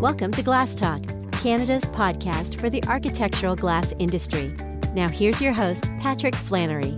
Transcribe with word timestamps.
Welcome 0.00 0.32
to 0.32 0.42
Glass 0.42 0.74
Talk, 0.74 1.02
Canada's 1.30 1.84
podcast 1.84 2.58
for 2.58 2.70
the 2.70 2.82
architectural 2.84 3.54
glass 3.54 3.92
industry. 3.98 4.56
Now, 4.94 5.10
here's 5.10 5.42
your 5.42 5.52
host, 5.52 5.90
Patrick 5.98 6.34
Flannery. 6.34 6.96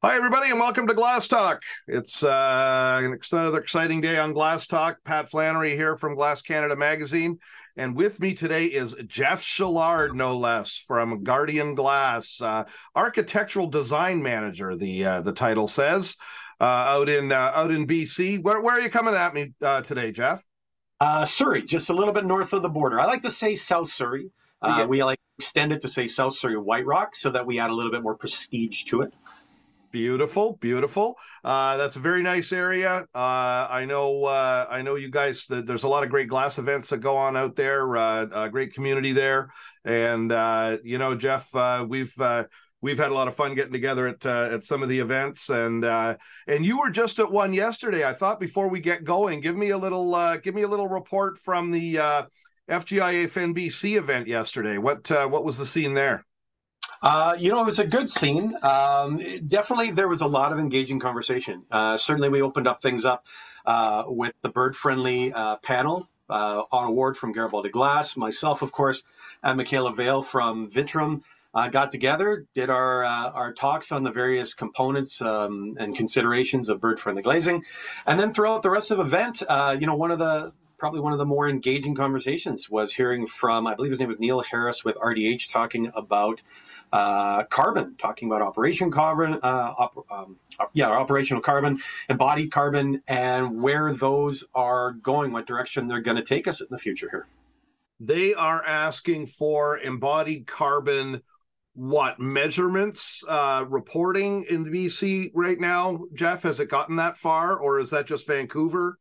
Hi, 0.00 0.14
everybody, 0.14 0.52
and 0.52 0.60
welcome 0.60 0.86
to 0.86 0.94
Glass 0.94 1.26
Talk. 1.26 1.64
It's 1.88 2.22
uh, 2.22 3.14
another 3.32 3.58
exciting 3.58 4.00
day 4.00 4.16
on 4.16 4.32
Glass 4.32 4.68
Talk. 4.68 4.98
Pat 5.02 5.28
Flannery 5.28 5.74
here 5.74 5.96
from 5.96 6.14
Glass 6.14 6.42
Canada 6.42 6.76
Magazine. 6.76 7.40
And 7.76 7.96
with 7.96 8.20
me 8.20 8.34
today 8.34 8.66
is 8.66 8.94
Geoff 9.08 9.42
Shellard, 9.42 10.14
no 10.14 10.38
less, 10.38 10.78
from 10.86 11.24
Guardian 11.24 11.74
Glass, 11.74 12.40
uh, 12.40 12.66
architectural 12.94 13.66
design 13.66 14.22
manager. 14.22 14.76
The 14.76 15.04
uh, 15.04 15.20
the 15.22 15.32
title 15.32 15.66
says 15.66 16.16
out 16.64 17.08
in 17.08 17.32
uh, 17.32 17.52
out 17.54 17.70
in 17.70 17.86
BC. 17.86 18.42
Where 18.42 18.60
where 18.60 18.74
are 18.74 18.80
you 18.80 18.90
coming 18.90 19.14
at 19.14 19.34
me 19.34 19.54
uh, 19.62 19.82
today, 19.82 20.12
Geoff? 20.12 20.42
Uh, 21.00 21.24
Surrey, 21.24 21.62
just 21.62 21.88
a 21.88 21.94
little 21.94 22.12
bit 22.12 22.26
north 22.26 22.52
of 22.52 22.62
the 22.62 22.68
border. 22.68 23.00
I 23.00 23.06
like 23.06 23.22
to 23.22 23.30
say 23.30 23.54
South 23.54 23.88
Surrey. 23.88 24.30
Yeah. 24.62 24.84
We 24.84 25.02
like 25.02 25.18
extend 25.40 25.72
it 25.72 25.80
to 25.80 25.88
say 25.88 26.06
South 26.06 26.34
Surrey 26.34 26.58
White 26.58 26.84
Rock 26.84 27.16
so 27.16 27.30
that 27.30 27.46
we 27.46 27.58
add 27.58 27.70
a 27.70 27.72
little 27.72 27.90
bit 27.90 28.02
more 28.02 28.14
prestige 28.14 28.84
to 28.84 29.00
it. 29.00 29.14
Beautiful, 29.90 30.58
beautiful. 30.60 31.16
Uh, 31.42 31.78
that's 31.78 31.96
a 31.96 31.98
very 31.98 32.22
nice 32.22 32.52
area. 32.52 33.06
Uh, 33.14 33.66
I 33.70 33.86
know, 33.86 34.24
uh, 34.24 34.66
I 34.70 34.82
know 34.82 34.96
you 34.96 35.10
guys. 35.10 35.46
The, 35.46 35.62
there's 35.62 35.82
a 35.82 35.88
lot 35.88 36.04
of 36.04 36.10
great 36.10 36.28
glass 36.28 36.58
events 36.58 36.90
that 36.90 36.98
go 36.98 37.16
on 37.16 37.38
out 37.38 37.56
there. 37.56 37.96
Uh, 37.96 38.26
a 38.32 38.50
great 38.50 38.74
community 38.74 39.12
there, 39.12 39.50
and 39.84 40.30
uh, 40.30 40.76
you 40.84 40.98
know, 40.98 41.16
Geoff, 41.16 41.52
uh, 41.56 41.86
we've 41.88 42.14
we've 42.80 42.98
had 42.98 43.10
a 43.10 43.14
lot 43.14 43.28
of 43.28 43.36
fun 43.36 43.54
getting 43.54 43.72
together 43.72 44.06
at 44.08 44.24
at 44.24 44.64
some 44.64 44.82
of 44.82 44.88
the 44.88 44.98
events, 45.00 45.48
and 45.48 45.84
and 45.84 46.64
you 46.64 46.78
were 46.78 46.90
just 46.90 47.18
at 47.18 47.30
one 47.30 47.52
yesterday. 47.52 48.04
I 48.04 48.14
thought 48.14 48.40
before 48.40 48.68
we 48.68 48.80
get 48.80 49.04
going, 49.04 49.40
give 49.40 49.56
me 49.56 49.70
a 49.70 49.78
little 49.78 50.36
give 50.38 50.54
me 50.54 50.62
a 50.62 50.68
little 50.68 50.88
report 50.88 51.38
from 51.38 51.70
the 51.70 51.96
FGIA 52.68 53.28
FENBC 53.28 53.96
event 53.96 54.28
yesterday. 54.28 54.78
What 54.78 55.10
what 55.10 55.44
was 55.44 55.58
the 55.58 55.66
scene 55.66 55.94
there? 55.94 56.24
Uh, 57.02 57.34
you 57.38 57.50
know, 57.50 57.62
it 57.62 57.66
was 57.66 57.78
a 57.78 57.86
good 57.86 58.10
scene. 58.10 58.54
Um, 58.62 59.22
definitely, 59.46 59.90
there 59.90 60.08
was 60.08 60.20
a 60.20 60.26
lot 60.26 60.52
of 60.52 60.58
engaging 60.58 60.98
conversation. 60.98 61.64
Uh, 61.70 61.96
certainly, 61.96 62.28
we 62.28 62.42
opened 62.42 62.68
up 62.68 62.82
things 62.82 63.04
up 63.04 63.26
uh, 63.64 64.04
with 64.06 64.34
the 64.42 64.50
bird 64.50 64.76
friendly 64.76 65.32
uh, 65.32 65.56
panel 65.56 66.08
uh, 66.28 66.62
on 66.70 66.88
award 66.88 67.16
from 67.16 67.32
Garibaldi 67.32 67.70
Glass. 67.70 68.16
Myself, 68.16 68.60
of 68.60 68.72
course, 68.72 69.02
and 69.42 69.56
Michaela 69.56 69.94
Vale 69.94 70.22
from 70.22 70.70
Vitrum. 70.70 71.22
Uh, 71.52 71.68
got 71.68 71.90
together, 71.90 72.46
did 72.54 72.70
our 72.70 73.04
our 73.04 73.52
talks 73.52 73.90
on 73.90 74.04
the 74.04 74.12
various 74.12 74.54
components 74.54 75.20
um, 75.20 75.74
and 75.80 75.96
considerations 75.96 76.68
of 76.68 76.80
bird-friendly 76.80 77.22
glazing, 77.22 77.64
and 78.06 78.20
then 78.20 78.32
throughout 78.32 78.62
the 78.62 78.70
rest 78.70 78.92
of 78.92 78.98
the 78.98 79.04
event, 79.04 79.42
you 79.80 79.86
know, 79.86 79.96
one 79.96 80.12
of 80.12 80.20
the 80.20 80.52
probably 80.80 81.00
one 81.00 81.12
of 81.12 81.18
the 81.18 81.26
more 81.26 81.48
engaging 81.48 81.94
conversations 81.94 82.68
was 82.68 82.92
hearing 82.94 83.26
from 83.26 83.66
I 83.66 83.74
believe 83.74 83.90
his 83.90 84.00
name 84.00 84.08
was 84.08 84.18
Neil 84.18 84.40
Harris 84.40 84.84
with 84.84 84.96
RDH 84.96 85.52
talking 85.52 85.92
about 85.94 86.42
uh, 86.92 87.44
carbon, 87.44 87.94
talking 87.98 88.28
about 88.28 88.42
operation 88.42 88.90
carbon, 88.90 89.34
uh, 89.34 89.74
op, 89.78 90.06
um, 90.10 90.36
yeah, 90.72 90.90
operational 90.90 91.40
carbon, 91.40 91.78
embodied 92.08 92.50
carbon, 92.50 93.02
and 93.06 93.62
where 93.62 93.94
those 93.94 94.42
are 94.54 94.92
going, 94.92 95.30
what 95.30 95.46
direction 95.46 95.86
they're 95.86 96.00
going 96.00 96.16
to 96.16 96.24
take 96.24 96.48
us 96.48 96.60
in 96.60 96.66
the 96.70 96.78
future 96.78 97.08
here. 97.10 97.26
They 98.00 98.34
are 98.34 98.64
asking 98.64 99.26
for 99.26 99.78
embodied 99.78 100.46
carbon. 100.46 101.22
What 101.80 102.20
measurements, 102.20 103.24
uh, 103.26 103.64
reporting 103.66 104.44
in 104.50 104.64
the 104.64 104.70
BC 104.70 105.30
right 105.32 105.58
now, 105.58 106.04
Geoff? 106.12 106.42
Has 106.42 106.60
it 106.60 106.68
gotten 106.68 106.96
that 106.96 107.16
far, 107.16 107.56
or 107.56 107.80
is 107.80 107.88
that 107.88 108.06
just 108.06 108.26
Vancouver? 108.26 108.98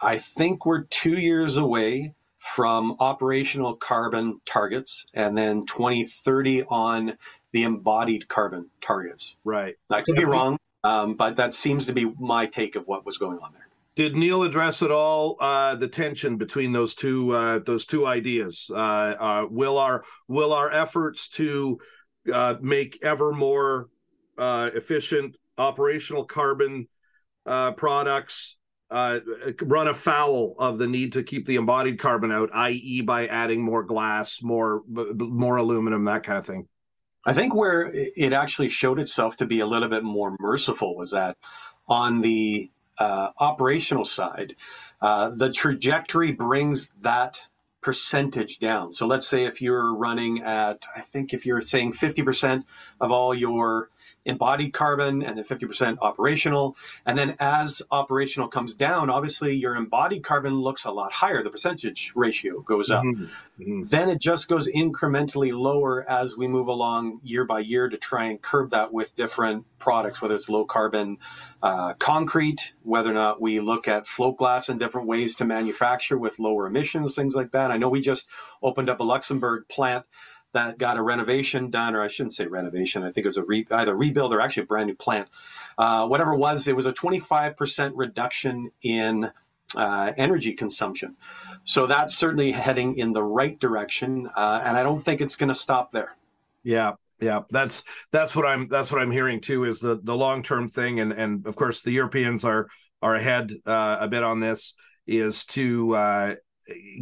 I 0.00 0.18
think 0.18 0.64
we're 0.64 0.84
two 0.84 1.18
years 1.18 1.56
away 1.56 2.14
from 2.38 2.94
operational 3.00 3.74
carbon 3.74 4.40
targets 4.46 5.04
and 5.12 5.36
then 5.36 5.66
2030 5.66 6.62
on 6.68 7.18
the 7.50 7.64
embodied 7.64 8.28
carbon 8.28 8.70
targets. 8.80 9.34
Right. 9.42 9.74
I 9.90 10.02
could 10.02 10.14
be 10.14 10.24
wrong, 10.24 10.58
um, 10.84 11.14
but 11.14 11.34
that 11.38 11.52
seems 11.52 11.86
to 11.86 11.92
be 11.92 12.04
my 12.20 12.46
take 12.46 12.76
of 12.76 12.86
what 12.86 13.04
was 13.04 13.18
going 13.18 13.40
on 13.40 13.52
there. 13.52 13.66
Did 13.96 14.14
Neil 14.14 14.44
address 14.44 14.80
at 14.80 14.92
all 14.92 15.38
uh, 15.40 15.74
the 15.74 15.88
tension 15.88 16.36
between 16.36 16.70
those 16.70 16.94
two 16.94 17.32
uh, 17.32 17.58
those 17.58 17.84
two 17.84 18.06
ideas? 18.06 18.70
Uh, 18.72 18.76
uh 18.76 19.46
will 19.50 19.76
our 19.76 20.04
will 20.28 20.52
our 20.52 20.70
efforts 20.70 21.28
to 21.30 21.80
uh, 22.32 22.56
make 22.60 22.98
ever 23.02 23.32
more 23.32 23.88
uh, 24.38 24.70
efficient 24.74 25.36
operational 25.58 26.24
carbon 26.24 26.88
uh, 27.46 27.72
products 27.72 28.56
uh, 28.90 29.20
run 29.62 29.88
afoul 29.88 30.54
of 30.58 30.76
the 30.76 30.86
need 30.86 31.14
to 31.14 31.22
keep 31.22 31.46
the 31.46 31.56
embodied 31.56 31.98
carbon 31.98 32.30
out, 32.30 32.50
i.e., 32.52 33.00
by 33.00 33.26
adding 33.26 33.62
more 33.62 33.82
glass, 33.82 34.42
more 34.42 34.82
more 34.86 35.56
aluminum, 35.56 36.04
that 36.04 36.22
kind 36.22 36.38
of 36.38 36.46
thing. 36.46 36.68
I 37.26 37.32
think 37.32 37.54
where 37.54 37.90
it 37.92 38.32
actually 38.32 38.68
showed 38.68 38.98
itself 38.98 39.36
to 39.36 39.46
be 39.46 39.60
a 39.60 39.66
little 39.66 39.88
bit 39.88 40.02
more 40.02 40.36
merciful 40.40 40.96
was 40.96 41.12
that 41.12 41.38
on 41.88 42.20
the 42.20 42.70
uh, 42.98 43.30
operational 43.38 44.04
side, 44.04 44.56
uh, 45.00 45.30
the 45.30 45.50
trajectory 45.50 46.32
brings 46.32 46.90
that 47.00 47.40
percentage 47.82 48.58
down. 48.58 48.92
So 48.92 49.06
let's 49.06 49.26
say 49.26 49.44
if 49.44 49.60
you're 49.60 49.94
running 49.94 50.42
at, 50.42 50.86
I 50.96 51.00
think 51.00 51.34
if 51.34 51.44
you're 51.44 51.60
saying 51.60 51.94
50% 51.94 52.64
of 53.00 53.10
all 53.10 53.34
your 53.34 53.90
embodied 54.24 54.72
carbon 54.72 55.22
and 55.22 55.36
then 55.36 55.44
50% 55.44 55.98
operational. 56.00 56.76
And 57.04 57.18
then 57.18 57.36
as 57.40 57.82
operational 57.90 58.48
comes 58.48 58.74
down, 58.74 59.10
obviously 59.10 59.54
your 59.54 59.74
embodied 59.74 60.24
carbon 60.24 60.60
looks 60.60 60.84
a 60.84 60.90
lot 60.90 61.12
higher. 61.12 61.42
The 61.42 61.50
percentage 61.50 62.12
ratio 62.14 62.60
goes 62.60 62.90
up. 62.90 63.04
Mm-hmm. 63.04 63.24
Mm-hmm. 63.60 63.82
Then 63.88 64.08
it 64.08 64.20
just 64.20 64.48
goes 64.48 64.68
incrementally 64.68 65.56
lower 65.56 66.08
as 66.08 66.36
we 66.36 66.48
move 66.48 66.68
along 66.68 67.20
year 67.22 67.44
by 67.44 67.60
year 67.60 67.88
to 67.88 67.96
try 67.96 68.26
and 68.26 68.40
curb 68.40 68.70
that 68.70 68.92
with 68.92 69.14
different 69.14 69.66
products, 69.78 70.22
whether 70.22 70.34
it's 70.34 70.48
low 70.48 70.64
carbon 70.64 71.18
uh, 71.62 71.94
concrete, 71.94 72.74
whether 72.82 73.10
or 73.10 73.14
not 73.14 73.40
we 73.40 73.60
look 73.60 73.88
at 73.88 74.06
float 74.06 74.36
glass 74.36 74.68
and 74.68 74.80
different 74.80 75.06
ways 75.06 75.36
to 75.36 75.44
manufacture 75.44 76.18
with 76.18 76.38
lower 76.38 76.66
emissions, 76.66 77.14
things 77.14 77.34
like 77.34 77.52
that. 77.52 77.70
I 77.70 77.76
know 77.76 77.88
we 77.88 78.00
just 78.00 78.26
opened 78.62 78.88
up 78.88 79.00
a 79.00 79.04
Luxembourg 79.04 79.64
plant 79.68 80.04
that 80.52 80.78
got 80.78 80.96
a 80.96 81.02
renovation 81.02 81.70
done, 81.70 81.94
or 81.94 82.02
I 82.02 82.08
shouldn't 82.08 82.34
say 82.34 82.46
renovation. 82.46 83.02
I 83.02 83.10
think 83.10 83.24
it 83.24 83.28
was 83.28 83.36
a 83.36 83.44
re, 83.44 83.66
either 83.70 83.94
rebuild 83.94 84.32
or 84.32 84.40
actually 84.40 84.64
a 84.64 84.66
brand 84.66 84.88
new 84.88 84.94
plant. 84.94 85.28
Uh, 85.78 86.06
whatever 86.06 86.34
it 86.34 86.38
was, 86.38 86.68
it 86.68 86.76
was 86.76 86.86
a 86.86 86.92
25% 86.92 87.92
reduction 87.94 88.70
in 88.82 89.30
uh, 89.76 90.12
energy 90.16 90.52
consumption. 90.52 91.16
So 91.64 91.86
that's 91.86 92.16
certainly 92.16 92.52
heading 92.52 92.96
in 92.96 93.12
the 93.12 93.22
right 93.22 93.58
direction, 93.58 94.28
uh, 94.36 94.62
and 94.64 94.76
I 94.76 94.82
don't 94.82 95.02
think 95.02 95.20
it's 95.20 95.36
going 95.36 95.48
to 95.48 95.54
stop 95.54 95.90
there. 95.90 96.16
Yeah, 96.62 96.94
yeah, 97.20 97.42
that's 97.50 97.84
that's 98.10 98.34
what 98.34 98.46
I'm 98.46 98.68
that's 98.68 98.90
what 98.90 99.00
I'm 99.00 99.10
hearing 99.10 99.40
too. 99.40 99.64
Is 99.64 99.80
the 99.80 100.00
the 100.02 100.16
long 100.16 100.42
term 100.42 100.68
thing, 100.68 101.00
and 101.00 101.12
and 101.12 101.46
of 101.46 101.56
course 101.56 101.82
the 101.82 101.92
Europeans 101.92 102.44
are 102.44 102.68
are 103.00 103.14
ahead 103.14 103.52
uh, 103.64 103.98
a 104.00 104.08
bit 104.08 104.24
on 104.24 104.40
this. 104.40 104.74
Is 105.06 105.44
to 105.46 105.94
uh, 105.94 106.34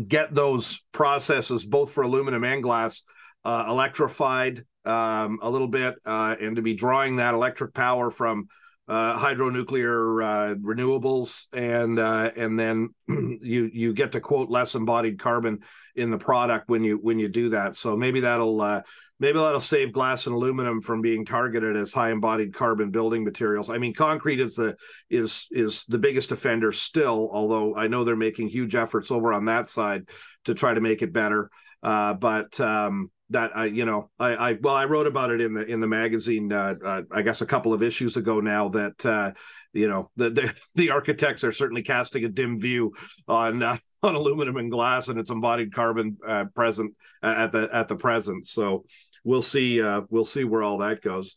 get 0.07 0.35
those 0.35 0.83
processes 0.93 1.65
both 1.65 1.93
for 1.93 2.03
aluminum 2.03 2.45
and 2.45 2.63
glass 2.63 3.03
uh, 3.45 3.65
electrified 3.69 4.65
um, 4.85 5.39
a 5.43 5.51
little 5.51 5.69
bit 5.69 5.97
uh, 6.07 6.37
and 6.41 6.57
to 6.57 6.63
be 6.63 6.75
drawing 6.75 7.17
that 7.17 7.35
electric 7.35 7.75
power 7.75 8.11
from 8.11 8.49
uh, 8.89 9.17
hydronuclear 9.17 10.25
uh, 10.25 10.55
renewables 10.57 11.47
and 11.53 11.99
uh, 12.01 12.31
and 12.37 12.59
then 12.59 12.89
you 13.09 13.71
you 13.73 13.93
get 13.93 14.13
to 14.13 14.21
quote 14.21 14.51
less 14.51 14.75
embodied 14.75 15.19
carbon 15.19 15.61
in 15.95 16.11
the 16.11 16.19
product 16.19 16.69
when 16.69 16.83
you 16.83 16.97
when 16.97 17.19
you 17.19 17.29
do 17.29 17.51
that. 17.51 17.77
So 17.77 17.97
maybe 17.97 18.21
that'll 18.21 18.61
uh, 18.61 18.83
maybe 19.21 19.39
that'll 19.39 19.61
save 19.61 19.93
glass 19.93 20.27
and 20.27 20.35
aluminum 20.35 20.81
from 20.81 21.03
being 21.03 21.25
targeted 21.25 21.77
as 21.77 21.93
high 21.93 22.11
embodied 22.11 22.53
carbon 22.53 22.91
building 22.91 23.23
materials. 23.23 23.71
I 23.71 23.79
mean 23.79 23.95
concrete 23.95 24.41
is 24.41 24.57
the 24.57 24.77
is 25.09 25.47
is 25.53 25.85
the 25.85 25.99
biggest 25.99 26.33
offender 26.33 26.73
still 26.73 27.29
although 27.33 27.77
i 27.77 27.87
know 27.87 28.03
they're 28.03 28.17
making 28.17 28.49
huge 28.49 28.75
efforts 28.75 29.13
over 29.13 29.33
on 29.33 29.45
that 29.45 29.69
side 29.69 30.09
to 30.47 30.55
try 30.55 30.75
to 30.75 30.81
make 30.81 31.03
it 31.03 31.13
better. 31.13 31.49
Uh, 31.81 32.15
but 32.15 32.59
um, 32.61 33.11
that 33.31 33.57
I, 33.57 33.67
you 33.67 33.85
know, 33.85 34.11
I, 34.19 34.51
I, 34.51 34.53
well, 34.61 34.75
I 34.75 34.85
wrote 34.85 35.07
about 35.07 35.31
it 35.31 35.41
in 35.41 35.55
the 35.55 35.65
in 35.65 35.81
the 35.81 35.87
magazine. 35.87 36.53
Uh, 36.53 36.75
uh, 36.85 37.03
I 37.11 37.23
guess 37.23 37.41
a 37.41 37.47
couple 37.47 37.73
of 37.73 37.83
issues 37.83 38.17
ago 38.17 38.41
now 38.41 38.69
that 38.69 39.07
uh, 39.07 39.33
you 39.73 39.89
know 39.89 40.11
the, 40.17 40.31
the, 40.31 40.55
the 40.75 40.91
architects 40.91 41.45
are 41.45 41.53
certainly 41.53 41.83
casting 41.83 42.25
a 42.25 42.29
dim 42.29 42.59
view 42.59 42.93
on 43.29 43.63
uh, 43.63 43.77
on 44.03 44.15
aluminum 44.15 44.57
and 44.57 44.71
glass 44.71 45.09
and 45.09 45.19
its 45.19 45.31
embodied 45.31 45.75
carbon 45.75 46.17
uh, 46.27 46.45
present 46.55 46.95
uh, 47.23 47.35
at 47.39 47.53
the 47.53 47.69
at 47.73 47.89
the 47.89 47.97
present. 47.97 48.47
So 48.47 48.85
we'll 49.25 49.43
see 49.43 49.81
we'll 50.11 50.25
see 50.25 50.45
where 50.45 50.63
all 50.63 50.79
that 50.79 51.03
goes. 51.03 51.37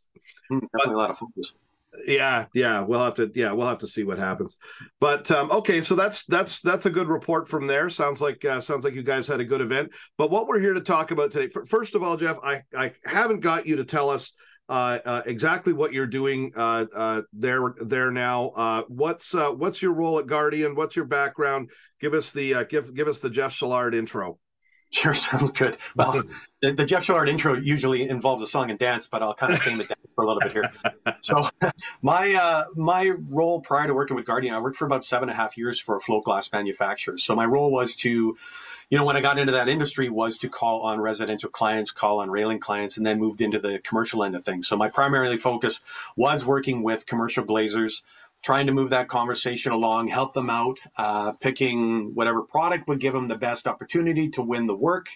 Hmm, 0.49 0.59
definitely 0.59 0.79
but, 0.85 0.93
a 0.93 0.97
lot 0.97 1.09
of 1.11 1.17
focus 1.17 1.53
yeah 2.05 2.45
yeah 2.53 2.81
we'll 2.81 3.03
have 3.03 3.13
to 3.13 3.31
yeah 3.35 3.51
we'll 3.51 3.67
have 3.67 3.79
to 3.79 3.87
see 3.87 4.03
what 4.03 4.17
happens 4.17 4.57
but 4.99 5.29
um, 5.31 5.51
okay 5.51 5.81
so 5.81 5.95
that's 5.95 6.25
that's 6.25 6.61
that's 6.61 6.85
a 6.85 6.89
good 6.89 7.07
report 7.07 7.47
from 7.47 7.67
there 7.67 7.89
sounds 7.89 8.21
like 8.21 8.43
uh, 8.45 8.59
sounds 8.59 8.83
like 8.83 8.93
you 8.93 9.03
guys 9.03 9.27
had 9.27 9.39
a 9.39 9.45
good 9.45 9.61
event 9.61 9.91
but 10.17 10.31
what 10.31 10.47
we're 10.47 10.59
here 10.59 10.73
to 10.73 10.81
talk 10.81 11.11
about 11.11 11.31
today 11.31 11.51
first 11.67 11.95
of 11.95 12.03
all 12.03 12.17
Geoff 12.17 12.39
i 12.43 12.63
i 12.75 12.91
haven't 13.05 13.41
got 13.41 13.67
you 13.67 13.75
to 13.75 13.85
tell 13.85 14.09
us 14.09 14.33
uh, 14.69 14.99
uh, 15.05 15.21
exactly 15.25 15.73
what 15.73 15.93
you're 15.93 16.07
doing 16.07 16.51
uh, 16.55 16.85
uh, 16.95 17.21
there 17.33 17.75
there 17.81 18.11
now. 18.11 18.49
Uh, 18.49 18.83
what's 18.87 19.35
uh, 19.35 19.51
what's 19.51 19.81
your 19.81 19.93
role 19.93 20.19
at 20.19 20.27
Guardian? 20.27 20.75
What's 20.75 20.95
your 20.95 21.05
background? 21.05 21.69
Give 21.99 22.13
us 22.13 22.31
the 22.31 22.65
give 22.69 22.93
give 22.95 23.07
us 23.07 23.19
the 23.19 23.29
Geoff 23.29 23.53
Shellard 23.53 23.93
intro. 23.93 24.39
Sure, 24.93 25.13
sounds 25.15 25.51
good. 25.51 25.77
Well, 25.95 26.21
the, 26.61 26.71
the, 26.71 26.85
Geoff 26.85 27.03
Shellard 27.05 27.27
intro 27.27 27.55
usually 27.55 28.07
involves 28.07 28.43
a 28.43 28.47
song 28.47 28.69
and 28.69 28.77
dance, 28.77 29.07
but 29.07 29.23
I'll 29.23 29.33
kind 29.33 29.53
of 29.53 29.61
tame 29.61 29.81
it 29.81 29.89
down 29.89 29.97
for 30.13 30.23
a 30.23 30.27
little 30.27 30.39
bit 30.39 30.51
here. 30.51 30.71
So, 31.21 31.49
my 32.01 32.33
uh, 32.33 32.65
my 32.75 33.13
role 33.29 33.61
prior 33.61 33.87
to 33.87 33.93
working 33.93 34.15
with 34.15 34.25
Guardian, 34.25 34.53
I 34.53 34.59
worked 34.59 34.75
for 34.75 34.85
about 34.85 35.05
seven 35.05 35.29
and 35.29 35.37
a 35.37 35.41
half 35.41 35.57
years 35.57 35.79
for 35.79 35.95
a 35.95 36.01
float 36.01 36.25
glass 36.25 36.51
manufacturer. 36.51 37.17
So 37.17 37.33
my 37.33 37.45
role 37.45 37.71
was 37.71 37.95
to 37.97 38.37
you 38.89 38.97
know, 38.97 39.05
when 39.05 39.15
I 39.15 39.21
got 39.21 39.39
into 39.39 39.53
that 39.53 39.69
industry 39.69 40.09
was 40.09 40.37
to 40.39 40.49
call 40.49 40.81
on 40.81 40.99
residential 40.99 41.49
clients, 41.49 41.91
call 41.91 42.19
on 42.19 42.29
railing 42.29 42.59
clients, 42.59 42.97
and 42.97 43.05
then 43.05 43.19
moved 43.19 43.41
into 43.41 43.57
the 43.57 43.79
commercial 43.79 44.23
end 44.23 44.35
of 44.35 44.45
things. 44.45 44.67
So 44.67 44.77
my 44.77 44.89
primarily 44.89 45.37
focus 45.37 45.79
was 46.15 46.45
working 46.45 46.83
with 46.83 47.05
commercial 47.05 47.43
glazers, 47.43 48.01
trying 48.43 48.67
to 48.67 48.73
move 48.73 48.89
that 48.89 49.07
conversation 49.07 49.71
along, 49.71 50.09
help 50.09 50.33
them 50.33 50.49
out, 50.49 50.77
uh, 50.97 51.31
picking 51.31 52.13
whatever 52.13 52.41
product 52.41 52.87
would 52.87 52.99
give 52.99 53.13
them 53.13 53.29
the 53.29 53.37
best 53.37 53.67
opportunity 53.67 54.29
to 54.29 54.41
win 54.41 54.67
the 54.67 54.75
work. 54.75 55.07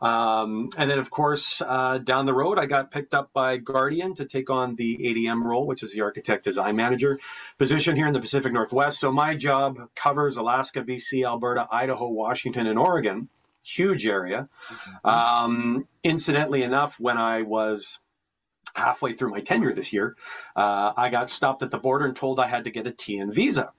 Um, 0.00 0.68
and 0.76 0.90
then, 0.90 0.98
of 0.98 1.08
course, 1.10 1.62
uh, 1.64 1.96
down 1.96 2.26
the 2.26 2.34
road, 2.34 2.58
I 2.58 2.66
got 2.66 2.90
picked 2.90 3.14
up 3.14 3.32
by 3.32 3.56
Guardian 3.56 4.14
to 4.16 4.26
take 4.26 4.50
on 4.50 4.76
the 4.76 4.98
ADM 4.98 5.42
role, 5.42 5.66
which 5.66 5.82
is 5.82 5.92
the 5.92 6.02
architect 6.02 6.44
design 6.44 6.76
manager 6.76 7.18
position 7.58 7.96
here 7.96 8.06
in 8.06 8.12
the 8.12 8.20
Pacific 8.20 8.52
Northwest. 8.52 9.00
So 9.00 9.10
my 9.10 9.34
job 9.34 9.78
covers 9.94 10.36
Alaska, 10.36 10.82
BC, 10.82 11.26
Alberta, 11.26 11.66
Idaho, 11.70 12.08
Washington, 12.08 12.66
and 12.66 12.78
Oregon. 12.78 13.30
Huge 13.62 14.06
area. 14.06 14.48
Mm-hmm. 14.68 15.08
Um, 15.08 15.88
incidentally 16.04 16.62
enough, 16.62 17.00
when 17.00 17.16
I 17.16 17.42
was 17.42 17.98
halfway 18.74 19.12
through 19.12 19.30
my 19.30 19.40
tenure 19.40 19.74
this 19.74 19.92
year, 19.92 20.16
uh, 20.54 20.92
I 20.96 21.08
got 21.08 21.30
stopped 21.30 21.62
at 21.62 21.70
the 21.70 21.78
border 21.78 22.04
and 22.04 22.16
told 22.16 22.40
I 22.40 22.48
had 22.48 22.64
to 22.64 22.70
get 22.70 22.86
a 22.86 22.92
TN 22.92 23.32
visa, 23.32 23.72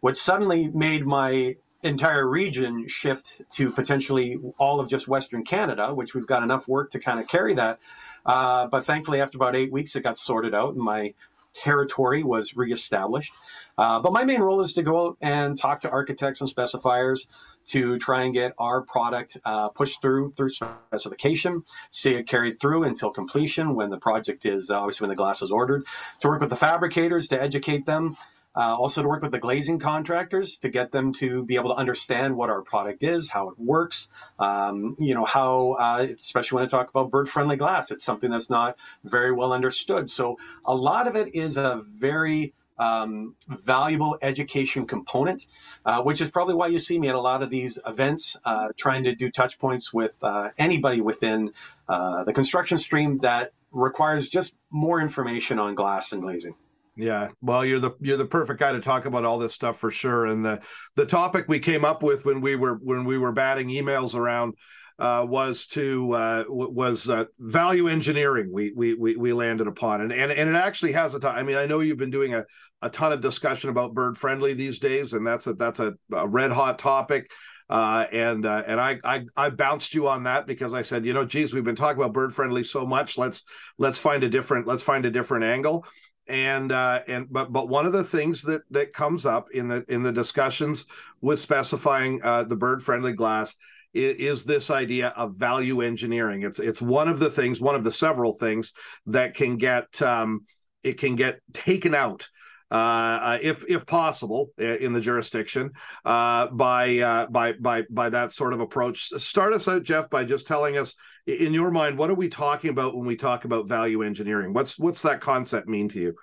which 0.00 0.16
suddenly 0.16 0.68
made 0.68 1.06
my 1.06 1.56
entire 1.82 2.28
region 2.28 2.86
shift 2.88 3.40
to 3.52 3.70
potentially 3.70 4.38
all 4.58 4.80
of 4.80 4.88
just 4.88 5.08
Western 5.08 5.44
Canada, 5.44 5.94
which 5.94 6.14
we've 6.14 6.26
got 6.26 6.42
enough 6.42 6.68
work 6.68 6.90
to 6.90 6.98
kind 6.98 7.18
of 7.18 7.26
carry 7.26 7.54
that. 7.54 7.78
Uh, 8.26 8.66
but 8.66 8.84
thankfully, 8.84 9.20
after 9.20 9.38
about 9.38 9.56
eight 9.56 9.72
weeks, 9.72 9.96
it 9.96 10.02
got 10.02 10.18
sorted 10.18 10.54
out 10.54 10.74
and 10.74 10.82
my 10.82 11.14
territory 11.52 12.22
was 12.22 12.54
reestablished. 12.56 13.32
Uh, 13.78 13.98
but 14.00 14.12
my 14.12 14.24
main 14.24 14.40
role 14.40 14.60
is 14.60 14.74
to 14.74 14.82
go 14.82 15.08
out 15.08 15.16
and 15.20 15.58
talk 15.58 15.80
to 15.80 15.90
architects 15.90 16.40
and 16.40 16.50
specifiers 16.50 17.26
to 17.66 17.98
try 17.98 18.22
and 18.24 18.34
get 18.34 18.52
our 18.58 18.82
product 18.82 19.36
uh, 19.44 19.68
pushed 19.68 20.00
through 20.02 20.32
through 20.32 20.50
specification, 20.50 21.62
see 21.90 22.14
it 22.14 22.26
carried 22.26 22.60
through 22.60 22.84
until 22.84 23.10
completion 23.10 23.74
when 23.74 23.90
the 23.90 23.98
project 23.98 24.46
is 24.46 24.70
obviously 24.70 25.04
when 25.04 25.10
the 25.10 25.16
glass 25.16 25.42
is 25.42 25.50
ordered, 25.50 25.84
to 26.20 26.28
work 26.28 26.40
with 26.40 26.50
the 26.50 26.56
fabricators 26.56 27.28
to 27.28 27.40
educate 27.40 27.86
them 27.86 28.16
uh, 28.56 28.76
also 28.76 29.02
to 29.02 29.08
work 29.08 29.22
with 29.22 29.30
the 29.30 29.38
glazing 29.38 29.78
contractors 29.78 30.58
to 30.58 30.68
get 30.68 30.90
them 30.90 31.12
to 31.12 31.44
be 31.44 31.54
able 31.54 31.70
to 31.70 31.76
understand 31.76 32.36
what 32.36 32.50
our 32.50 32.62
product 32.62 33.02
is, 33.02 33.28
how 33.28 33.48
it 33.48 33.58
works. 33.58 34.08
Um, 34.38 34.96
you 34.98 35.14
know 35.14 35.24
how, 35.24 35.76
uh, 35.78 36.06
especially 36.16 36.56
when 36.56 36.64
I 36.64 36.68
talk 36.68 36.90
about 36.90 37.10
bird-friendly 37.10 37.56
glass, 37.56 37.90
it's 37.90 38.04
something 38.04 38.30
that's 38.30 38.50
not 38.50 38.76
very 39.04 39.32
well 39.32 39.52
understood. 39.52 40.10
So 40.10 40.36
a 40.64 40.74
lot 40.74 41.06
of 41.06 41.14
it 41.14 41.34
is 41.34 41.56
a 41.56 41.82
very 41.86 42.52
um, 42.80 43.36
valuable 43.46 44.18
education 44.22 44.86
component, 44.86 45.46
uh, 45.84 46.02
which 46.02 46.20
is 46.20 46.30
probably 46.30 46.54
why 46.54 46.66
you 46.66 46.78
see 46.78 46.98
me 46.98 47.08
at 47.08 47.14
a 47.14 47.20
lot 47.20 47.42
of 47.42 47.50
these 47.50 47.78
events, 47.86 48.36
uh, 48.44 48.68
trying 48.76 49.04
to 49.04 49.14
do 49.14 49.30
touch 49.30 49.58
points 49.58 49.92
with 49.92 50.18
uh, 50.22 50.50
anybody 50.58 51.02
within 51.02 51.52
uh, 51.88 52.24
the 52.24 52.32
construction 52.32 52.78
stream 52.78 53.18
that 53.18 53.52
requires 53.70 54.28
just 54.28 54.54
more 54.70 55.00
information 55.00 55.58
on 55.58 55.74
glass 55.74 56.12
and 56.12 56.22
glazing. 56.22 56.54
Yeah, 56.96 57.28
well, 57.40 57.64
you're 57.64 57.80
the 57.80 57.92
you're 58.00 58.16
the 58.16 58.26
perfect 58.26 58.58
guy 58.58 58.72
to 58.72 58.80
talk 58.80 59.04
about 59.04 59.24
all 59.24 59.38
this 59.38 59.54
stuff 59.54 59.78
for 59.78 59.90
sure. 59.90 60.26
And 60.26 60.44
the 60.44 60.60
the 60.96 61.06
topic 61.06 61.46
we 61.48 61.58
came 61.58 61.84
up 61.84 62.02
with 62.02 62.24
when 62.24 62.40
we 62.40 62.56
were 62.56 62.74
when 62.74 63.04
we 63.04 63.16
were 63.16 63.32
batting 63.32 63.68
emails 63.68 64.14
around 64.14 64.54
uh, 65.00 65.24
was 65.26 65.66
to 65.66 66.12
uh, 66.12 66.44
was 66.48 67.08
uh, 67.08 67.24
value 67.38 67.88
engineering. 67.88 68.52
We, 68.52 68.72
we 68.76 68.94
we 68.94 69.16
we 69.16 69.32
landed 69.32 69.66
upon, 69.66 70.02
and 70.02 70.12
and 70.12 70.30
and 70.30 70.50
it 70.50 70.56
actually 70.56 70.92
has 70.92 71.14
a 71.14 71.20
time. 71.20 71.36
I 71.38 71.42
mean, 71.42 71.56
I 71.56 71.64
know 71.64 71.80
you've 71.80 71.96
been 71.96 72.10
doing 72.10 72.34
a, 72.34 72.44
a 72.82 72.90
ton 72.90 73.12
of 73.12 73.20
discussion 73.20 73.70
about 73.70 73.94
bird 73.94 74.16
friendly 74.16 74.54
these 74.54 74.78
days, 74.78 75.12
and 75.12 75.26
that's 75.26 75.46
a 75.46 75.54
that's 75.54 75.80
a, 75.80 75.94
a 76.12 76.26
red 76.26 76.52
hot 76.52 76.78
topic. 76.78 77.30
Uh, 77.68 78.04
and 78.10 78.46
uh, 78.46 78.64
and 78.66 78.80
I, 78.80 78.98
I 79.04 79.24
I 79.36 79.50
bounced 79.50 79.94
you 79.94 80.08
on 80.08 80.24
that 80.24 80.46
because 80.46 80.74
I 80.74 80.82
said, 80.82 81.06
you 81.06 81.12
know, 81.12 81.24
geez, 81.24 81.54
we've 81.54 81.62
been 81.62 81.76
talking 81.76 82.02
about 82.02 82.12
bird 82.12 82.34
friendly 82.34 82.64
so 82.64 82.84
much. 82.84 83.16
Let's 83.16 83.44
let's 83.78 83.98
find 83.98 84.24
a 84.24 84.28
different 84.28 84.66
let's 84.66 84.82
find 84.82 85.06
a 85.06 85.10
different 85.10 85.44
angle 85.44 85.86
and 86.30 86.70
uh, 86.70 87.02
and 87.08 87.26
but 87.30 87.52
but 87.52 87.68
one 87.68 87.86
of 87.86 87.92
the 87.92 88.04
things 88.04 88.42
that 88.42 88.62
that 88.70 88.92
comes 88.92 89.26
up 89.26 89.50
in 89.52 89.66
the 89.66 89.84
in 89.88 90.02
the 90.02 90.12
discussions 90.12 90.86
with 91.20 91.40
specifying 91.40 92.22
uh, 92.22 92.44
the 92.44 92.56
bird 92.56 92.82
friendly 92.82 93.12
glass 93.12 93.56
is, 93.92 94.16
is, 94.16 94.44
this 94.44 94.70
idea 94.70 95.08
of 95.08 95.34
value 95.34 95.80
engineering. 95.80 96.42
It's 96.42 96.60
it's 96.60 96.80
one 96.80 97.08
of 97.08 97.18
the 97.18 97.30
things, 97.30 97.60
one 97.60 97.74
of 97.74 97.82
the 97.82 97.92
several 97.92 98.32
things 98.32 98.72
that 99.06 99.34
can 99.34 99.56
get 99.56 100.00
um, 100.02 100.46
it 100.84 100.98
can 100.98 101.16
get 101.16 101.40
taken 101.52 101.94
out. 101.96 102.28
Uh, 102.70 103.38
if 103.42 103.64
if 103.68 103.84
possible 103.84 104.52
in 104.56 104.92
the 104.92 105.00
jurisdiction 105.00 105.72
uh, 106.04 106.46
by 106.46 106.98
uh, 106.98 107.26
by 107.26 107.52
by 107.52 107.82
by 107.90 108.08
that 108.10 108.30
sort 108.30 108.52
of 108.52 108.60
approach. 108.60 109.08
Start 109.08 109.52
us 109.52 109.66
out, 109.66 109.82
Geoff, 109.82 110.08
by 110.08 110.24
just 110.24 110.46
telling 110.46 110.78
us 110.78 110.94
in 111.26 111.52
your 111.52 111.70
mind, 111.70 111.98
what 111.98 112.10
are 112.10 112.14
we 112.14 112.28
talking 112.28 112.70
about 112.70 112.96
when 112.96 113.06
we 113.06 113.16
talk 113.16 113.44
about 113.44 113.66
value 113.66 114.02
engineering? 114.02 114.52
What's 114.52 114.78
what's 114.78 115.02
that 115.02 115.20
concept 115.20 115.68
mean 115.68 115.88
to 115.90 116.00
you? 116.00 116.14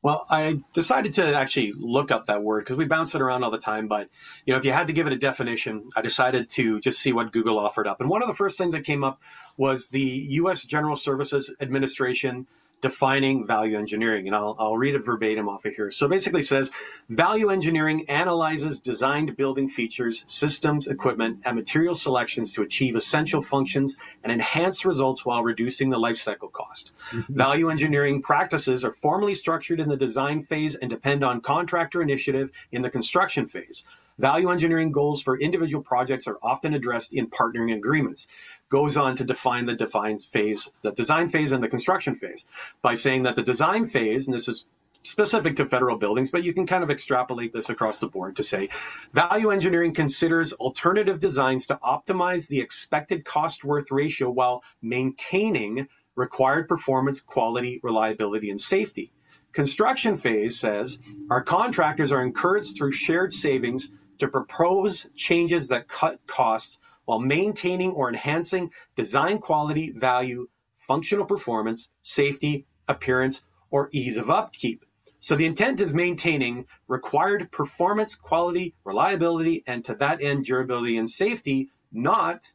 Well, 0.00 0.26
I 0.30 0.60
decided 0.74 1.12
to 1.14 1.34
actually 1.34 1.72
look 1.76 2.12
up 2.12 2.26
that 2.26 2.42
word 2.42 2.60
because 2.64 2.76
we 2.76 2.84
bounce 2.84 3.14
it 3.14 3.20
around 3.20 3.42
all 3.42 3.50
the 3.50 3.58
time. 3.58 3.88
But 3.88 4.08
you 4.44 4.52
know, 4.52 4.58
if 4.58 4.64
you 4.64 4.72
had 4.72 4.86
to 4.86 4.92
give 4.92 5.06
it 5.06 5.12
a 5.12 5.18
definition, 5.18 5.88
I 5.96 6.02
decided 6.02 6.48
to 6.50 6.80
just 6.80 7.00
see 7.00 7.12
what 7.12 7.32
Google 7.32 7.58
offered 7.58 7.88
up. 7.88 8.00
And 8.00 8.08
one 8.08 8.22
of 8.22 8.28
the 8.28 8.34
first 8.34 8.58
things 8.58 8.74
that 8.74 8.84
came 8.84 9.02
up 9.02 9.20
was 9.56 9.88
the 9.88 10.00
U.S. 10.00 10.64
General 10.64 10.94
Services 10.94 11.52
Administration 11.60 12.46
defining 12.80 13.46
value 13.46 13.76
engineering. 13.76 14.26
And 14.26 14.36
I'll, 14.36 14.56
I'll 14.58 14.76
read 14.76 14.94
it 14.94 15.04
verbatim 15.04 15.48
off 15.48 15.64
of 15.64 15.74
here. 15.74 15.90
So 15.90 16.08
basically 16.08 16.42
says 16.42 16.70
value 17.08 17.50
engineering 17.50 18.08
analyzes 18.08 18.78
designed 18.78 19.36
building 19.36 19.68
features, 19.68 20.24
systems, 20.26 20.86
equipment, 20.86 21.40
and 21.44 21.56
material 21.56 21.94
selections 21.94 22.52
to 22.52 22.62
achieve 22.62 22.94
essential 22.96 23.42
functions 23.42 23.96
and 24.22 24.32
enhance 24.32 24.84
results 24.84 25.24
while 25.24 25.42
reducing 25.42 25.90
the 25.90 25.98
life 25.98 26.18
cycle 26.18 26.48
cost. 26.48 26.92
Mm-hmm. 27.10 27.34
value 27.36 27.70
engineering 27.70 28.22
practices 28.22 28.84
are 28.84 28.92
formally 28.92 29.34
structured 29.34 29.80
in 29.80 29.88
the 29.88 29.96
design 29.96 30.42
phase 30.42 30.74
and 30.74 30.90
depend 30.90 31.24
on 31.24 31.40
contractor 31.40 32.02
initiative 32.02 32.50
in 32.72 32.82
the 32.82 32.90
construction 32.90 33.46
phase. 33.46 33.84
Value 34.18 34.50
engineering 34.50 34.90
goals 34.90 35.22
for 35.22 35.38
individual 35.38 35.82
projects 35.82 36.26
are 36.26 36.38
often 36.42 36.74
addressed 36.74 37.14
in 37.14 37.28
partnering 37.28 37.74
agreements. 37.74 38.26
Goes 38.70 38.96
on 38.96 39.16
to 39.16 39.24
define 39.24 39.66
the 39.66 39.74
define 39.74 40.16
phase, 40.18 40.70
the 40.82 40.92
design 40.92 41.28
phase 41.28 41.52
and 41.52 41.62
the 41.62 41.68
construction 41.68 42.14
phase 42.14 42.44
by 42.82 42.94
saying 42.94 43.22
that 43.22 43.34
the 43.34 43.42
design 43.42 43.88
phase, 43.88 44.28
and 44.28 44.34
this 44.34 44.48
is 44.48 44.66
specific 45.02 45.56
to 45.56 45.64
federal 45.64 45.96
buildings, 45.96 46.30
but 46.30 46.44
you 46.44 46.52
can 46.52 46.66
kind 46.66 46.84
of 46.84 46.90
extrapolate 46.90 47.52
this 47.52 47.70
across 47.70 47.98
the 48.00 48.06
board 48.06 48.36
to 48.36 48.42
say 48.42 48.68
value 49.14 49.50
engineering 49.50 49.94
considers 49.94 50.52
alternative 50.54 51.18
designs 51.18 51.66
to 51.66 51.76
optimize 51.76 52.48
the 52.48 52.60
expected 52.60 53.24
cost 53.24 53.64
worth 53.64 53.90
ratio 53.90 54.28
while 54.28 54.62
maintaining 54.82 55.88
required 56.14 56.68
performance, 56.68 57.20
quality, 57.20 57.80
reliability, 57.82 58.50
and 58.50 58.60
safety. 58.60 59.12
Construction 59.52 60.16
phase 60.16 60.58
says 60.58 60.98
our 61.30 61.42
contractors 61.42 62.12
are 62.12 62.22
encouraged 62.22 62.76
through 62.76 62.92
shared 62.92 63.32
savings 63.32 63.90
to 64.18 64.28
propose 64.28 65.06
changes 65.14 65.68
that 65.68 65.88
cut 65.88 66.20
costs 66.26 66.78
while 67.08 67.18
maintaining 67.18 67.90
or 67.92 68.10
enhancing 68.10 68.70
design 68.94 69.38
quality, 69.38 69.90
value, 69.90 70.46
functional 70.74 71.24
performance, 71.24 71.88
safety, 72.02 72.66
appearance, 72.86 73.40
or 73.70 73.88
ease 73.92 74.18
of 74.18 74.28
upkeep. 74.28 74.84
So 75.18 75.34
the 75.34 75.46
intent 75.46 75.80
is 75.80 75.94
maintaining 75.94 76.66
required 76.86 77.50
performance, 77.50 78.14
quality, 78.14 78.74
reliability, 78.84 79.64
and 79.66 79.82
to 79.86 79.94
that 79.94 80.22
end, 80.22 80.44
durability 80.44 80.98
and 80.98 81.10
safety, 81.10 81.70
not 81.90 82.52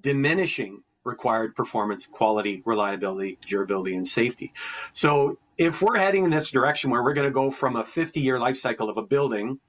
diminishing 0.00 0.82
required 1.04 1.54
performance, 1.54 2.06
quality, 2.06 2.62
reliability, 2.64 3.38
durability, 3.46 3.94
and 3.94 4.08
safety. 4.08 4.54
So 4.94 5.36
if 5.58 5.82
we're 5.82 5.98
heading 5.98 6.24
in 6.24 6.30
this 6.30 6.50
direction 6.50 6.88
where 6.88 7.02
we're 7.02 7.12
going 7.12 7.28
to 7.28 7.30
go 7.30 7.50
from 7.50 7.76
a 7.76 7.84
50 7.84 8.18
year 8.18 8.38
life 8.38 8.56
cycle 8.56 8.88
of 8.88 8.96
a 8.96 9.02
building 9.02 9.60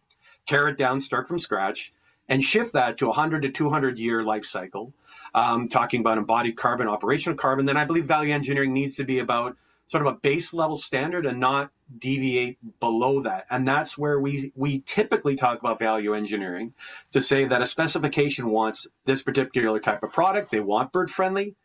tear 0.47 0.69
it 0.69 0.77
down, 0.77 0.99
start 0.99 1.27
from 1.27 1.37
scratch, 1.37 1.93
and 2.31 2.41
shift 2.41 2.71
that 2.71 2.97
to 2.97 3.05
a 3.05 3.09
100 3.09 3.41
to 3.41 3.51
200 3.51 3.99
year 3.99 4.23
life 4.23 4.45
cycle, 4.45 4.93
um, 5.35 5.67
talking 5.67 5.99
about 5.99 6.17
embodied 6.17 6.55
carbon, 6.55 6.87
operational 6.87 7.37
carbon, 7.37 7.65
then 7.65 7.75
I 7.75 7.83
believe 7.83 8.05
value 8.05 8.33
engineering 8.33 8.73
needs 8.73 8.95
to 8.95 9.03
be 9.03 9.19
about 9.19 9.57
sort 9.85 10.07
of 10.07 10.13
a 10.13 10.15
base 10.17 10.53
level 10.53 10.77
standard 10.77 11.25
and 11.25 11.41
not 11.41 11.71
deviate 11.97 12.57
below 12.79 13.21
that. 13.21 13.45
And 13.49 13.67
that's 13.67 13.97
where 13.97 14.17
we, 14.17 14.53
we 14.55 14.79
typically 14.79 15.35
talk 15.35 15.59
about 15.59 15.77
value 15.77 16.13
engineering 16.13 16.73
to 17.11 17.19
say 17.19 17.43
that 17.43 17.61
a 17.61 17.65
specification 17.65 18.49
wants 18.49 18.87
this 19.03 19.21
particular 19.21 19.81
type 19.81 20.01
of 20.01 20.13
product, 20.13 20.51
they 20.51 20.61
want 20.61 20.93
bird 20.93 21.11
friendly. 21.11 21.57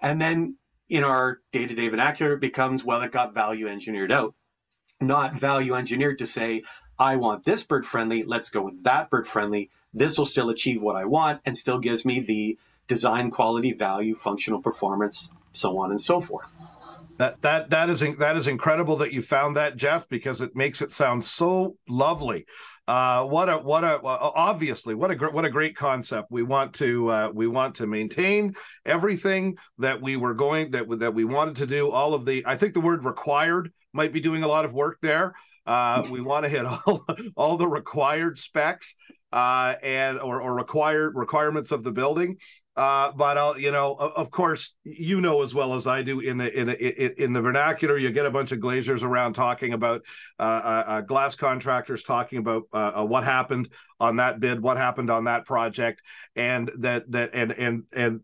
And 0.00 0.22
then 0.22 0.58
in 0.88 1.02
our 1.02 1.40
day-to-day 1.50 1.88
vernacular, 1.88 2.34
it 2.34 2.40
becomes 2.40 2.84
well, 2.84 3.02
it 3.02 3.10
got 3.10 3.34
value 3.34 3.66
engineered 3.66 4.12
out, 4.12 4.36
not 5.00 5.34
value 5.34 5.74
engineered 5.74 6.20
to 6.20 6.26
say, 6.26 6.62
I 6.96 7.16
want 7.16 7.44
this 7.44 7.64
bird 7.64 7.84
friendly. 7.84 8.22
Let's 8.22 8.50
go 8.50 8.62
with 8.62 8.84
that 8.84 9.10
bird 9.10 9.26
friendly. 9.26 9.70
This 9.94 10.18
will 10.18 10.24
still 10.24 10.50
achieve 10.50 10.82
what 10.82 10.96
I 10.96 11.04
want 11.04 11.40
and 11.46 11.56
still 11.56 11.78
gives 11.78 12.04
me 12.04 12.20
the 12.20 12.58
design 12.88 13.30
quality, 13.30 13.72
value, 13.72 14.14
functional 14.14 14.60
performance, 14.60 15.30
so 15.52 15.78
on 15.78 15.90
and 15.90 16.00
so 16.00 16.20
forth. 16.20 16.50
That 17.16 17.40
that 17.42 17.70
that 17.70 17.90
is 17.90 18.00
that 18.18 18.36
is 18.36 18.48
incredible 18.48 18.96
that 18.96 19.12
you 19.12 19.22
found 19.22 19.56
that, 19.56 19.76
Geoff, 19.76 20.08
because 20.08 20.40
it 20.40 20.56
makes 20.56 20.82
it 20.82 20.92
sound 20.92 21.24
so 21.24 21.76
lovely. 21.88 22.46
Uh, 22.86 23.24
what 23.24 23.48
a 23.48 23.56
what 23.56 23.84
a 23.84 24.00
obviously 24.02 24.94
what 24.94 25.10
a 25.10 25.14
what 25.30 25.44
a 25.44 25.50
great 25.50 25.76
concept. 25.76 26.30
We 26.30 26.42
want 26.42 26.74
to 26.74 27.08
uh, 27.08 27.30
we 27.32 27.46
want 27.46 27.76
to 27.76 27.86
maintain 27.86 28.56
everything 28.84 29.56
that 29.78 30.02
we 30.02 30.16
were 30.16 30.34
going 30.34 30.72
that 30.72 30.86
that 30.98 31.14
we 31.14 31.24
wanted 31.24 31.56
to 31.56 31.66
do. 31.66 31.90
All 31.90 32.14
of 32.14 32.26
the 32.26 32.44
I 32.44 32.56
think 32.56 32.74
the 32.74 32.80
word 32.80 33.04
required 33.04 33.72
might 33.92 34.12
be 34.12 34.20
doing 34.20 34.42
a 34.42 34.48
lot 34.48 34.64
of 34.64 34.74
work 34.74 34.98
there. 35.00 35.34
Uh, 35.66 36.06
we 36.10 36.20
want 36.20 36.44
to 36.44 36.50
hit 36.50 36.66
all 36.66 37.06
all 37.36 37.56
the 37.56 37.68
required 37.68 38.38
specs 38.38 38.96
uh, 39.34 39.74
and 39.82 40.20
or, 40.20 40.40
or 40.40 40.54
required 40.54 41.16
requirements 41.16 41.72
of 41.72 41.82
the 41.82 41.90
building. 41.90 42.38
Uh, 42.76 43.12
but 43.12 43.36
I'll, 43.36 43.58
you 43.58 43.70
know, 43.70 43.94
of 43.94 44.30
course, 44.30 44.74
you 44.84 45.20
know 45.20 45.42
as 45.42 45.54
well 45.54 45.74
as 45.74 45.86
I 45.86 46.02
do 46.02 46.20
in 46.20 46.38
the 46.38 46.58
in 46.58 46.66
the 46.68 47.22
in 47.22 47.32
the 47.32 47.42
vernacular, 47.42 47.98
you 47.98 48.10
get 48.10 48.26
a 48.26 48.30
bunch 48.30 48.52
of 48.52 48.60
glaziers 48.60 49.02
around 49.02 49.34
talking 49.34 49.72
about 49.72 50.02
uh, 50.38 50.42
uh, 50.42 50.84
uh 50.86 51.00
glass 51.02 51.34
contractors 51.34 52.02
talking 52.02 52.38
about 52.38 52.64
uh, 52.72 52.92
uh, 52.96 53.04
what 53.04 53.24
happened 53.24 53.68
on 54.00 54.16
that 54.16 54.40
bid, 54.40 54.60
what 54.60 54.76
happened 54.76 55.10
on 55.10 55.24
that 55.24 55.46
project, 55.46 56.00
and 56.34 56.70
that 56.78 57.08
that 57.10 57.30
and 57.32 57.52
and 57.52 57.82
and 57.92 58.20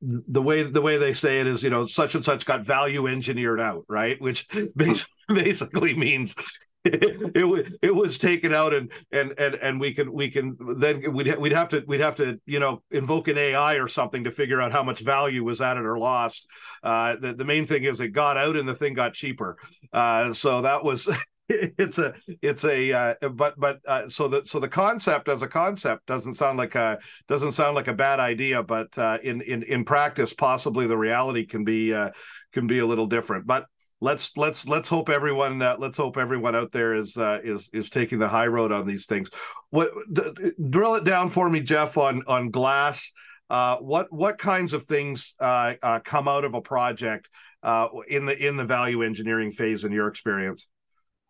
the 0.00 0.42
way 0.42 0.62
the 0.62 0.82
way 0.82 0.96
they 0.96 1.12
say 1.12 1.40
it 1.40 1.46
is 1.46 1.62
you 1.62 1.70
know 1.70 1.86
such 1.86 2.14
and 2.14 2.24
such 2.24 2.46
got 2.46 2.62
value 2.62 3.06
engineered 3.06 3.60
out 3.60 3.84
right 3.88 4.20
which 4.20 4.46
basically 5.28 5.94
means 5.94 6.34
it, 7.34 7.48
was 7.48 7.62
it 7.80 7.94
was 7.94 8.18
taken 8.18 8.52
out 8.52 8.74
and 8.74 8.92
and 9.10 9.32
and 9.38 9.54
and 9.54 9.80
we 9.80 9.94
can 9.94 10.12
we 10.12 10.30
can 10.30 10.54
then 10.76 11.14
we'd 11.14 11.34
we'd 11.38 11.52
have 11.52 11.70
to 11.70 11.82
we'd 11.86 12.02
have 12.02 12.16
to 12.16 12.38
you 12.44 12.60
know 12.60 12.82
invoke 12.90 13.26
an 13.28 13.38
AI 13.38 13.76
or 13.76 13.88
something 13.88 14.24
to 14.24 14.30
figure 14.30 14.60
out 14.60 14.70
how 14.70 14.82
much 14.82 15.00
value 15.00 15.42
was 15.42 15.62
added 15.62 15.86
or 15.86 15.98
lost. 15.98 16.46
Uh, 16.82 17.16
the 17.16 17.32
the 17.32 17.44
main 17.44 17.64
thing 17.64 17.84
is 17.84 18.00
it 18.00 18.08
got 18.08 18.36
out 18.36 18.54
and 18.56 18.68
the 18.68 18.74
thing 18.74 18.92
got 18.92 19.14
cheaper. 19.14 19.56
Uh, 19.92 20.34
so 20.34 20.60
that 20.60 20.84
was. 20.84 21.08
it's 21.48 21.98
a 21.98 22.14
it's 22.40 22.64
a 22.64 22.90
uh, 22.92 23.28
but 23.28 23.54
but 23.58 23.78
uh, 23.86 24.08
so 24.08 24.28
the 24.28 24.42
so 24.46 24.58
the 24.58 24.68
concept 24.68 25.28
as 25.28 25.42
a 25.42 25.46
concept 25.46 26.06
doesn't 26.06 26.34
sound 26.34 26.56
like 26.56 26.74
a 26.74 26.98
doesn't 27.28 27.52
sound 27.52 27.74
like 27.74 27.86
a 27.86 27.92
bad 27.92 28.18
idea 28.18 28.62
but 28.62 28.96
uh, 28.96 29.18
in 29.22 29.42
in 29.42 29.62
in 29.64 29.84
practice 29.84 30.32
possibly 30.32 30.86
the 30.86 30.96
reality 30.96 31.44
can 31.44 31.62
be 31.62 31.92
uh, 31.92 32.10
can 32.54 32.66
be 32.66 32.78
a 32.78 32.86
little 32.86 33.06
different 33.06 33.46
but 33.46 33.66
let's 34.04 34.36
let's 34.36 34.68
let's 34.68 34.88
hope 34.90 35.08
everyone 35.08 35.62
uh, 35.62 35.76
let's 35.78 35.96
hope 35.96 36.18
everyone 36.18 36.54
out 36.54 36.70
there 36.72 36.92
is 36.92 37.16
uh, 37.16 37.40
is 37.42 37.70
is 37.72 37.88
taking 37.88 38.18
the 38.18 38.28
high 38.28 38.46
road 38.46 38.70
on 38.70 38.86
these 38.86 39.06
things. 39.06 39.30
What 39.70 39.90
d- 40.12 40.52
drill 40.68 40.96
it 40.96 41.04
down 41.04 41.30
for 41.30 41.48
me, 41.48 41.60
Geoff, 41.60 41.96
on 41.96 42.22
on 42.26 42.50
glass. 42.50 43.10
Uh, 43.48 43.78
what 43.78 44.12
what 44.12 44.36
kinds 44.38 44.74
of 44.74 44.84
things 44.84 45.34
uh, 45.40 45.74
uh, 45.82 46.00
come 46.00 46.28
out 46.28 46.44
of 46.44 46.54
a 46.54 46.60
project 46.60 47.30
uh, 47.62 47.88
in 48.06 48.26
the 48.26 48.46
in 48.46 48.56
the 48.56 48.64
value 48.64 49.02
engineering 49.02 49.52
phase 49.52 49.84
in 49.84 49.92
your 49.92 50.08
experience? 50.08 50.68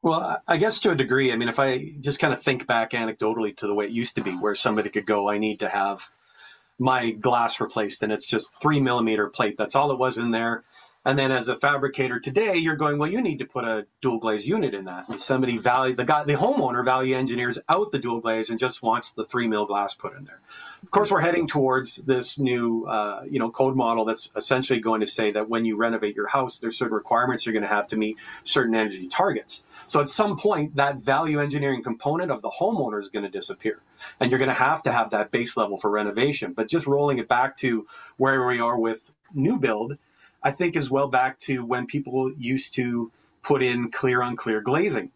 Well, 0.02 0.43
I 0.47 0.57
guess 0.57 0.81
to 0.81 0.90
a 0.90 0.97
degree. 0.97 1.33
I 1.33 1.37
mean, 1.37 1.49
if 1.49 1.59
I 1.59 1.93
just 2.00 2.19
kind 2.19 2.35
of 2.35 2.43
think 2.43 2.66
back 2.66 2.90
anecdotally 2.90 3.57
to 3.59 3.69
the 3.69 3.75
way 3.75 3.87
it 3.87 3.93
used 3.93 4.16
to 4.16 4.23
be, 4.23 4.33
where 4.33 4.54
somebody 4.57 4.90
could 4.90 5.07
go, 5.07 5.31
I 5.31 5.38
need 5.38 5.61
to 5.61 5.69
have 5.69 6.11
my 6.78 7.12
glass 7.12 7.61
replaced, 7.61 8.02
and 8.02 8.12
it's 8.12 8.26
just 8.26 8.52
three 8.61 8.81
millimeter 8.81 9.28
plate. 9.28 9.57
That's 9.57 9.76
all 9.76 9.93
it 9.93 9.99
was 9.99 10.19
in 10.19 10.33
there 10.33 10.64
and 11.04 11.18
then 11.18 11.30
as 11.30 11.49
a 11.49 11.56
fabricator 11.56 12.18
today, 12.18 12.56
you're 12.56 12.76
going, 12.76 12.99
well, 12.99 13.11
you 13.11 13.20
need 13.20 13.38
to 13.40 13.44
put 13.44 13.64
a 13.64 13.87
dual 14.00 14.18
glaze 14.18 14.46
unit 14.46 14.73
in 14.73 14.87
that. 14.87 15.08
And 15.08 15.20
somebody 15.20 15.58
value 15.58 15.94
the 15.94 16.04
guy, 16.04 16.25
the 16.25 16.34
homeowner 16.34 16.82
value 16.82 17.14
engineers 17.14 17.58
out 17.68 17.90
the 17.90 17.99
dual 17.99 18.20
glaze 18.20 18.49
and 18.49 18.58
just 18.58 18.82
wants 18.82 19.12
the 19.12 19.26
three 19.26 19.46
mil 19.46 19.66
glass 19.66 19.94
put 19.94 20.16
in 20.16 20.25
there. 20.25 20.40
Of 20.82 20.90
course, 20.90 21.11
we're 21.11 21.20
heading 21.20 21.46
towards 21.46 21.96
this 21.96 22.38
new, 22.38 22.84
uh, 22.87 23.25
you 23.28 23.38
know, 23.38 23.50
code 23.50 23.76
model 23.76 24.04
that's 24.06 24.30
essentially 24.34 24.80
going 24.80 25.00
to 25.00 25.06
say 25.06 25.30
that 25.32 25.49
when 25.49 25.64
you 25.64 25.76
renovate 25.76 26.16
your 26.16 26.28
house, 26.28 26.58
there's 26.61 26.78
certain 26.78 26.94
requirements 26.94 27.44
you're 27.44 27.52
going 27.52 27.62
to 27.62 27.68
have 27.68 27.87
to 27.88 27.96
meet 27.96 28.16
certain 28.44 28.75
energy 28.75 29.08
targets. 29.08 29.62
So 29.87 30.00
at 30.00 30.08
some 30.08 30.38
point, 30.38 30.76
that 30.76 30.96
value 30.96 31.38
engineering 31.40 31.82
component 31.82 32.30
of 32.30 32.40
the 32.40 32.50
homeowner 32.50 33.00
is 33.02 33.11
going 33.11 33.25
to 33.25 33.30
disappear, 33.30 33.80
and 34.20 34.30
you're 34.30 34.38
going 34.38 34.49
to 34.49 34.54
have 34.54 34.82
to 34.82 34.92
have 34.92 35.11
that 35.11 35.30
base 35.30 35.56
level 35.56 35.76
for 35.76 35.90
renovation. 35.90 36.54
But 36.54 36.68
just 36.68 36.87
rolling 36.87 37.18
it 37.18 37.28
back 37.28 37.56
to 37.58 37.87
where 38.16 38.46
we 38.46 38.61
are 38.61 38.78
with 38.78 39.12
new 39.34 39.58
build 39.58 39.99
I 40.44 40.50
think 40.50 40.76
as 40.76 40.90
well 40.90 41.08
back 41.08 41.38
to 41.40 41.64
when 41.64 41.86
people 41.86 42.30
used 42.38 42.74
to 42.74 43.10
put 43.42 43.62
in 43.62 43.90
clear 43.90 44.22
on 44.22 44.36
clear 44.36 44.60
glazing. 44.60 45.10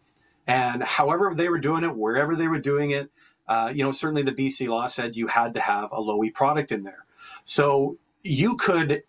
And 0.47 0.81
however 0.81 1.33
they 1.35 1.47
were 1.47 1.59
doing 1.59 1.83
it, 1.83 1.95
wherever 1.95 2.35
they 2.35 2.47
were 2.47 2.59
doing 2.59 2.89
it, 2.91 3.11
uh, 3.47 3.71
you 3.73 3.83
know, 3.83 3.91
certainly 3.91 4.23
the 4.23 4.31
BC 4.31 4.67
law 4.67 4.87
said 4.87 5.15
you 5.15 5.27
had 5.27 5.53
to 5.53 5.59
have 5.59 5.91
a 5.91 6.01
low 6.01 6.23
E 6.23 6.31
product 6.31 6.71
in 6.71 6.83
there. 6.83 7.05
So 7.43 7.97
you 8.23 8.55
could, 8.55 9.03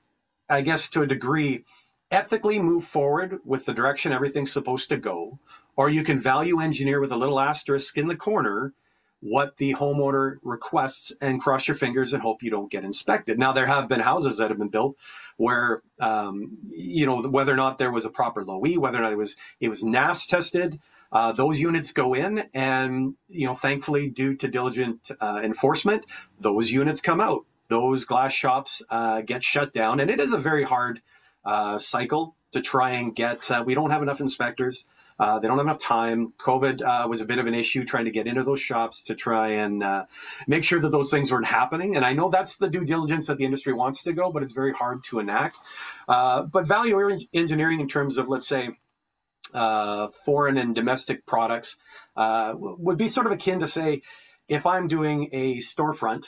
I 0.48 0.60
guess 0.60 0.88
to 0.90 1.02
a 1.02 1.06
degree, 1.06 1.64
ethically 2.10 2.58
move 2.58 2.84
forward 2.84 3.40
with 3.44 3.64
the 3.64 3.72
direction 3.72 4.12
everything's 4.12 4.52
supposed 4.52 4.88
to 4.90 4.96
go, 4.96 5.38
or 5.76 5.88
you 5.88 6.02
can 6.02 6.18
value 6.18 6.60
engineer 6.60 7.00
with 7.00 7.12
a 7.12 7.16
little 7.16 7.40
asterisk 7.40 7.96
in 7.96 8.08
the 8.08 8.16
corner 8.16 8.74
what 9.20 9.56
the 9.58 9.74
homeowner 9.74 10.36
requests 10.42 11.12
and 11.20 11.40
cross 11.40 11.68
your 11.68 11.74
fingers 11.74 12.12
and 12.12 12.22
hope 12.22 12.42
you 12.42 12.50
don't 12.50 12.70
get 12.70 12.84
inspected. 12.84 13.38
Now, 13.38 13.52
there 13.52 13.66
have 13.66 13.88
been 13.88 14.00
houses 14.00 14.38
that 14.38 14.48
have 14.48 14.58
been 14.58 14.68
built 14.68 14.96
where, 15.36 15.82
um, 16.00 16.58
you 16.70 17.06
know, 17.06 17.22
whether 17.22 17.52
or 17.52 17.56
not 17.56 17.78
there 17.78 17.92
was 17.92 18.04
a 18.04 18.10
proper 18.10 18.44
low 18.44 18.64
E, 18.66 18.78
whether 18.78 18.98
or 18.98 19.02
not 19.02 19.12
it 19.12 19.18
was 19.18 19.36
it 19.60 19.68
was 19.68 19.82
NAFS 19.82 20.26
tested, 20.26 20.80
uh, 21.12 21.32
those 21.32 21.58
units 21.58 21.92
go 21.92 22.14
in, 22.14 22.44
and 22.54 23.14
you 23.28 23.46
know, 23.46 23.54
thankfully, 23.54 24.08
due 24.08 24.36
to 24.36 24.48
diligent 24.48 25.10
uh, 25.20 25.40
enforcement, 25.42 26.04
those 26.38 26.70
units 26.70 27.00
come 27.00 27.20
out. 27.20 27.44
Those 27.68 28.04
glass 28.04 28.32
shops 28.32 28.82
uh, 28.90 29.22
get 29.22 29.42
shut 29.44 29.72
down, 29.72 30.00
and 30.00 30.10
it 30.10 30.20
is 30.20 30.32
a 30.32 30.38
very 30.38 30.64
hard 30.64 31.02
uh, 31.44 31.78
cycle 31.78 32.36
to 32.52 32.60
try 32.60 32.90
and 32.90 33.14
get. 33.14 33.50
Uh, 33.50 33.62
we 33.64 33.74
don't 33.74 33.90
have 33.90 34.02
enough 34.02 34.20
inspectors. 34.20 34.84
Uh, 35.20 35.38
they 35.38 35.46
don't 35.46 35.58
have 35.58 35.66
enough 35.66 35.78
time. 35.82 36.32
COVID 36.38 36.82
uh, 36.82 37.06
was 37.06 37.20
a 37.20 37.26
bit 37.26 37.38
of 37.38 37.46
an 37.46 37.54
issue 37.54 37.84
trying 37.84 38.06
to 38.06 38.10
get 38.10 38.26
into 38.26 38.42
those 38.42 38.58
shops 38.58 39.02
to 39.02 39.14
try 39.14 39.48
and 39.48 39.84
uh, 39.84 40.06
make 40.46 40.64
sure 40.64 40.80
that 40.80 40.88
those 40.88 41.10
things 41.10 41.30
weren't 41.30 41.46
happening. 41.46 41.94
And 41.94 42.06
I 42.06 42.14
know 42.14 42.30
that's 42.30 42.56
the 42.56 42.70
due 42.70 42.86
diligence 42.86 43.26
that 43.26 43.36
the 43.36 43.44
industry 43.44 43.74
wants 43.74 44.02
to 44.04 44.14
go, 44.14 44.32
but 44.32 44.42
it's 44.42 44.52
very 44.52 44.72
hard 44.72 45.04
to 45.10 45.18
enact. 45.18 45.58
Uh, 46.08 46.44
but 46.44 46.66
value 46.66 47.18
engineering 47.34 47.80
in 47.80 47.88
terms 47.88 48.16
of, 48.16 48.30
let's 48.30 48.48
say, 48.48 48.70
uh, 49.52 50.08
foreign 50.24 50.56
and 50.56 50.74
domestic 50.74 51.26
products 51.26 51.76
uh, 52.16 52.54
would 52.56 52.96
be 52.96 53.06
sort 53.06 53.26
of 53.26 53.32
akin 53.32 53.60
to 53.60 53.66
say, 53.66 54.00
if 54.48 54.64
I'm 54.64 54.88
doing 54.88 55.28
a 55.32 55.58
storefront, 55.58 56.24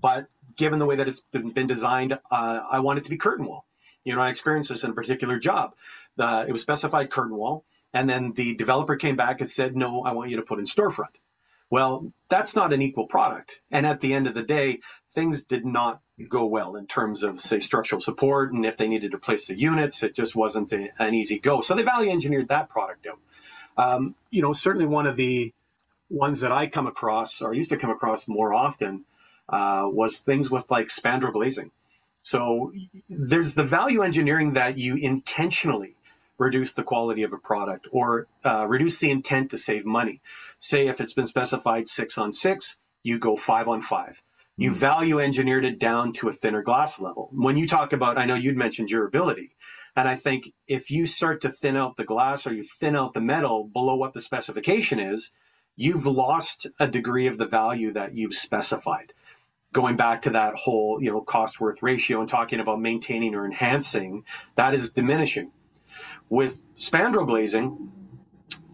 but 0.00 0.26
given 0.56 0.80
the 0.80 0.86
way 0.86 0.96
that 0.96 1.06
it's 1.06 1.20
been 1.30 1.68
designed, 1.68 2.18
I 2.28 2.80
want 2.80 2.98
it 2.98 3.04
to 3.04 3.10
be 3.10 3.18
curtain 3.18 3.46
wall. 3.46 3.66
You 4.02 4.16
know, 4.16 4.20
I 4.20 4.30
experienced 4.30 4.70
this 4.70 4.82
in 4.82 4.90
a 4.90 4.94
particular 4.94 5.38
job. 5.38 5.74
it 6.18 6.50
was 6.50 6.60
specified 6.60 7.10
curtain 7.10 7.36
wall 7.36 7.64
and 7.96 8.10
then 8.10 8.32
the 8.32 8.54
developer 8.54 8.94
came 8.94 9.16
back 9.16 9.40
and 9.40 9.48
said, 9.48 9.74
no, 9.74 10.02
I 10.02 10.12
want 10.12 10.28
you 10.28 10.36
to 10.36 10.42
put 10.42 10.58
in 10.58 10.66
storefront. 10.66 11.16
Well, 11.70 12.12
that's 12.28 12.54
not 12.54 12.74
an 12.74 12.82
equal 12.82 13.06
product. 13.06 13.62
And 13.70 13.86
at 13.86 14.00
the 14.00 14.12
end 14.12 14.26
of 14.26 14.34
the 14.34 14.42
day, 14.42 14.80
things 15.14 15.42
did 15.42 15.64
not 15.64 16.02
go 16.28 16.44
well 16.44 16.76
in 16.76 16.86
terms 16.86 17.22
of, 17.22 17.40
say, 17.40 17.58
structural 17.58 18.02
support. 18.02 18.52
And 18.52 18.66
if 18.66 18.76
they 18.76 18.86
needed 18.86 19.12
to 19.12 19.16
replace 19.16 19.46
the 19.46 19.58
units, 19.58 20.02
it 20.02 20.14
just 20.14 20.36
wasn't 20.36 20.74
a, 20.74 20.90
an 21.02 21.14
easy 21.14 21.38
go. 21.38 21.62
So 21.62 21.74
they 21.74 21.84
value 21.84 22.10
engineered 22.10 22.48
that 22.48 22.68
product 22.68 23.06
out. 23.06 23.18
Um, 23.78 24.14
you 24.30 24.42
know, 24.42 24.52
certainly 24.52 24.86
one 24.86 25.06
of 25.06 25.16
the 25.16 25.54
ones 26.10 26.40
that 26.40 26.52
I 26.52 26.66
come 26.66 26.86
across 26.86 27.40
or 27.40 27.54
used 27.54 27.70
to 27.70 27.78
come 27.78 27.90
across 27.90 28.28
more 28.28 28.52
often 28.52 29.06
uh, 29.48 29.88
was 29.90 30.18
things 30.18 30.50
with 30.50 30.70
like 30.70 30.88
spandrel 30.88 31.32
glazing. 31.32 31.70
So 32.22 32.72
there's 33.08 33.54
the 33.54 33.64
value 33.64 34.02
engineering 34.02 34.52
that 34.52 34.76
you 34.76 34.96
intentionally 34.96 35.95
reduce 36.38 36.74
the 36.74 36.82
quality 36.82 37.22
of 37.22 37.32
a 37.32 37.38
product 37.38 37.86
or 37.90 38.26
uh, 38.44 38.66
reduce 38.68 38.98
the 38.98 39.10
intent 39.10 39.50
to 39.50 39.58
save 39.58 39.84
money. 39.84 40.20
Say 40.58 40.86
if 40.86 41.00
it's 41.00 41.14
been 41.14 41.26
specified 41.26 41.88
six 41.88 42.18
on 42.18 42.32
six, 42.32 42.76
you 43.02 43.18
go 43.18 43.36
five 43.36 43.68
on 43.68 43.80
five. 43.80 44.22
You 44.58 44.70
mm 44.70 44.74
value 44.74 45.18
engineered 45.18 45.66
it 45.66 45.78
down 45.78 46.12
to 46.14 46.28
a 46.28 46.32
thinner 46.32 46.62
glass 46.62 46.98
level. 46.98 47.30
When 47.32 47.58
you 47.58 47.68
talk 47.68 47.92
about, 47.92 48.16
I 48.16 48.24
know 48.24 48.34
you'd 48.34 48.56
mentioned 48.56 48.88
durability. 48.88 49.54
And 49.94 50.08
I 50.08 50.16
think 50.16 50.52
if 50.66 50.90
you 50.90 51.06
start 51.06 51.40
to 51.42 51.50
thin 51.50 51.76
out 51.76 51.96
the 51.96 52.04
glass 52.04 52.46
or 52.46 52.54
you 52.54 52.62
thin 52.62 52.96
out 52.96 53.14
the 53.14 53.20
metal 53.20 53.64
below 53.64 53.96
what 53.96 54.12
the 54.12 54.20
specification 54.20 54.98
is, 54.98 55.30
you've 55.74 56.06
lost 56.06 56.66
a 56.78 56.88
degree 56.88 57.26
of 57.26 57.38
the 57.38 57.46
value 57.46 57.92
that 57.92 58.14
you've 58.14 58.34
specified. 58.34 59.12
Going 59.72 59.96
back 59.96 60.22
to 60.22 60.30
that 60.30 60.54
whole, 60.54 61.02
you 61.02 61.10
know, 61.10 61.20
cost 61.20 61.60
worth 61.60 61.82
ratio 61.82 62.20
and 62.20 62.28
talking 62.28 62.60
about 62.60 62.80
maintaining 62.80 63.34
or 63.34 63.44
enhancing, 63.44 64.24
that 64.54 64.74
is 64.74 64.90
diminishing. 64.90 65.50
With 66.28 66.60
spandrel 66.76 67.26
glazing, 67.26 67.92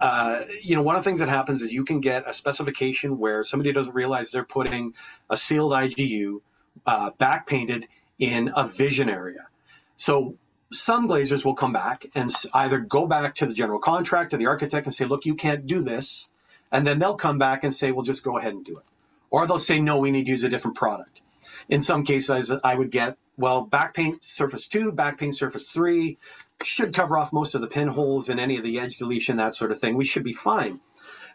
uh, 0.01 0.45
you 0.61 0.75
know, 0.75 0.83
one 0.83 0.97
of 0.97 1.05
the 1.05 1.09
things 1.09 1.21
that 1.21 1.29
happens 1.29 1.63
is 1.63 1.73
you 1.73 1.85
can 1.85 2.01
get 2.01 2.29
a 2.29 2.35
specification 2.35 3.19
where 3.19 3.45
somebody 3.45 3.73
doesn't 3.73 3.95
realize 3.95 4.31
they're 4.31 4.45
putting 4.45 4.95
a 5.31 5.37
sealed 5.37 5.73
IGU 5.73 6.41
uh, 6.87 7.11
back 7.19 7.47
painted 7.47 7.87
in 8.19 8.51
a 8.57 8.67
vision 8.67 9.09
area. 9.09 9.49
So 9.97 10.37
some 10.71 11.09
glazers 11.09 11.45
will 11.45 11.55
come 11.55 11.73
back 11.73 12.07
and 12.15 12.33
either 12.55 12.79
go 12.79 13.07
back 13.07 13.35
to 13.37 13.47
the 13.47 13.55
general 13.55 13.79
contractor, 13.79 14.37
the 14.37 14.47
architect, 14.47 14.87
and 14.87 14.95
say, 14.95 15.05
look, 15.05 15.25
you 15.27 15.35
can't 15.35 15.67
do 15.67 15.83
this. 15.83 16.29
And 16.73 16.87
then 16.87 16.99
they'll 16.99 17.15
come 17.15 17.39
back 17.39 17.63
and 17.63 17.73
say, 17.73 17.93
well, 17.93 18.03
just 18.03 18.25
go 18.25 18.39
ahead 18.39 18.55
and 18.55 18.65
do 18.65 18.79
it. 18.79 18.85
Or 19.31 19.47
they'll 19.47 19.59
say, 19.59 19.81
no, 19.81 19.99
we 19.99 20.11
need 20.11 20.25
to 20.25 20.31
use 20.31 20.45
a 20.45 20.49
different 20.49 20.77
product. 20.77 21.21
In 21.69 21.81
some 21.81 22.05
cases, 22.05 22.51
I 22.65 22.75
would 22.75 22.91
get, 22.91 23.17
well, 23.37 23.63
back 23.63 23.95
paint 23.95 24.25
surface 24.25 24.67
two, 24.67 24.93
back 24.93 25.19
paint 25.19 25.37
surface 25.37 25.71
three 25.71 26.19
should 26.65 26.95
cover 26.95 27.19
off 27.19 27.33
most 27.33 27.55
of 27.55 27.61
the 27.61 27.67
pinholes 27.67 28.29
and 28.29 28.41
any 28.41 28.57
of 28.57 28.65
the 28.65 28.79
edge 28.79 28.99
deletion, 28.99 29.37
that 29.37 29.55
sort 29.55 29.73
of 29.73 29.81
thing. 29.81 29.97
We 29.97 30.05
should 30.05 30.25
be 30.25 30.33
fine. 30.33 30.81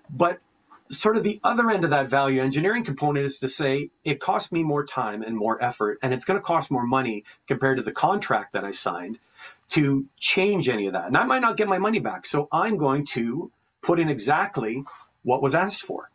But 0.10 0.40
sort 0.90 1.18
of 1.18 1.24
the 1.24 1.40
other 1.44 1.70
end 1.70 1.84
of 1.84 1.90
that 1.90 2.08
value 2.08 2.42
engineering 2.42 2.84
component 2.84 3.26
is 3.26 3.40
to 3.40 3.50
say 3.50 3.90
it 4.04 4.20
costs 4.20 4.52
me 4.52 4.64
more 4.64 4.86
time 4.86 5.22
and 5.22 5.36
more 5.36 5.62
effort, 5.64 6.00
and 6.02 6.14
it's 6.14 6.26
going 6.26 6.40
to 6.40 6.44
cost 6.44 6.72
more 6.72 6.86
money 6.86 7.24
compared 7.48 7.78
to 7.78 7.84
the 7.84 7.92
contract 7.92 8.54
that 8.54 8.64
I 8.64 8.72
signed 8.72 9.20
to 9.70 10.06
change 10.18 10.70
any 10.70 10.88
of 10.88 10.94
that. 10.94 11.08
And 11.08 11.18
I 11.18 11.24
might 11.24 11.42
not 11.42 11.58
get 11.58 11.68
my 11.68 11.78
money 11.78 12.00
back. 12.00 12.26
So 12.26 12.48
I'm 12.52 12.78
going 12.78 13.06
to 13.08 13.52
put 13.82 14.00
in 14.00 14.10
exactly 14.10 14.84
what 15.24 15.42
was 15.42 15.56
asked 15.56 15.84
for. 15.84 16.10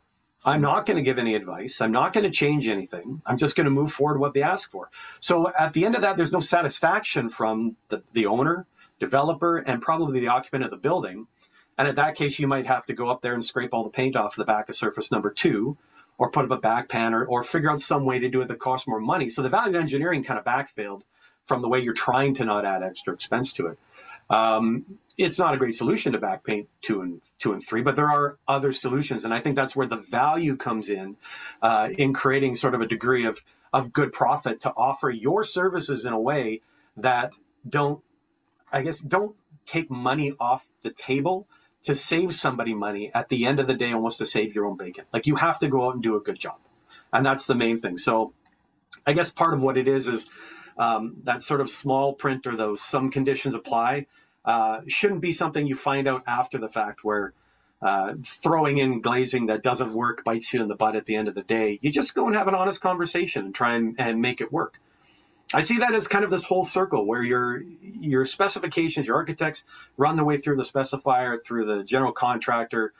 I'm 0.44 0.60
not 0.60 0.86
going 0.86 0.96
to 0.96 1.02
give 1.02 1.18
any 1.18 1.34
advice. 1.34 1.80
I'm 1.80 1.92
not 1.92 2.12
going 2.12 2.24
to 2.24 2.30
change 2.30 2.66
anything. 2.66 3.22
I'm 3.26 3.36
just 3.36 3.54
going 3.54 3.66
to 3.66 3.70
move 3.70 3.92
forward 3.92 4.18
what 4.18 4.34
they 4.34 4.42
ask 4.42 4.70
for. 4.70 4.90
So 5.20 5.52
at 5.56 5.72
the 5.72 5.84
end 5.84 5.94
of 5.94 6.00
that, 6.00 6.16
there's 6.16 6.32
no 6.32 6.40
satisfaction 6.40 7.28
from 7.28 7.76
the, 7.90 8.02
the 8.12 8.26
owner, 8.26 8.66
developer, 9.06 9.54
and 9.58 9.82
probably 9.82 10.20
the 10.20 10.32
occupant 10.36 10.64
of 10.64 10.70
the 10.70 10.82
building. 10.88 11.26
And 11.76 11.88
in 11.88 11.94
that 11.96 12.16
case, 12.16 12.38
you 12.40 12.48
might 12.54 12.66
have 12.66 12.84
to 12.86 12.94
go 12.94 13.10
up 13.10 13.20
there 13.22 13.34
and 13.34 13.44
scrape 13.44 13.72
all 13.74 13.84
the 13.84 13.96
paint 14.00 14.14
off 14.16 14.36
the 14.36 14.50
back 14.54 14.68
of 14.68 14.76
surface 14.76 15.10
number 15.10 15.30
two, 15.30 15.76
or 16.18 16.30
put 16.30 16.44
up 16.44 16.50
a 16.50 16.60
back 16.70 16.88
pan, 16.88 17.14
or, 17.14 17.24
or 17.24 17.42
figure 17.44 17.70
out 17.70 17.80
some 17.80 18.04
way 18.04 18.18
to 18.20 18.28
do 18.28 18.40
it 18.42 18.48
that 18.48 18.58
costs 18.58 18.86
more 18.86 19.00
money. 19.00 19.28
So 19.30 19.42
the 19.42 19.48
value 19.48 19.78
engineering 19.78 20.22
kind 20.24 20.38
of 20.38 20.44
backfilled 20.44 21.02
from 21.44 21.62
the 21.62 21.68
way 21.68 21.80
you're 21.80 22.02
trying 22.08 22.34
to 22.34 22.44
not 22.44 22.64
add 22.64 22.82
extra 22.82 23.12
expense 23.12 23.52
to 23.54 23.66
it. 23.66 23.78
Um, 24.30 24.84
it's 25.18 25.38
not 25.38 25.54
a 25.54 25.58
great 25.58 25.74
solution 25.74 26.12
to 26.12 26.18
back 26.18 26.44
paint 26.44 26.68
two 26.80 27.02
and 27.02 27.20
two 27.38 27.52
and 27.52 27.62
three, 27.68 27.82
but 27.82 27.96
there 27.96 28.10
are 28.10 28.38
other 28.46 28.72
solutions, 28.72 29.24
and 29.24 29.34
I 29.34 29.40
think 29.40 29.56
that's 29.56 29.74
where 29.76 29.88
the 29.88 30.02
value 30.20 30.56
comes 30.56 30.88
in, 30.88 31.16
uh, 31.60 31.88
in 31.98 32.12
creating 32.12 32.54
sort 32.54 32.74
of 32.74 32.80
a 32.80 32.86
degree 32.86 33.26
of 33.26 33.40
of 33.72 33.92
good 33.92 34.12
profit 34.12 34.60
to 34.60 34.70
offer 34.76 35.10
your 35.10 35.44
services 35.44 36.04
in 36.04 36.12
a 36.12 36.20
way 36.20 36.60
that 36.96 37.32
don't, 37.66 38.02
I 38.72 38.82
guess, 38.82 39.00
don't 39.00 39.36
take 39.66 39.90
money 39.90 40.34
off 40.40 40.66
the 40.82 40.90
table 40.90 41.46
to 41.84 41.94
save 41.94 42.34
somebody 42.34 42.74
money 42.74 43.10
at 43.14 43.28
the 43.28 43.44
end 43.46 43.60
of 43.60 43.66
the 43.66 43.74
day, 43.74 43.92
almost 43.92 44.18
to 44.18 44.26
save 44.26 44.54
your 44.54 44.66
own 44.66 44.76
bacon. 44.76 45.04
Like 45.12 45.26
you 45.26 45.36
have 45.36 45.58
to 45.60 45.68
go 45.68 45.88
out 45.88 45.94
and 45.94 46.02
do 46.02 46.16
a 46.16 46.20
good 46.20 46.38
job, 46.38 46.58
and 47.12 47.26
that's 47.26 47.46
the 47.46 47.54
main 47.54 47.78
thing. 47.78 47.98
So, 47.98 48.32
I 49.06 49.12
guess 49.12 49.30
part 49.30 49.54
of 49.54 49.62
what 49.62 49.76
it 49.76 49.88
is 49.88 50.08
is 50.08 50.28
um, 50.78 51.16
that 51.24 51.42
sort 51.42 51.60
of 51.60 51.70
small 51.70 52.14
print 52.14 52.46
or 52.46 52.56
those 52.56 52.80
some 52.80 53.10
conditions 53.10 53.54
apply 53.54 54.06
uh, 54.44 54.80
shouldn't 54.86 55.20
be 55.20 55.32
something 55.32 55.66
you 55.66 55.74
find 55.74 56.08
out 56.08 56.22
after 56.26 56.58
the 56.58 56.68
fact 56.68 57.04
where 57.04 57.32
uh, 57.80 58.14
throwing 58.24 58.78
in 58.78 59.00
glazing 59.00 59.46
that 59.46 59.62
doesn't 59.62 59.92
work 59.92 60.24
bites 60.24 60.52
you 60.52 60.62
in 60.62 60.68
the 60.68 60.74
butt 60.76 60.94
at 60.96 61.06
the 61.06 61.16
end 61.16 61.28
of 61.28 61.34
the 61.34 61.42
day. 61.42 61.78
You 61.82 61.90
just 61.90 62.14
go 62.14 62.26
and 62.26 62.36
have 62.36 62.48
an 62.48 62.54
honest 62.54 62.80
conversation 62.80 63.46
and 63.46 63.54
try 63.54 63.74
and, 63.74 63.96
and 63.98 64.20
make 64.20 64.40
it 64.40 64.52
work. 64.52 64.80
I 65.54 65.60
see 65.60 65.78
that 65.78 65.94
as 65.94 66.08
kind 66.08 66.24
of 66.24 66.30
this 66.30 66.44
whole 66.44 66.64
circle 66.64 67.06
where 67.06 67.22
your 67.22 67.62
your 67.82 68.24
specifications, 68.24 69.06
your 69.06 69.16
architects 69.16 69.64
run 69.96 70.16
the 70.16 70.24
way 70.24 70.36
through 70.36 70.56
the 70.56 70.62
specifier, 70.62 71.38
through 71.42 71.66
the 71.66 71.84
general 71.84 72.12
contractor, 72.12 72.92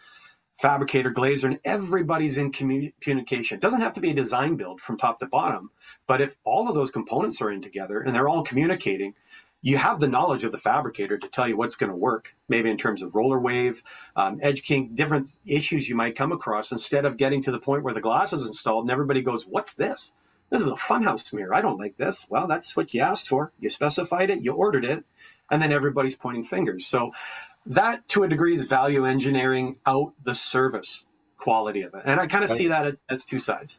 fabricator, 0.55 1.11
glazer, 1.11 1.45
and 1.45 1.61
everybody's 1.65 2.37
in 2.37 2.53
communication. 2.53 3.57
It 3.57 3.61
doesn't 3.61 3.81
have 3.81 3.95
to 3.95 4.01
be 4.01 4.11
a 4.11 4.15
design 4.15 4.57
build 4.57 4.81
from 4.81 4.99
top 4.99 5.19
to 5.21 5.27
bottom, 5.27 5.71
but 6.07 6.21
if 6.21 6.37
all 6.45 6.69
of 6.69 6.75
those 6.75 6.91
components 6.91 7.41
are 7.41 7.51
in 7.51 7.63
together 7.63 8.01
and 8.01 8.15
they're 8.15 8.29
all 8.29 8.45
communicating, 8.45 9.15
you 9.63 9.77
have 9.79 10.01
the 10.01 10.09
knowledge 10.09 10.45
of 10.45 10.53
the 10.53 10.59
fabricator 10.59 11.17
to 11.17 11.29
tell 11.29 11.49
you 11.49 11.57
what's 11.57 11.77
going 11.77 11.91
to 11.91 11.97
work, 11.97 12.35
maybe 12.49 12.69
in 12.69 12.77
terms 12.77 13.01
of 13.01 13.15
roller 13.15 13.39
wave, 13.39 13.83
um, 14.17 14.41
edge 14.43 14.65
kink, 14.65 14.95
different 14.95 15.29
issues 15.47 15.89
you 15.89 15.95
might 15.95 16.17
come 16.17 16.33
across 16.33 16.73
instead 16.73 17.05
of 17.05 17.17
getting 17.17 17.43
to 17.43 17.53
the 17.53 17.61
point 17.61 17.85
where 17.85 17.95
the 17.95 18.01
glass 18.01 18.33
is 18.33 18.45
installed 18.45 18.85
and 18.85 18.91
everybody 18.91 19.23
goes, 19.23 19.47
What's 19.47 19.75
this? 19.75 20.13
This 20.53 20.61
is 20.61 20.69
a 20.69 20.73
funhouse 20.73 21.33
mirror. 21.33 21.55
I 21.55 21.63
don't 21.63 21.79
like 21.79 21.97
this. 21.97 22.27
Well, 22.29 22.47
that's 22.47 22.77
what 22.77 22.93
you 22.93 23.01
asked 23.01 23.27
for. 23.27 23.53
You 23.59 23.71
specified 23.71 24.29
it, 24.29 24.43
you 24.43 24.53
ordered 24.53 24.85
it, 24.85 25.03
and 25.51 25.63
then 25.63 25.73
everybody's 25.73 26.15
pointing 26.15 26.43
fingers. 26.43 26.87
So 26.87 27.13
that 27.65 28.07
to 28.09 28.25
a 28.25 28.29
degree 28.29 28.55
is 28.55 28.67
value 28.67 29.07
engineering 29.07 29.77
out 29.87 30.13
the 30.23 30.35
service 30.35 31.07
quality 31.39 31.81
of 31.83 31.95
it. 31.95 32.03
And 32.05 32.21
I 32.21 32.27
kind 32.27 32.45
of 32.45 32.51
see 32.51 32.69
that 32.69 32.99
as 33.09 33.25
two 33.25 33.39
sides. 33.39 33.79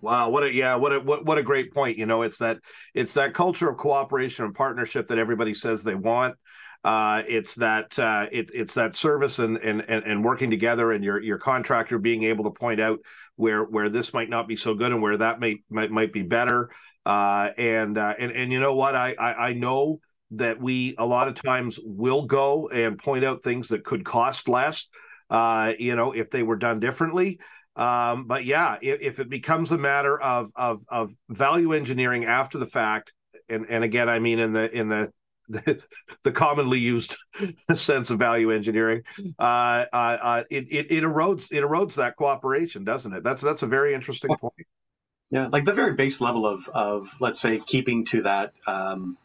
Wow, 0.00 0.30
what 0.30 0.44
a 0.44 0.52
yeah, 0.52 0.76
what 0.76 0.94
a 0.94 1.00
what, 1.00 1.26
what 1.26 1.36
a 1.36 1.42
great 1.42 1.74
point. 1.74 1.98
You 1.98 2.06
know, 2.06 2.22
it's 2.22 2.38
that 2.38 2.60
it's 2.94 3.12
that 3.14 3.34
culture 3.34 3.68
of 3.68 3.76
cooperation 3.76 4.46
and 4.46 4.54
partnership 4.54 5.08
that 5.08 5.18
everybody 5.18 5.52
says 5.52 5.84
they 5.84 5.94
want. 5.94 6.36
Uh, 6.84 7.22
it's 7.28 7.56
that 7.56 7.98
uh, 7.98 8.28
it, 8.32 8.50
it's 8.54 8.74
that 8.74 8.96
service 8.96 9.38
and, 9.40 9.58
and 9.58 9.82
and 9.82 10.24
working 10.24 10.48
together, 10.48 10.90
and 10.90 11.04
your 11.04 11.20
your 11.20 11.36
contractor 11.36 11.98
being 11.98 12.22
able 12.22 12.44
to 12.44 12.50
point 12.50 12.80
out 12.80 13.00
where 13.38 13.64
where 13.64 13.88
this 13.88 14.12
might 14.12 14.28
not 14.28 14.46
be 14.46 14.56
so 14.56 14.74
good 14.74 14.92
and 14.92 15.00
where 15.00 15.16
that 15.16 15.40
might 15.40 15.60
might, 15.70 15.90
might 15.90 16.12
be 16.12 16.22
better. 16.22 16.70
Uh, 17.06 17.50
and 17.56 17.96
uh, 17.96 18.14
and 18.18 18.32
and 18.32 18.52
you 18.52 18.60
know 18.60 18.74
what, 18.74 18.94
I, 18.94 19.14
I 19.18 19.48
I 19.48 19.52
know 19.54 20.00
that 20.32 20.60
we 20.60 20.94
a 20.98 21.06
lot 21.06 21.28
of 21.28 21.34
times 21.34 21.78
will 21.82 22.26
go 22.26 22.68
and 22.68 22.98
point 22.98 23.24
out 23.24 23.40
things 23.40 23.68
that 23.68 23.84
could 23.84 24.04
cost 24.04 24.48
less 24.48 24.88
uh, 25.30 25.72
you 25.78 25.96
know 25.96 26.12
if 26.12 26.30
they 26.30 26.42
were 26.42 26.56
done 26.56 26.80
differently 26.80 27.38
um, 27.76 28.26
but 28.26 28.44
yeah 28.44 28.76
if, 28.82 29.00
if, 29.00 29.20
it 29.20 29.30
becomes 29.30 29.70
a 29.70 29.78
matter 29.78 30.20
of, 30.20 30.50
of 30.54 30.82
of 30.88 31.14
value 31.30 31.72
engineering 31.72 32.24
after 32.24 32.58
the 32.58 32.66
fact 32.66 33.14
and 33.48 33.66
and 33.70 33.84
again 33.84 34.08
i 34.08 34.18
mean 34.18 34.38
in 34.38 34.52
the 34.52 34.70
in 34.76 34.88
the 34.88 35.10
the, 35.48 35.82
the 36.22 36.32
commonly 36.32 36.78
used 36.78 37.16
sense 37.74 38.10
of 38.10 38.18
value 38.18 38.50
engineering 38.50 39.02
uh, 39.38 39.84
uh, 39.92 40.18
uh, 40.20 40.44
it, 40.50 40.66
it, 40.70 40.90
it 40.90 41.02
erodes 41.04 41.50
it 41.52 41.62
erodes 41.62 41.94
that 41.94 42.16
cooperation 42.16 42.84
doesn't 42.84 43.12
it 43.12 43.22
that's 43.22 43.42
that's 43.42 43.62
a 43.62 43.66
very 43.66 43.94
interesting 43.94 44.34
point 44.36 44.66
yeah 45.30 45.48
like 45.48 45.64
the 45.64 45.72
very 45.72 45.94
base 45.94 46.20
level 46.20 46.46
of 46.46 46.68
of 46.68 47.08
let's 47.20 47.40
say 47.40 47.60
keeping 47.66 48.04
to 48.04 48.22
that 48.22 48.52
um, 48.66 49.16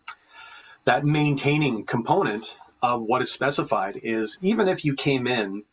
that 0.86 1.06
maintaining 1.06 1.86
component 1.86 2.56
of 2.82 3.02
what 3.02 3.22
is 3.22 3.32
specified 3.32 4.00
is 4.04 4.38
even 4.42 4.68
if 4.68 4.84
you 4.84 4.94
came 4.94 5.28
in 5.28 5.64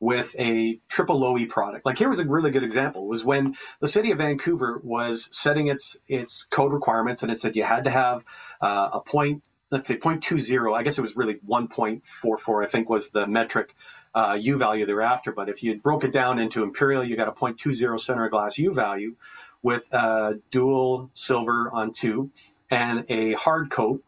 with 0.00 0.34
a 0.38 0.78
triple 0.88 1.18
low 1.18 1.36
E 1.36 1.46
product. 1.46 1.84
Like 1.84 1.98
here 1.98 2.08
was 2.08 2.18
a 2.18 2.24
really 2.24 2.50
good 2.50 2.62
example 2.62 3.06
was 3.06 3.24
when 3.24 3.56
the 3.80 3.88
city 3.88 4.10
of 4.10 4.18
Vancouver 4.18 4.80
was 4.84 5.28
setting 5.32 5.66
its 5.66 5.96
its 6.06 6.44
code 6.44 6.72
requirements 6.72 7.22
and 7.22 7.32
it 7.32 7.40
said 7.40 7.56
you 7.56 7.64
had 7.64 7.84
to 7.84 7.90
have 7.90 8.24
uh, 8.60 8.90
a 8.92 9.00
point 9.00 9.42
let's 9.70 9.86
say 9.86 9.96
0.20 9.96 10.76
i 10.76 10.82
guess 10.82 10.98
it 10.98 11.02
was 11.02 11.16
really 11.16 11.36
1.44 11.48 12.64
i 12.64 12.68
think 12.68 12.88
was 12.88 13.10
the 13.10 13.26
metric 13.26 13.74
uh, 14.14 14.36
u 14.40 14.56
value 14.56 14.86
thereafter 14.86 15.32
but 15.32 15.48
if 15.48 15.62
you 15.62 15.78
broke 15.78 16.04
it 16.04 16.12
down 16.12 16.38
into 16.38 16.62
imperial 16.62 17.04
you 17.04 17.16
got 17.16 17.28
a 17.28 17.32
0.20 17.32 18.00
center 18.00 18.28
glass 18.28 18.58
u 18.58 18.72
value 18.72 19.14
with 19.62 19.92
a 19.92 20.38
dual 20.50 21.10
silver 21.12 21.70
on 21.72 21.92
two 21.92 22.30
and 22.70 23.04
a 23.08 23.32
hard 23.34 23.70
coat 23.70 24.02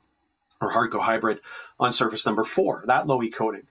or 0.61 0.73
hardco 0.73 1.01
hybrid 1.01 1.41
on 1.79 1.93
surface 1.93 2.27
number 2.27 2.45
four, 2.45 2.85
that 2.87 3.07
low 3.07 3.23
E 3.23 3.31
coating. 3.31 3.63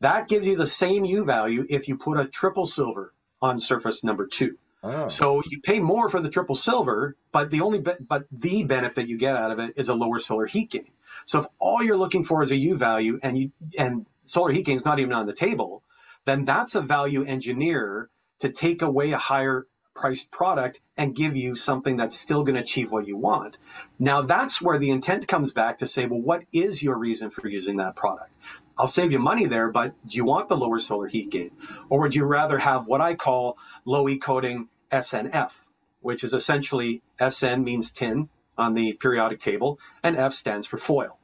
That 0.00 0.28
gives 0.28 0.46
you 0.46 0.56
the 0.56 0.66
same 0.66 1.04
U 1.04 1.24
value 1.24 1.66
if 1.68 1.88
you 1.88 1.96
put 1.96 2.18
a 2.18 2.26
triple 2.26 2.66
silver 2.66 3.12
on 3.40 3.58
surface 3.60 4.02
number 4.02 4.26
two. 4.26 4.56
Oh. 4.82 5.08
So 5.08 5.42
you 5.48 5.60
pay 5.60 5.80
more 5.80 6.08
for 6.10 6.20
the 6.20 6.28
triple 6.28 6.56
silver, 6.56 7.16
but 7.32 7.50
the 7.50 7.60
only 7.60 7.80
be- 7.80 7.92
but 8.06 8.26
the 8.30 8.64
benefit 8.64 9.08
you 9.08 9.16
get 9.16 9.36
out 9.36 9.50
of 9.50 9.58
it 9.58 9.74
is 9.76 9.88
a 9.88 9.94
lower 9.94 10.18
solar 10.18 10.46
heat 10.46 10.70
gain. 10.70 10.90
So 11.26 11.40
if 11.40 11.46
all 11.58 11.82
you're 11.82 11.96
looking 11.96 12.24
for 12.24 12.42
is 12.42 12.50
a 12.50 12.56
U 12.56 12.76
value 12.76 13.18
and 13.22 13.38
you 13.38 13.52
and 13.78 14.06
solar 14.24 14.52
heat 14.52 14.66
gain 14.66 14.76
is 14.76 14.84
not 14.84 14.98
even 14.98 15.12
on 15.12 15.26
the 15.26 15.32
table, 15.32 15.82
then 16.24 16.44
that's 16.44 16.74
a 16.74 16.80
value 16.80 17.24
engineer 17.24 18.10
to 18.40 18.50
take 18.50 18.82
away 18.82 19.12
a 19.12 19.18
higher 19.18 19.66
priced 19.94 20.30
product 20.30 20.80
and 20.96 21.14
give 21.14 21.36
you 21.36 21.54
something 21.54 21.96
that's 21.96 22.18
still 22.18 22.42
going 22.42 22.56
to 22.56 22.60
achieve 22.60 22.90
what 22.90 23.06
you 23.06 23.16
want. 23.16 23.58
Now, 23.98 24.22
that's 24.22 24.60
where 24.60 24.78
the 24.78 24.90
intent 24.90 25.28
comes 25.28 25.52
back 25.52 25.78
to 25.78 25.86
say, 25.86 26.06
well, 26.06 26.20
what 26.20 26.42
is 26.52 26.82
your 26.82 26.98
reason 26.98 27.30
for 27.30 27.46
using 27.48 27.76
that 27.76 27.94
product? 27.94 28.30
I'll 28.76 28.88
save 28.88 29.12
you 29.12 29.20
money 29.20 29.46
there, 29.46 29.70
but 29.70 29.94
do 30.06 30.16
you 30.16 30.24
want 30.24 30.48
the 30.48 30.56
lower 30.56 30.80
solar 30.80 31.06
heat 31.06 31.30
gain? 31.30 31.52
Or 31.88 32.00
would 32.00 32.14
you 32.14 32.24
rather 32.24 32.58
have 32.58 32.88
what 32.88 33.00
I 33.00 33.14
call 33.14 33.56
low 33.84 34.08
E 34.08 34.18
coating 34.18 34.68
SNF, 34.90 35.52
which 36.00 36.24
is 36.24 36.34
essentially 36.34 37.02
SN 37.26 37.62
means 37.62 37.92
tin 37.92 38.28
on 38.56 38.74
the 38.74 38.94
periodic 38.94 39.40
table, 39.40 39.78
and 40.02 40.16
F 40.16 40.34
stands 40.34 40.66
for 40.66 40.78
foil. 40.78 41.18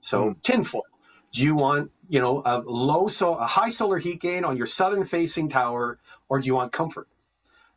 So 0.00 0.30
mm. 0.30 0.42
tin 0.42 0.64
foil. 0.64 0.82
Do 1.32 1.42
you 1.42 1.54
want, 1.54 1.90
you 2.08 2.20
know, 2.20 2.42
a 2.44 2.60
low 2.64 3.08
so 3.08 3.34
a 3.34 3.46
high 3.46 3.68
solar 3.68 3.98
heat 3.98 4.20
gain 4.20 4.44
on 4.44 4.56
your 4.56 4.66
southern 4.66 5.04
facing 5.04 5.48
tower, 5.48 5.98
or 6.28 6.40
do 6.40 6.46
you 6.46 6.54
want 6.54 6.72
comfort? 6.72 7.08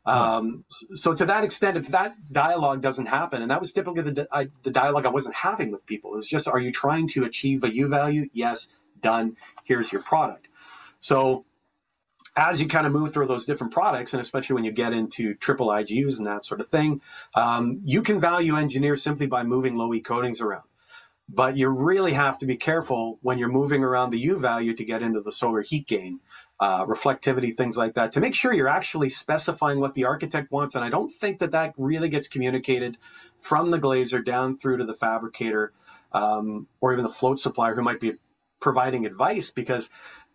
Um, 0.06 0.64
so 0.70 1.14
to 1.14 1.26
that 1.26 1.44
extent, 1.44 1.78
if 1.78 1.90
that 1.90 2.16
dialogue 2.32 2.82
doesn't 2.82 3.06
happen, 3.06 3.42
and 3.42 3.52
that 3.52 3.60
was 3.60 3.74
typically 3.74 4.02
the, 4.02 4.28
I, 4.32 4.48
the 4.64 4.72
dialogue 4.72 5.06
I 5.06 5.10
wasn't 5.10 5.36
having 5.36 5.72
with 5.72 5.86
people, 5.86 6.14
it 6.14 6.16
was 6.16 6.28
just, 6.28 6.48
are 6.48 6.58
you 6.60 6.72
trying 6.72 7.10
to 7.10 7.26
achieve 7.26 7.64
a 7.64 7.74
U 7.76 7.88
value? 7.88 8.28
Yes, 8.34 8.68
done. 9.02 9.36
Here's 9.66 9.92
your 9.92 10.02
product. 10.02 10.48
So 11.00 11.46
as 12.36 12.62
you 12.62 12.68
kind 12.68 12.88
of 12.88 12.94
move 12.94 13.14
through 13.14 13.28
those 13.28 13.46
different 13.46 13.74
products, 13.74 14.14
and 14.14 14.22
especially 14.22 14.56
when 14.56 14.64
you 14.64 14.72
get 14.72 14.94
into 14.94 15.34
triple 15.36 15.68
IGUs 15.68 16.18
and 16.20 16.28
that 16.28 16.46
sort 16.46 16.62
of 16.62 16.70
thing, 16.70 17.02
um, 17.36 17.82
you 17.86 18.02
can 18.02 18.20
value 18.20 18.56
engineer 18.58 18.98
simply 18.98 19.28
by 19.28 19.44
moving 19.44 19.76
low 19.76 19.94
E 19.94 20.02
coatings 20.02 20.42
around. 20.42 20.64
but 21.28 21.56
you 21.56 21.70
really 21.70 22.14
have 22.14 22.38
to 22.40 22.46
be 22.46 22.58
careful 22.58 23.20
when 23.22 23.38
you're 23.38 23.50
moving 23.50 23.84
around 23.84 24.10
the 24.10 24.20
U 24.20 24.38
value 24.40 24.74
to 24.76 24.84
get 24.84 25.04
into 25.04 25.22
the 25.22 25.32
solar 25.32 25.62
heat 25.62 25.88
gain, 25.88 26.20
uh, 26.60 26.86
reflectivity, 26.86 27.56
things 27.56 27.78
like 27.78 27.94
that, 27.96 28.12
to 28.14 28.20
make 28.20 28.34
sure 28.34 28.52
you're 28.54 28.68
actually 28.68 29.10
specifying 29.10 29.80
what 29.80 29.94
the 29.94 30.06
architect 30.06 30.52
wants. 30.52 30.76
And 30.76 30.84
I 30.84 30.90
don't 30.90 31.14
think 31.14 31.40
that 31.40 31.52
that 31.52 31.74
really 31.78 32.10
gets 32.10 32.28
communicated 32.28 32.98
from 33.40 33.70
the 33.72 33.80
glazer 33.80 34.26
down 34.26 34.58
through 34.58 34.78
to 34.78 34.86
the 34.86 34.94
fabricator 34.94 35.72
um, 36.14 36.68
or 36.82 36.94
even 36.94 37.04
the 37.04 37.10
float 37.10 37.40
supplier 37.40 37.76
who 37.76 37.84
might 37.84 38.00
be 38.00 38.14
providing 38.60 39.06
advice 39.06 39.52
because 39.52 39.90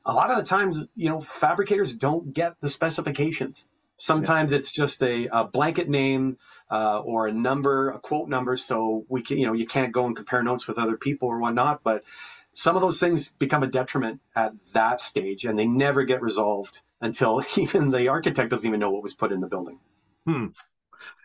a 0.07 0.13
lot 0.13 0.31
of 0.31 0.37
the 0.37 0.45
times, 0.45 0.87
you 0.97 1.09
know, 1.09 1.21
fabricators 1.21 1.95
don't 1.95 2.33
get 2.33 2.61
the 2.61 2.69
specifications. 2.69 3.67
Sometimes 3.97 4.53
yeah. 4.53 4.59
it's 4.59 4.73
just 4.73 5.03
a, 5.03 5.29
a 5.33 5.45
blanket 5.45 5.89
name 5.89 6.37
uh, 6.71 7.01
or 7.01 7.29
a 7.29 7.33
number, 7.33 7.91
a 7.91 7.99
quote 7.99 8.29
number, 8.29 8.57
so 8.57 9.05
we 9.09 9.23
can, 9.23 9.39
you 9.39 9.47
know, 9.47 9.53
you 9.53 9.67
can't 9.67 9.93
go 9.93 10.07
and 10.07 10.17
compare 10.17 10.43
notes 10.43 10.67
with 10.67 10.79
other 10.79 10.97
people 10.97 11.29
or 11.29 11.39
whatnot. 11.39 11.83
But 11.83 12.05
some 12.53 12.77
of 12.77 12.83
those 12.83 13.01
things 13.01 13.31
become 13.39 13.63
a 13.63 13.67
detriment 13.67 14.21
at 14.35 14.53
that 14.73 15.01
stage, 15.01 15.45
and 15.45 15.59
they 15.59 15.67
never 15.67 16.05
get 16.05 16.23
resolved 16.23 16.81
until 17.01 17.43
even 17.57 17.91
the 17.91 18.09
architect 18.09 18.51
doesn't 18.51 18.67
even 18.67 18.81
know 18.81 18.91
what 18.91 19.03
was 19.03 19.15
put 19.15 19.33
in 19.33 19.41
the 19.41 19.47
building. 19.47 19.79
Hmm. 20.27 20.47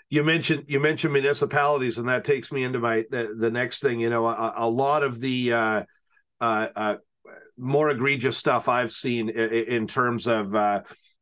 You 0.10 0.24
mentioned 0.24 0.66
you 0.68 0.80
mentioned 0.80 1.14
municipalities, 1.14 2.00
and 2.00 2.10
that 2.10 2.26
takes 2.26 2.52
me 2.52 2.64
into 2.64 2.80
my 2.80 3.06
the, 3.12 3.36
the 3.38 3.52
next 3.52 3.80
thing. 3.80 4.00
You 4.00 4.10
know, 4.10 4.26
a, 4.26 4.54
a 4.58 4.70
lot 4.70 5.04
of 5.04 5.20
the 5.20 5.54
uh, 5.54 5.84
uh, 6.42 6.68
uh 6.76 6.96
more 7.60 7.90
egregious 7.90 8.38
stuff 8.38 8.68
I've 8.68 8.92
seen 8.92 9.30
in, 9.30 9.50
in 9.50 9.88
terms 9.88 10.28
of 10.28 10.56
uh, 10.56 10.82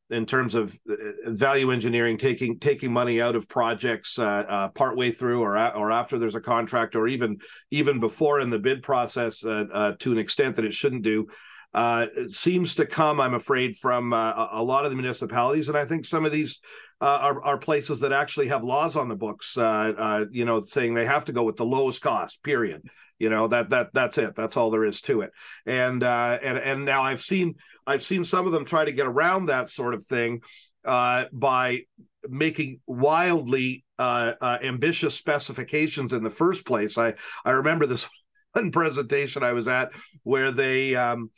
in 0.09 0.25
terms 0.25 0.55
of 0.55 0.77
uh, 0.89 0.95
value 1.31 1.71
engineering, 1.71 2.17
taking 2.17 2.59
taking 2.59 2.91
money 2.91 3.21
out 3.21 3.35
of 3.35 3.49
projects 3.49 4.17
uh, 4.17 4.23
uh, 4.25 4.67
partway 4.69 5.11
through 5.11 5.41
or 5.41 5.57
or 5.75 5.91
after 5.91 6.17
there's 6.17 6.35
a 6.35 6.41
contract, 6.41 6.95
or 6.95 7.07
even 7.07 7.37
even 7.71 7.99
before 7.99 8.39
in 8.39 8.49
the 8.49 8.59
bid 8.59 8.83
process, 8.83 9.43
uh, 9.43 9.65
uh 9.71 9.91
to 9.99 10.11
an 10.11 10.17
extent 10.17 10.55
that 10.55 10.65
it 10.65 10.73
shouldn't 10.73 11.03
do. 11.03 11.27
Uh, 11.73 12.07
seems 12.29 12.75
to 12.75 12.85
come, 12.85 13.19
I'm 13.19 13.35
afraid, 13.35 13.75
from 13.75 14.13
a 14.13 14.63
lot 14.63 14.85
of 14.85 14.91
the 14.91 14.97
municipalities, 14.97 15.67
and 15.67 15.77
I 15.77 15.85
think 15.85 16.05
some 16.05 16.25
of 16.25 16.31
these 16.31 16.59
are, 17.01 17.43
are, 17.43 17.57
places 17.59 17.99
that 17.99 18.11
actually 18.11 18.47
have 18.47 18.63
laws 18.63 18.95
on 18.95 19.09
the 19.09 19.15
books, 19.15 19.55
you 19.57 20.45
know, 20.45 20.61
saying 20.61 20.93
they 20.93 21.05
have 21.05 21.25
to 21.25 21.33
go 21.33 21.43
with 21.43 21.57
the 21.57 21.65
lowest 21.65 22.01
cost. 22.01 22.41
Period. 22.41 22.87
You 23.19 23.29
know 23.29 23.47
that 23.47 23.69
that 23.71 23.89
that's 23.93 24.17
it. 24.17 24.35
That's 24.35 24.57
all 24.57 24.69
there 24.69 24.85
is 24.85 25.01
to 25.01 25.21
it. 25.21 25.31
And 25.65 26.03
and 26.03 26.57
and 26.57 26.85
now 26.85 27.03
I've 27.03 27.21
seen 27.21 27.55
I've 27.85 28.03
seen 28.03 28.23
some 28.23 28.45
of 28.45 28.51
them 28.51 28.65
try 28.65 28.85
to 28.85 28.91
get 28.91 29.07
around 29.07 29.47
that 29.47 29.69
sort 29.69 29.93
of 29.93 30.03
thing 30.03 30.41
uh, 30.85 31.25
by 31.31 31.81
making 32.29 32.79
wildly 32.85 33.85
uh, 33.97 34.33
uh, 34.39 34.57
ambitious 34.61 35.15
specifications 35.15 36.13
in 36.13 36.23
the 36.23 36.29
first 36.29 36.65
place. 36.65 36.97
I 36.97 37.15
I 37.45 37.51
remember 37.51 37.85
this 37.85 38.07
one 38.53 38.71
presentation 38.71 39.43
I 39.43 39.53
was 39.53 39.67
at 39.67 39.91
where 40.23 40.51
they. 40.51 40.95
Um, 40.95 41.31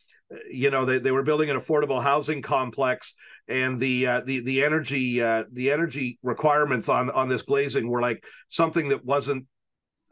you 0.47 0.69
know 0.69 0.85
they, 0.85 0.99
they 0.99 1.09
were 1.09 1.23
building 1.23 1.49
an 1.49 1.57
affordable 1.57 2.03
housing 2.03 2.43
complex 2.43 3.15
and 3.47 3.79
the 3.79 4.05
uh, 4.05 4.21
the 4.21 4.41
the 4.41 4.63
energy 4.63 5.21
uh, 5.21 5.43
the 5.51 5.71
energy 5.71 6.19
requirements 6.21 6.87
on 6.87 7.09
on 7.09 7.29
this 7.29 7.41
glazing 7.41 7.89
were 7.89 8.01
like 8.01 8.23
something 8.47 8.89
that 8.89 9.03
wasn't 9.03 9.47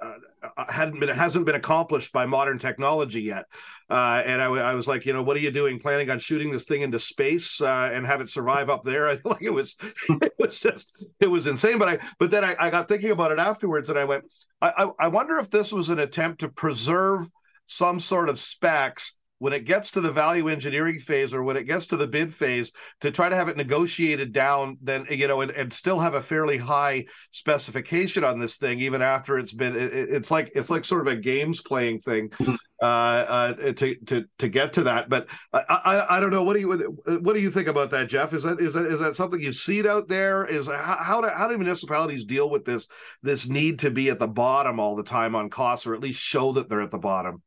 uh, 0.03 0.13
uh, 0.36 0.36
hadn't 0.69 0.99
been 0.99 1.09
hasn't 1.09 1.45
been 1.45 1.55
accomplished 1.55 2.11
by 2.13 2.25
modern 2.25 2.59
technology 2.59 3.21
yet. 3.21 3.45
Uh, 3.89 4.21
and 4.25 4.41
I, 4.41 4.47
I, 4.47 4.73
was 4.73 4.87
like, 4.87 5.05
you 5.05 5.13
know, 5.13 5.23
what 5.23 5.37
are 5.37 5.41
you 5.41 5.51
doing? 5.51 5.79
Planning 5.79 6.09
on 6.09 6.19
shooting 6.19 6.51
this 6.51 6.65
thing 6.65 6.81
into 6.81 6.99
space 6.99 7.61
uh, 7.61 7.89
and 7.93 8.05
have 8.05 8.19
it 8.21 8.29
survive 8.29 8.69
up 8.69 8.83
there? 8.83 9.09
I 9.09 9.19
like 9.23 9.41
it 9.41 9.51
was 9.51 9.75
it 10.09 10.33
was 10.37 10.59
just 10.59 10.89
it 11.19 11.27
was 11.27 11.47
insane. 11.47 11.79
But 11.79 11.89
I 11.89 11.99
but 12.19 12.31
then 12.31 12.43
I, 12.43 12.55
I 12.59 12.69
got 12.69 12.87
thinking 12.87 13.11
about 13.11 13.31
it 13.31 13.39
afterwards, 13.39 13.89
and 13.89 13.97
I 13.97 14.05
went, 14.05 14.25
I, 14.61 14.89
I 14.99 15.07
wonder 15.07 15.37
if 15.37 15.49
this 15.49 15.71
was 15.71 15.89
an 15.89 15.99
attempt 15.99 16.41
to 16.41 16.49
preserve 16.49 17.29
some 17.67 17.99
sort 17.99 18.29
of 18.29 18.39
specs 18.39 19.13
when 19.39 19.53
it 19.53 19.65
gets 19.65 19.91
to 19.91 20.01
the 20.01 20.11
value 20.11 20.47
engineering 20.47 20.99
phase 20.99 21.33
or 21.33 21.43
when 21.43 21.57
it 21.57 21.63
gets 21.63 21.87
to 21.87 21.97
the 21.97 22.07
bid 22.07 22.33
phase 22.33 22.71
to 23.01 23.11
try 23.11 23.29
to 23.29 23.35
have 23.35 23.47
it 23.47 23.57
negotiated 23.57 24.31
down 24.31 24.77
then 24.81 25.05
you 25.09 25.27
know 25.27 25.41
and, 25.41 25.51
and 25.51 25.71
still 25.71 25.99
have 25.99 26.13
a 26.13 26.21
fairly 26.21 26.57
high 26.57 27.05
specification 27.31 28.23
on 28.23 28.39
this 28.39 28.57
thing 28.57 28.79
even 28.79 29.01
after 29.01 29.37
it's 29.37 29.53
been 29.53 29.75
it, 29.75 29.93
it's 29.93 30.31
like 30.31 30.51
it's 30.55 30.69
like 30.69 30.85
sort 30.85 31.05
of 31.05 31.13
a 31.13 31.15
games 31.15 31.61
playing 31.61 31.99
thing 31.99 32.29
mm-hmm. 32.29 32.55
uh, 32.81 32.85
uh, 32.85 33.53
to 33.73 33.95
to 34.05 34.25
to 34.39 34.47
get 34.47 34.73
to 34.73 34.83
that. 34.83 35.09
But 35.09 35.27
I, 35.53 35.59
I, 35.69 36.17
I 36.17 36.19
don't 36.19 36.31
know. 36.31 36.43
What 36.43 36.53
do 36.53 36.59
you 36.59 36.97
what 37.05 37.33
do 37.33 37.41
you 37.41 37.51
think 37.51 37.67
about 37.67 37.91
that 37.91 38.07
Geoff? 38.07 38.33
Is 38.33 38.43
that 38.43 38.59
is 38.59 38.73
that 38.73 38.85
is 38.85 38.99
that 38.99 39.15
something 39.15 39.39
you 39.39 39.51
see 39.51 39.87
out 39.87 40.07
there? 40.07 40.45
Is 40.45 40.67
how 40.67 40.97
how 40.99 41.21
do, 41.21 41.29
how 41.29 41.47
do 41.47 41.57
municipalities 41.57 42.25
deal 42.25 42.49
with 42.49 42.65
this 42.65 42.87
this 43.23 43.47
need 43.49 43.79
to 43.79 43.91
be 43.91 44.09
at 44.09 44.19
the 44.19 44.27
bottom 44.27 44.79
all 44.79 44.95
the 44.95 45.03
time 45.03 45.35
on 45.35 45.49
costs 45.49 45.85
or 45.85 45.93
at 45.93 46.01
least 46.01 46.21
show 46.21 46.53
that 46.53 46.69
they're 46.69 46.81
at 46.81 46.91
the 46.91 46.97
bottom 46.97 47.41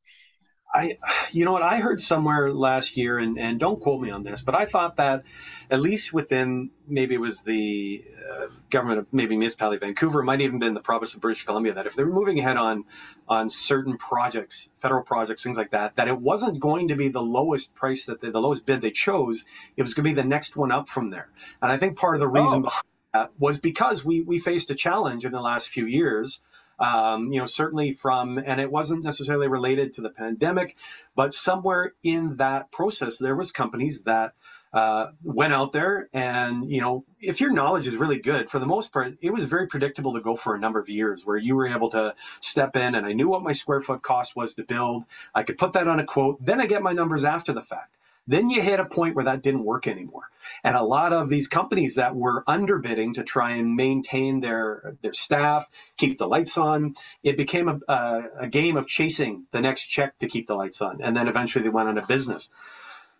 I, 0.72 0.98
you 1.32 1.44
know 1.44 1.52
what, 1.52 1.62
I 1.62 1.78
heard 1.78 2.00
somewhere 2.00 2.52
last 2.52 2.96
year, 2.96 3.18
and, 3.18 3.38
and 3.38 3.58
don't 3.58 3.80
quote 3.80 4.00
me 4.00 4.10
on 4.10 4.22
this, 4.22 4.40
but 4.40 4.54
I 4.54 4.66
thought 4.66 4.96
that 4.96 5.24
at 5.70 5.80
least 5.80 6.12
within 6.12 6.70
maybe 6.86 7.14
it 7.14 7.20
was 7.20 7.42
the 7.42 8.04
uh, 8.30 8.46
government 8.70 9.00
of 9.00 9.06
maybe 9.12 9.36
municipality 9.36 9.76
of 9.76 9.82
Vancouver, 9.82 10.20
it 10.20 10.24
might 10.24 10.40
even 10.40 10.58
been 10.58 10.74
the 10.74 10.80
province 10.80 11.14
of 11.14 11.20
British 11.20 11.44
Columbia, 11.44 11.74
that 11.74 11.86
if 11.86 11.94
they 11.94 12.04
were 12.04 12.12
moving 12.12 12.38
ahead 12.38 12.56
on 12.56 12.84
on 13.28 13.48
certain 13.48 13.96
projects, 13.96 14.68
federal 14.76 15.02
projects, 15.02 15.42
things 15.42 15.56
like 15.56 15.70
that, 15.70 15.96
that 15.96 16.08
it 16.08 16.18
wasn't 16.18 16.58
going 16.58 16.88
to 16.88 16.96
be 16.96 17.08
the 17.08 17.22
lowest 17.22 17.74
price 17.74 18.06
that 18.06 18.20
they, 18.20 18.30
the 18.30 18.40
lowest 18.40 18.66
bid 18.66 18.80
they 18.80 18.90
chose, 18.90 19.44
it 19.76 19.82
was 19.82 19.94
going 19.94 20.04
to 20.04 20.10
be 20.10 20.14
the 20.14 20.26
next 20.26 20.56
one 20.56 20.72
up 20.72 20.88
from 20.88 21.10
there. 21.10 21.28
And 21.62 21.70
I 21.70 21.76
think 21.76 21.96
part 21.96 22.14
of 22.14 22.20
the 22.20 22.28
reason 22.28 22.58
oh. 22.58 22.62
behind 22.62 22.84
that 23.12 23.30
was 23.38 23.58
because 23.58 24.04
we 24.04 24.20
we 24.20 24.38
faced 24.38 24.70
a 24.70 24.74
challenge 24.74 25.24
in 25.24 25.32
the 25.32 25.40
last 25.40 25.68
few 25.68 25.86
years 25.86 26.40
um, 26.80 27.32
you 27.32 27.38
know, 27.38 27.46
certainly 27.46 27.92
from, 27.92 28.38
and 28.38 28.60
it 28.60 28.72
wasn't 28.72 29.04
necessarily 29.04 29.48
related 29.48 29.92
to 29.92 30.00
the 30.00 30.10
pandemic, 30.10 30.76
but 31.14 31.34
somewhere 31.34 31.92
in 32.02 32.36
that 32.36 32.72
process, 32.72 33.18
there 33.18 33.36
was 33.36 33.52
companies 33.52 34.02
that 34.02 34.32
uh, 34.72 35.08
went 35.24 35.52
out 35.52 35.72
there 35.72 36.08
and 36.12 36.70
you 36.70 36.80
know 36.80 37.04
if 37.20 37.40
your 37.40 37.50
knowledge 37.50 37.88
is 37.88 37.96
really 37.96 38.20
good 38.20 38.48
for 38.48 38.60
the 38.60 38.66
most 38.66 38.92
part 38.92 39.14
it 39.20 39.32
was 39.32 39.42
very 39.42 39.66
predictable 39.66 40.14
to 40.14 40.20
go 40.20 40.36
for 40.36 40.54
a 40.54 40.60
number 40.60 40.78
of 40.78 40.88
years 40.88 41.26
where 41.26 41.36
you 41.36 41.56
were 41.56 41.66
able 41.66 41.90
to 41.90 42.14
step 42.38 42.76
in 42.76 42.94
and 42.94 43.04
i 43.04 43.12
knew 43.12 43.28
what 43.28 43.42
my 43.42 43.52
square 43.52 43.80
foot 43.80 44.00
cost 44.00 44.36
was 44.36 44.54
to 44.54 44.62
build. 44.62 45.04
I 45.34 45.42
could 45.42 45.58
put 45.58 45.72
that 45.72 45.88
on 45.88 45.98
a 45.98 46.04
quote. 46.04 46.44
Then 46.44 46.60
i 46.60 46.66
get 46.66 46.82
my 46.82 46.92
numbers 46.92 47.24
after 47.24 47.52
the 47.52 47.62
fact 47.62 47.96
then 48.30 48.48
you 48.48 48.62
hit 48.62 48.78
a 48.78 48.84
point 48.84 49.16
where 49.16 49.24
that 49.24 49.42
didn't 49.42 49.64
work 49.64 49.88
anymore. 49.88 50.30
And 50.62 50.76
a 50.76 50.84
lot 50.84 51.12
of 51.12 51.28
these 51.28 51.48
companies 51.48 51.96
that 51.96 52.14
were 52.14 52.44
underbidding 52.44 53.14
to 53.14 53.24
try 53.24 53.52
and 53.52 53.74
maintain 53.74 54.40
their 54.40 54.94
their 55.02 55.12
staff, 55.12 55.68
keep 55.96 56.18
the 56.18 56.28
lights 56.28 56.56
on, 56.56 56.94
it 57.24 57.36
became 57.36 57.68
a, 57.68 57.80
a, 57.88 58.22
a 58.42 58.48
game 58.48 58.76
of 58.76 58.86
chasing 58.86 59.46
the 59.50 59.60
next 59.60 59.86
check 59.86 60.16
to 60.18 60.28
keep 60.28 60.46
the 60.46 60.54
lights 60.54 60.80
on. 60.80 61.00
And 61.02 61.16
then 61.16 61.26
eventually 61.26 61.64
they 61.64 61.70
went 61.70 61.88
out 61.88 61.98
of 61.98 62.06
business. 62.06 62.48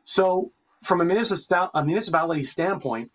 So 0.05 0.53
from 0.81 1.01
a, 1.01 1.05
municipal, 1.05 1.71
a 1.75 1.85
municipality 1.85 2.45
standpoint, 2.45 3.11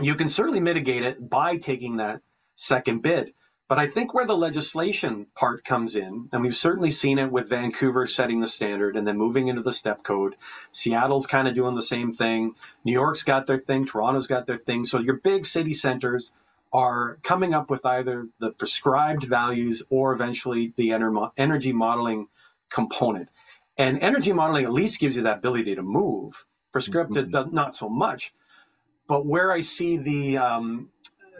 you 0.00 0.14
can 0.14 0.28
certainly 0.28 0.60
mitigate 0.60 1.02
it 1.02 1.28
by 1.28 1.56
taking 1.56 1.96
that 1.96 2.20
second 2.54 3.02
bid. 3.02 3.32
But 3.68 3.78
I 3.80 3.88
think 3.88 4.14
where 4.14 4.26
the 4.26 4.36
legislation 4.36 5.26
part 5.34 5.64
comes 5.64 5.96
in, 5.96 6.28
and 6.32 6.42
we've 6.42 6.54
certainly 6.54 6.92
seen 6.92 7.18
it 7.18 7.32
with 7.32 7.50
Vancouver 7.50 8.06
setting 8.06 8.40
the 8.40 8.46
standard 8.46 8.96
and 8.96 9.06
then 9.06 9.18
moving 9.18 9.48
into 9.48 9.62
the 9.62 9.72
step 9.72 10.04
code. 10.04 10.36
Seattle's 10.70 11.26
kind 11.26 11.48
of 11.48 11.54
doing 11.54 11.74
the 11.74 11.82
same 11.82 12.12
thing. 12.12 12.54
New 12.84 12.92
York's 12.92 13.24
got 13.24 13.46
their 13.48 13.58
thing. 13.58 13.84
Toronto's 13.84 14.28
got 14.28 14.46
their 14.46 14.56
thing. 14.56 14.84
So 14.84 15.00
your 15.00 15.16
big 15.16 15.44
city 15.44 15.72
centers 15.72 16.30
are 16.72 17.18
coming 17.22 17.54
up 17.54 17.68
with 17.68 17.84
either 17.84 18.28
the 18.38 18.50
prescribed 18.50 19.24
values 19.24 19.82
or 19.90 20.12
eventually 20.12 20.72
the 20.76 20.92
energy 21.36 21.72
modeling 21.72 22.28
component. 22.68 23.28
And 23.76 23.98
energy 23.98 24.32
modeling 24.32 24.64
at 24.64 24.72
least 24.72 25.00
gives 25.00 25.16
you 25.16 25.22
that 25.22 25.38
ability 25.38 25.74
to 25.74 25.82
move. 25.82 26.44
Prescriptive 26.72 27.24
mm-hmm. 27.24 27.32
does 27.32 27.52
not 27.52 27.74
so 27.74 27.88
much. 27.88 28.32
But 29.08 29.26
where 29.26 29.50
I 29.50 29.60
see 29.60 29.96
the 29.96 30.38
um, 30.38 30.90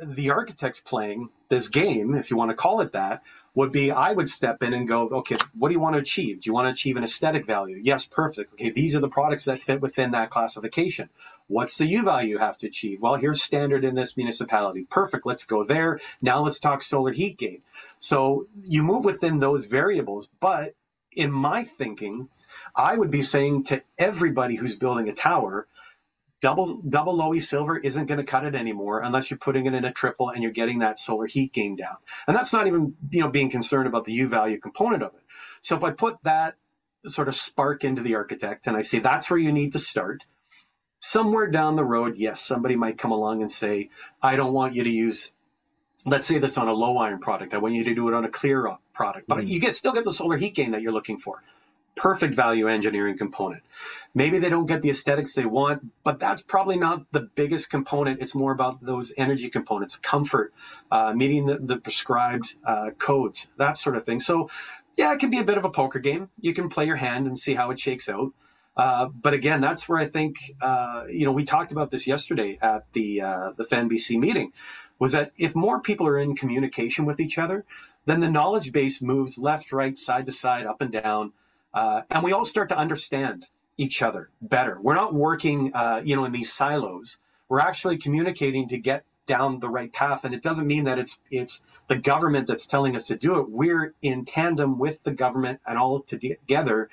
the 0.02 0.30
architects 0.30 0.80
playing 0.80 1.30
this 1.48 1.68
game, 1.68 2.14
if 2.14 2.30
you 2.30 2.36
want 2.36 2.50
to 2.50 2.56
call 2.56 2.80
it 2.80 2.92
that, 2.92 3.22
would 3.54 3.72
be 3.72 3.90
I 3.90 4.12
would 4.12 4.28
step 4.28 4.62
in 4.62 4.74
and 4.74 4.86
go, 4.86 5.08
okay, 5.08 5.36
what 5.56 5.68
do 5.68 5.74
you 5.74 5.80
want 5.80 5.94
to 5.94 6.00
achieve? 6.00 6.42
Do 6.42 6.48
you 6.48 6.52
want 6.52 6.66
to 6.66 6.72
achieve 6.72 6.96
an 6.96 7.04
aesthetic 7.04 7.46
value? 7.46 7.80
Yes, 7.82 8.04
perfect. 8.04 8.52
Okay, 8.52 8.70
these 8.70 8.94
are 8.94 9.00
the 9.00 9.08
products 9.08 9.46
that 9.46 9.58
fit 9.58 9.80
within 9.80 10.10
that 10.10 10.28
classification. 10.28 11.08
What's 11.48 11.78
the 11.78 11.86
U 11.86 12.02
value 12.02 12.30
you 12.30 12.38
have 12.38 12.58
to 12.58 12.66
achieve? 12.66 13.00
Well, 13.00 13.16
here's 13.16 13.42
standard 13.42 13.82
in 13.82 13.94
this 13.94 14.16
municipality. 14.16 14.86
Perfect. 14.90 15.24
Let's 15.24 15.44
go 15.44 15.64
there. 15.64 16.00
Now 16.20 16.42
let's 16.42 16.58
talk 16.58 16.82
solar 16.82 17.12
heat 17.12 17.38
gain. 17.38 17.62
So 17.98 18.46
you 18.56 18.82
move 18.82 19.06
within 19.06 19.38
those 19.38 19.64
variables, 19.64 20.28
but 20.38 20.74
in 21.12 21.32
my 21.32 21.64
thinking, 21.64 22.28
I 22.74 22.98
would 22.98 23.10
be 23.10 23.22
saying 23.22 23.64
to 23.64 23.82
everybody 23.96 24.56
who's 24.56 24.76
building 24.76 25.08
a 25.08 25.14
tower, 25.14 25.66
double 26.40 26.82
double 26.88 27.14
low 27.16 27.38
silver 27.38 27.78
isn't 27.78 28.06
going 28.06 28.18
to 28.18 28.24
cut 28.24 28.44
it 28.44 28.54
anymore 28.54 29.00
unless 29.00 29.30
you're 29.30 29.38
putting 29.38 29.66
it 29.66 29.74
in 29.74 29.84
a 29.84 29.92
triple 29.92 30.30
and 30.30 30.42
you're 30.42 30.52
getting 30.52 30.80
that 30.80 30.98
solar 30.98 31.26
heat 31.26 31.52
gain 31.52 31.76
down. 31.76 31.96
And 32.26 32.36
that's 32.36 32.52
not 32.52 32.66
even 32.66 32.94
you 33.10 33.20
know 33.20 33.28
being 33.28 33.50
concerned 33.50 33.86
about 33.86 34.04
the 34.04 34.12
U 34.12 34.28
value 34.28 34.60
component 34.60 35.02
of 35.02 35.14
it. 35.14 35.22
So 35.60 35.76
if 35.76 35.84
I 35.84 35.90
put 35.90 36.16
that 36.22 36.56
sort 37.06 37.28
of 37.28 37.36
spark 37.36 37.84
into 37.84 38.02
the 38.02 38.14
architect 38.14 38.66
and 38.66 38.76
I 38.76 38.82
say 38.82 38.98
that's 38.98 39.30
where 39.30 39.38
you 39.38 39.52
need 39.52 39.72
to 39.72 39.78
start, 39.78 40.24
somewhere 40.98 41.48
down 41.48 41.76
the 41.76 41.84
road, 41.84 42.16
yes, 42.16 42.40
somebody 42.40 42.76
might 42.76 42.98
come 42.98 43.12
along 43.12 43.40
and 43.40 43.50
say, 43.50 43.90
I 44.22 44.36
don't 44.36 44.52
want 44.52 44.74
you 44.74 44.84
to 44.84 44.90
use 44.90 45.32
let's 46.06 46.26
say 46.26 46.38
this 46.38 46.56
on 46.56 46.68
a 46.68 46.72
low 46.72 46.98
iron 46.98 47.18
product. 47.18 47.52
I 47.52 47.58
want 47.58 47.74
you 47.74 47.84
to 47.84 47.94
do 47.94 48.08
it 48.08 48.14
on 48.14 48.24
a 48.24 48.28
clear 48.28 48.70
product, 48.94 49.26
but 49.26 49.38
mm-hmm. 49.38 49.48
you 49.48 49.60
get 49.60 49.74
still 49.74 49.92
get 49.92 50.04
the 50.04 50.12
solar 50.12 50.36
heat 50.36 50.54
gain 50.54 50.70
that 50.70 50.80
you're 50.80 50.92
looking 50.92 51.18
for. 51.18 51.42
Perfect 51.96 52.34
value 52.34 52.68
engineering 52.68 53.18
component. 53.18 53.62
Maybe 54.14 54.38
they 54.38 54.48
don't 54.48 54.66
get 54.66 54.82
the 54.82 54.90
aesthetics 54.90 55.34
they 55.34 55.46
want, 55.46 55.90
but 56.04 56.18
that's 56.18 56.42
probably 56.42 56.76
not 56.76 57.10
the 57.12 57.28
biggest 57.34 57.70
component. 57.70 58.20
It's 58.20 58.34
more 58.34 58.52
about 58.52 58.80
those 58.80 59.12
energy 59.16 59.48
components, 59.48 59.96
comfort, 59.96 60.52
uh, 60.90 61.12
meeting 61.14 61.46
the, 61.46 61.58
the 61.58 61.76
prescribed 61.78 62.54
uh, 62.64 62.90
codes, 62.98 63.48
that 63.58 63.76
sort 63.76 63.96
of 63.96 64.04
thing. 64.04 64.20
So, 64.20 64.48
yeah, 64.96 65.12
it 65.12 65.18
can 65.18 65.30
be 65.30 65.38
a 65.38 65.44
bit 65.44 65.58
of 65.58 65.64
a 65.64 65.70
poker 65.70 65.98
game. 65.98 66.30
You 66.40 66.54
can 66.54 66.68
play 66.68 66.86
your 66.86 66.96
hand 66.96 67.26
and 67.26 67.38
see 67.38 67.54
how 67.54 67.70
it 67.70 67.78
shakes 67.78 68.08
out. 68.08 68.32
Uh, 68.76 69.08
but 69.08 69.32
again, 69.32 69.60
that's 69.60 69.88
where 69.88 69.98
I 69.98 70.06
think 70.06 70.36
uh, 70.60 71.04
you 71.08 71.24
know 71.24 71.32
we 71.32 71.44
talked 71.44 71.72
about 71.72 71.90
this 71.90 72.06
yesterday 72.06 72.58
at 72.60 72.84
the 72.92 73.22
uh, 73.22 73.52
the 73.56 73.64
FENBC 73.64 74.18
meeting 74.18 74.52
was 74.98 75.12
that 75.12 75.32
if 75.36 75.54
more 75.54 75.80
people 75.80 76.06
are 76.06 76.18
in 76.18 76.36
communication 76.36 77.04
with 77.04 77.20
each 77.20 77.38
other, 77.38 77.64
then 78.06 78.20
the 78.20 78.30
knowledge 78.30 78.72
base 78.72 79.02
moves 79.02 79.38
left, 79.38 79.72
right, 79.72 79.96
side 79.96 80.26
to 80.26 80.32
side, 80.32 80.66
up 80.66 80.80
and 80.80 80.92
down, 80.92 81.32
uh, 81.76 82.02
and 82.10 82.24
we 82.24 82.32
all 82.32 82.46
start 82.46 82.70
to 82.70 82.78
understand 82.78 83.46
each 83.76 84.02
other 84.02 84.30
better. 84.42 84.80
We're 84.82 84.94
not 84.94 85.14
working, 85.14 85.74
uh, 85.74 86.02
you 86.02 86.16
know, 86.16 86.24
in 86.24 86.32
these 86.32 86.52
silos. 86.52 87.18
We're 87.50 87.60
actually 87.60 87.98
communicating 87.98 88.68
to 88.70 88.78
get 88.78 89.04
down 89.26 89.60
the 89.60 89.68
right 89.68 89.92
path, 89.92 90.24
and 90.24 90.34
it 90.34 90.42
doesn't 90.42 90.66
mean 90.66 90.84
that 90.84 90.98
it's 90.98 91.18
it's 91.30 91.60
the 91.88 91.96
government 91.96 92.46
that's 92.48 92.66
telling 92.66 92.96
us 92.96 93.06
to 93.08 93.16
do 93.16 93.38
it. 93.40 93.50
We're 93.50 93.94
in 94.02 94.24
tandem 94.24 94.78
with 94.78 95.02
the 95.04 95.12
government 95.12 95.60
and 95.66 95.78
all 95.78 96.00
together, 96.00 96.88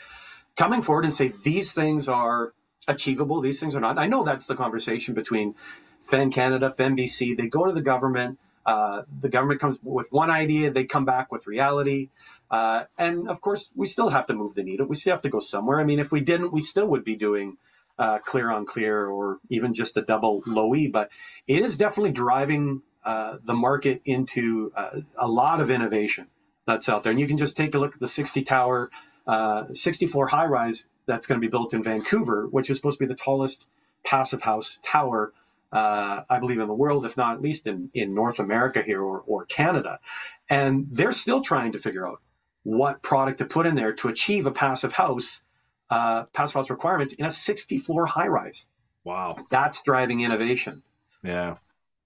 coming 0.57 0.81
forward 0.81 1.05
and 1.05 1.13
say 1.13 1.33
these 1.43 1.71
things 1.71 2.09
are 2.09 2.53
achievable, 2.87 3.41
these 3.41 3.61
things 3.61 3.75
are 3.75 3.79
not. 3.79 3.97
I 3.97 4.07
know 4.07 4.25
that's 4.25 4.47
the 4.47 4.55
conversation 4.55 5.13
between 5.13 5.55
FEN 6.03 6.31
Canada, 6.31 6.73
FENBC, 6.77 7.37
they 7.37 7.47
go 7.47 7.65
to 7.65 7.71
the 7.71 7.81
government. 7.81 8.39
Uh, 8.65 9.03
the 9.19 9.29
government 9.29 9.61
comes 9.61 9.79
with 9.83 10.11
one 10.11 10.29
idea, 10.29 10.71
they 10.71 10.85
come 10.85 11.05
back 11.05 11.31
with 11.31 11.47
reality. 11.47 12.09
Uh, 12.53 12.85
and 12.99 13.27
of 13.27 13.41
course, 13.41 13.71
we 13.73 13.87
still 13.87 14.09
have 14.09 14.27
to 14.27 14.33
move 14.35 14.53
the 14.53 14.61
needle. 14.61 14.85
We 14.85 14.95
still 14.95 15.13
have 15.13 15.23
to 15.23 15.29
go 15.29 15.39
somewhere. 15.39 15.79
I 15.79 15.83
mean, 15.83 15.97
if 15.97 16.11
we 16.11 16.21
didn't, 16.21 16.53
we 16.53 16.61
still 16.61 16.85
would 16.85 17.03
be 17.03 17.15
doing 17.15 17.57
uh, 17.97 18.19
clear 18.19 18.51
on 18.51 18.67
clear 18.67 19.07
or 19.07 19.39
even 19.49 19.73
just 19.73 19.97
a 19.97 20.03
double 20.03 20.43
low 20.45 20.75
E. 20.75 20.87
But 20.87 21.09
it 21.47 21.65
is 21.65 21.77
definitely 21.77 22.11
driving 22.11 22.83
uh, 23.03 23.37
the 23.43 23.55
market 23.55 24.03
into 24.05 24.71
uh, 24.75 25.01
a 25.17 25.27
lot 25.27 25.61
of 25.61 25.71
innovation 25.71 26.27
that's 26.67 26.87
out 26.87 27.01
there. 27.01 27.09
And 27.09 27.19
you 27.19 27.25
can 27.25 27.39
just 27.39 27.57
take 27.57 27.73
a 27.73 27.79
look 27.79 27.95
at 27.95 27.99
the 27.99 28.07
60 28.07 28.43
tower, 28.43 28.91
uh, 29.25 29.73
60 29.73 30.05
floor 30.05 30.27
high 30.27 30.45
rise 30.45 30.85
that's 31.07 31.25
going 31.25 31.41
to 31.41 31.45
be 31.45 31.49
built 31.49 31.73
in 31.73 31.81
Vancouver, 31.81 32.45
which 32.45 32.69
is 32.69 32.77
supposed 32.77 32.99
to 32.99 33.07
be 33.07 33.11
the 33.11 33.19
tallest 33.19 33.65
passive 34.05 34.43
house 34.43 34.77
tower 34.83 35.33
uh, 35.71 36.23
I 36.29 36.37
believe, 36.37 36.59
in 36.59 36.67
the 36.67 36.73
world, 36.73 37.03
if 37.03 37.17
not 37.17 37.33
at 37.33 37.41
least 37.41 37.65
in, 37.65 37.89
in 37.95 38.13
North 38.13 38.37
America 38.37 38.83
here 38.83 39.01
or, 39.01 39.23
or 39.25 39.45
Canada. 39.45 39.99
And 40.47 40.85
they're 40.91 41.11
still 41.11 41.41
trying 41.41 41.71
to 41.71 41.79
figure 41.79 42.07
out 42.07 42.21
what 42.63 43.02
product 43.02 43.39
to 43.39 43.45
put 43.45 43.65
in 43.65 43.76
there 43.76 43.93
to 43.93 44.08
achieve 44.08 44.45
a 44.45 44.52
passive 44.52 44.93
house, 44.93 45.41
uh, 45.89 46.23
passive 46.34 46.56
house 46.56 46.69
requirements 46.69 47.13
in 47.13 47.26
a 47.26 47.32
60 47.32 47.78
floor 47.80 48.06
high 48.06 48.28
rise. 48.28 48.65
Wow. 49.04 49.38
That's 49.49 49.82
driving 49.82 50.21
innovation. 50.21 50.82
Yeah. 51.23 51.58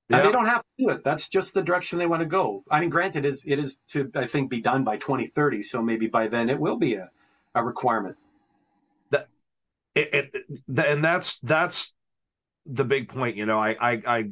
And 0.10 0.26
they 0.26 0.32
don't 0.32 0.46
have 0.46 0.62
to 0.62 0.86
do 0.86 0.90
it. 0.90 1.04
That's 1.04 1.28
just 1.28 1.54
the 1.54 1.62
direction 1.62 2.00
they 2.00 2.06
want 2.06 2.22
to 2.22 2.28
go. 2.28 2.64
I 2.72 2.80
mean, 2.80 2.90
granted, 2.90 3.26
it 3.26 3.30
is, 3.30 3.44
it 3.46 3.60
is 3.60 3.78
to, 3.90 4.10
I 4.16 4.26
think, 4.26 4.50
be 4.50 4.62
done 4.62 4.84
by 4.86 4.98
2030. 4.98 5.64
So 5.64 5.82
maybe 5.82 6.08
by 6.08 6.28
then 6.28 6.50
it 6.50 6.60
will 6.60 6.78
be 6.78 6.96
a, 6.96 7.12
a 7.54 7.64
requirement. 7.64 8.16
That, 9.12 9.28
it, 9.96 10.32
it, 10.34 10.88
and 10.88 11.04
that's, 11.04 11.40
that's 11.40 11.94
the 12.66 12.86
big 12.86 13.10
point. 13.10 13.36
You 13.36 13.46
know, 13.46 13.60
I, 13.60 13.76
I, 13.80 14.02
I, 14.08 14.30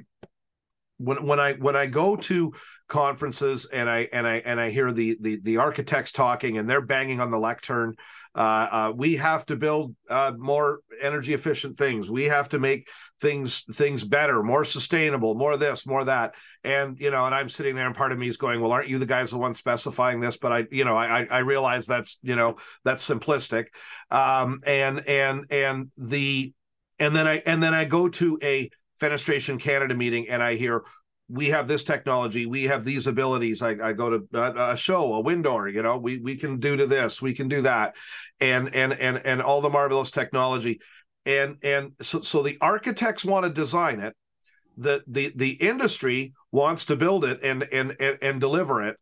when 0.97 1.25
when 1.25 1.39
I 1.39 1.53
when 1.53 1.75
I 1.75 1.87
go 1.87 2.15
to 2.15 2.53
conferences 2.87 3.65
and 3.65 3.89
I 3.89 4.07
and 4.13 4.27
I 4.27 4.35
and 4.45 4.59
I 4.59 4.69
hear 4.69 4.91
the 4.91 5.17
the 5.19 5.39
the 5.41 5.57
architects 5.57 6.11
talking 6.11 6.57
and 6.57 6.69
they're 6.69 6.81
banging 6.81 7.19
on 7.19 7.31
the 7.31 7.39
lectern. 7.39 7.95
Uh, 8.35 8.67
uh, 8.71 8.93
we 8.93 9.15
have 9.15 9.45
to 9.45 9.55
build 9.55 9.95
uh, 10.09 10.33
more 10.37 10.79
energy 11.01 11.33
efficient 11.33 11.77
things. 11.77 12.11
We 12.11 12.25
have 12.25 12.49
to 12.49 12.59
make 12.59 12.87
things 13.21 13.63
things 13.71 14.03
better, 14.03 14.43
more 14.43 14.65
sustainable, 14.65 15.35
more 15.35 15.55
this, 15.55 15.87
more 15.87 16.03
that. 16.03 16.35
And 16.63 16.99
you 16.99 17.11
know, 17.11 17.25
and 17.25 17.33
I'm 17.33 17.49
sitting 17.49 17.75
there, 17.75 17.87
and 17.87 17.95
part 17.95 18.11
of 18.11 18.19
me 18.19 18.27
is 18.27 18.37
going, 18.37 18.59
"Well, 18.59 18.71
aren't 18.71 18.89
you 18.89 18.99
the 18.99 19.05
guys 19.05 19.31
the 19.31 19.37
one 19.37 19.53
specifying 19.53 20.19
this?" 20.19 20.37
But 20.37 20.51
I, 20.51 20.65
you 20.69 20.83
know, 20.83 20.95
I 20.95 21.25
I 21.25 21.39
realize 21.39 21.87
that's 21.87 22.19
you 22.21 22.35
know 22.35 22.57
that's 22.83 23.07
simplistic. 23.07 23.67
Um, 24.11 24.59
and 24.65 25.07
and 25.07 25.45
and 25.49 25.91
the 25.97 26.53
and 26.99 27.15
then 27.15 27.27
I 27.27 27.41
and 27.45 27.63
then 27.63 27.73
I 27.73 27.85
go 27.85 28.09
to 28.09 28.37
a 28.43 28.69
Fenestration 29.01 29.59
Canada 29.59 29.95
meeting 29.95 30.29
and 30.29 30.41
I 30.41 30.55
hear 30.55 30.83
we 31.27 31.47
have 31.47 31.67
this 31.67 31.83
technology, 31.83 32.45
we 32.45 32.63
have 32.63 32.83
these 32.83 33.07
abilities. 33.07 33.61
I, 33.61 33.71
I 33.81 33.93
go 33.93 34.19
to 34.19 34.27
a, 34.33 34.73
a, 34.73 34.77
show, 34.77 35.13
a 35.15 35.21
window, 35.21 35.65
you 35.65 35.81
know, 35.81 35.97
we 35.97 36.19
we 36.19 36.35
can 36.35 36.59
do 36.59 36.77
to 36.77 36.85
this, 36.85 37.21
we 37.21 37.33
can 37.33 37.47
do 37.47 37.61
that, 37.63 37.95
and 38.39 38.73
and 38.75 38.93
and 38.93 39.17
and 39.25 39.41
all 39.41 39.61
the 39.61 39.69
marvelous 39.69 40.11
technology, 40.11 40.81
and 41.25 41.57
and 41.63 41.93
so 42.01 42.21
so 42.21 42.43
the 42.43 42.57
architects 42.61 43.25
want 43.25 43.45
to 43.45 43.51
design 43.51 43.99
it, 43.99 44.15
the 44.77 45.03
the 45.07 45.33
the 45.35 45.51
industry 45.51 46.33
wants 46.51 46.85
to 46.85 46.95
build 46.95 47.25
it 47.25 47.39
and 47.43 47.63
and 47.71 47.95
and, 47.99 48.19
and 48.21 48.39
deliver 48.39 48.83
it, 48.83 48.97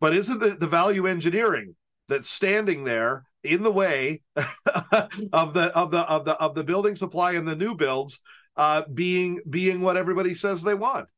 but 0.00 0.14
isn't 0.16 0.58
the 0.58 0.66
value 0.66 1.06
engineering 1.06 1.76
that's 2.08 2.28
standing 2.28 2.82
there 2.82 3.24
in 3.44 3.62
the 3.62 3.70
way 3.70 4.22
of 4.34 5.54
the 5.54 5.70
of 5.74 5.92
the 5.92 6.00
of 6.00 6.24
the 6.24 6.32
of 6.40 6.54
the 6.56 6.64
building 6.64 6.96
supply 6.96 7.32
and 7.32 7.46
the 7.46 7.56
new 7.56 7.74
builds 7.74 8.20
uh, 8.60 8.82
being 8.92 9.40
being 9.48 9.80
what 9.80 9.96
everybody 9.96 10.34
says 10.34 10.62
they 10.62 10.74
want. 10.74 11.08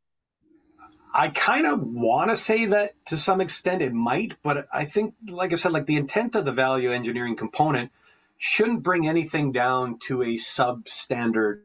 I 1.12 1.28
kind 1.28 1.66
of 1.66 1.82
want 1.82 2.30
to 2.30 2.36
say 2.36 2.66
that 2.66 2.92
to 3.06 3.16
some 3.16 3.40
extent 3.40 3.82
it 3.82 3.92
might, 3.92 4.36
but 4.44 4.66
I 4.72 4.84
think, 4.84 5.14
like 5.28 5.52
I 5.52 5.56
said, 5.56 5.72
like 5.72 5.86
the 5.86 5.96
intent 5.96 6.36
of 6.36 6.44
the 6.44 6.52
value 6.52 6.92
engineering 6.92 7.34
component 7.34 7.90
shouldn't 8.38 8.84
bring 8.84 9.08
anything 9.08 9.50
down 9.50 9.98
to 10.06 10.22
a 10.22 10.34
substandard 10.36 11.62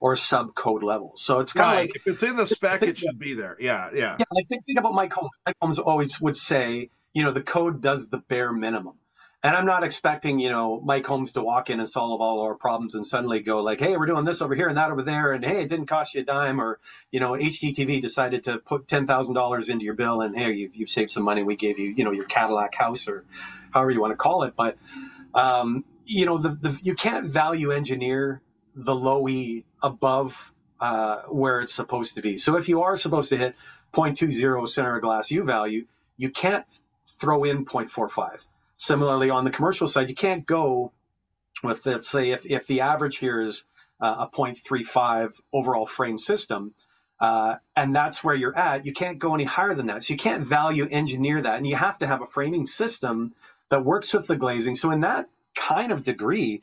or 0.00 0.16
sub 0.16 0.56
code 0.56 0.82
level. 0.82 1.12
So 1.14 1.38
it's 1.38 1.52
kind 1.52 1.78
of 1.78 1.82
like 1.84 1.96
if 1.96 2.06
it's 2.08 2.22
in 2.24 2.34
the 2.34 2.44
spec, 2.44 2.82
it 2.82 2.98
should 2.98 3.20
be 3.20 3.34
there. 3.34 3.56
Yeah, 3.60 3.90
yeah. 3.94 4.16
Yeah, 4.18 4.24
I 4.36 4.42
think 4.48 4.66
think 4.66 4.80
about 4.80 4.92
Mike 4.92 5.12
Holmes. 5.12 5.38
Mike 5.46 5.56
Holmes 5.62 5.78
always 5.78 6.20
would 6.20 6.36
say, 6.36 6.90
you 7.12 7.22
know, 7.22 7.30
the 7.30 7.42
code 7.42 7.80
does 7.80 8.08
the 8.08 8.18
bare 8.18 8.52
minimum. 8.52 8.94
And 9.44 9.56
I'm 9.56 9.66
not 9.66 9.82
expecting, 9.82 10.38
you 10.38 10.50
know, 10.50 10.80
Mike 10.80 11.04
Holmes 11.04 11.32
to 11.32 11.42
walk 11.42 11.68
in 11.68 11.80
and 11.80 11.88
solve 11.88 12.20
all 12.20 12.42
our 12.42 12.54
problems 12.54 12.94
and 12.94 13.04
suddenly 13.04 13.40
go 13.40 13.60
like, 13.60 13.80
hey, 13.80 13.96
we're 13.96 14.06
doing 14.06 14.24
this 14.24 14.40
over 14.40 14.54
here 14.54 14.68
and 14.68 14.78
that 14.78 14.92
over 14.92 15.02
there. 15.02 15.32
And 15.32 15.44
hey, 15.44 15.62
it 15.62 15.68
didn't 15.68 15.86
cost 15.86 16.14
you 16.14 16.20
a 16.20 16.24
dime. 16.24 16.60
Or, 16.60 16.78
you 17.10 17.18
know, 17.18 17.32
HGTV 17.32 18.00
decided 18.00 18.44
to 18.44 18.58
put 18.58 18.86
$10,000 18.86 19.68
into 19.68 19.84
your 19.84 19.94
bill 19.94 20.20
and 20.20 20.36
hey, 20.36 20.52
you, 20.52 20.70
you 20.72 20.86
saved 20.86 21.10
some 21.10 21.24
money. 21.24 21.42
We 21.42 21.56
gave 21.56 21.80
you, 21.80 21.88
you 21.88 22.04
know, 22.04 22.12
your 22.12 22.26
Cadillac 22.26 22.76
house 22.76 23.08
or 23.08 23.24
however 23.72 23.90
you 23.90 24.00
want 24.00 24.12
to 24.12 24.16
call 24.16 24.44
it. 24.44 24.54
But, 24.56 24.78
um, 25.34 25.84
you 26.06 26.24
know, 26.24 26.38
the, 26.38 26.50
the, 26.50 26.78
you 26.80 26.94
can't 26.94 27.26
value 27.26 27.72
engineer 27.72 28.42
the 28.76 28.94
low 28.94 29.28
E 29.28 29.64
above 29.82 30.52
uh, 30.78 31.22
where 31.22 31.60
it's 31.60 31.74
supposed 31.74 32.14
to 32.14 32.22
be. 32.22 32.38
So 32.38 32.56
if 32.56 32.68
you 32.68 32.82
are 32.82 32.96
supposed 32.96 33.30
to 33.30 33.36
hit 33.36 33.56
0.20 33.92 34.68
center 34.68 34.94
of 34.94 35.02
glass 35.02 35.32
U 35.32 35.42
value, 35.42 35.86
you 36.16 36.30
can't 36.30 36.64
throw 37.04 37.42
in 37.42 37.64
0.45 37.64 38.46
Similarly, 38.82 39.30
on 39.30 39.44
the 39.44 39.52
commercial 39.52 39.86
side, 39.86 40.08
you 40.08 40.14
can't 40.16 40.44
go 40.44 40.90
with, 41.62 41.86
let's 41.86 42.10
say, 42.10 42.32
if, 42.32 42.44
if 42.46 42.66
the 42.66 42.80
average 42.80 43.18
here 43.18 43.40
is 43.40 43.62
uh, 44.00 44.26
a 44.26 44.36
0.35 44.36 45.40
overall 45.52 45.86
frame 45.86 46.18
system, 46.18 46.74
uh, 47.20 47.58
and 47.76 47.94
that's 47.94 48.24
where 48.24 48.34
you're 48.34 48.58
at, 48.58 48.84
you 48.84 48.92
can't 48.92 49.20
go 49.20 49.36
any 49.36 49.44
higher 49.44 49.72
than 49.72 49.86
that. 49.86 50.02
So 50.02 50.14
you 50.14 50.18
can't 50.18 50.44
value 50.44 50.88
engineer 50.90 51.40
that. 51.42 51.58
And 51.58 51.64
you 51.64 51.76
have 51.76 51.96
to 51.98 52.08
have 52.08 52.22
a 52.22 52.26
framing 52.26 52.66
system 52.66 53.34
that 53.68 53.84
works 53.84 54.12
with 54.12 54.26
the 54.26 54.34
glazing. 54.34 54.74
So, 54.74 54.90
in 54.90 55.02
that 55.02 55.28
kind 55.54 55.92
of 55.92 56.02
degree, 56.02 56.60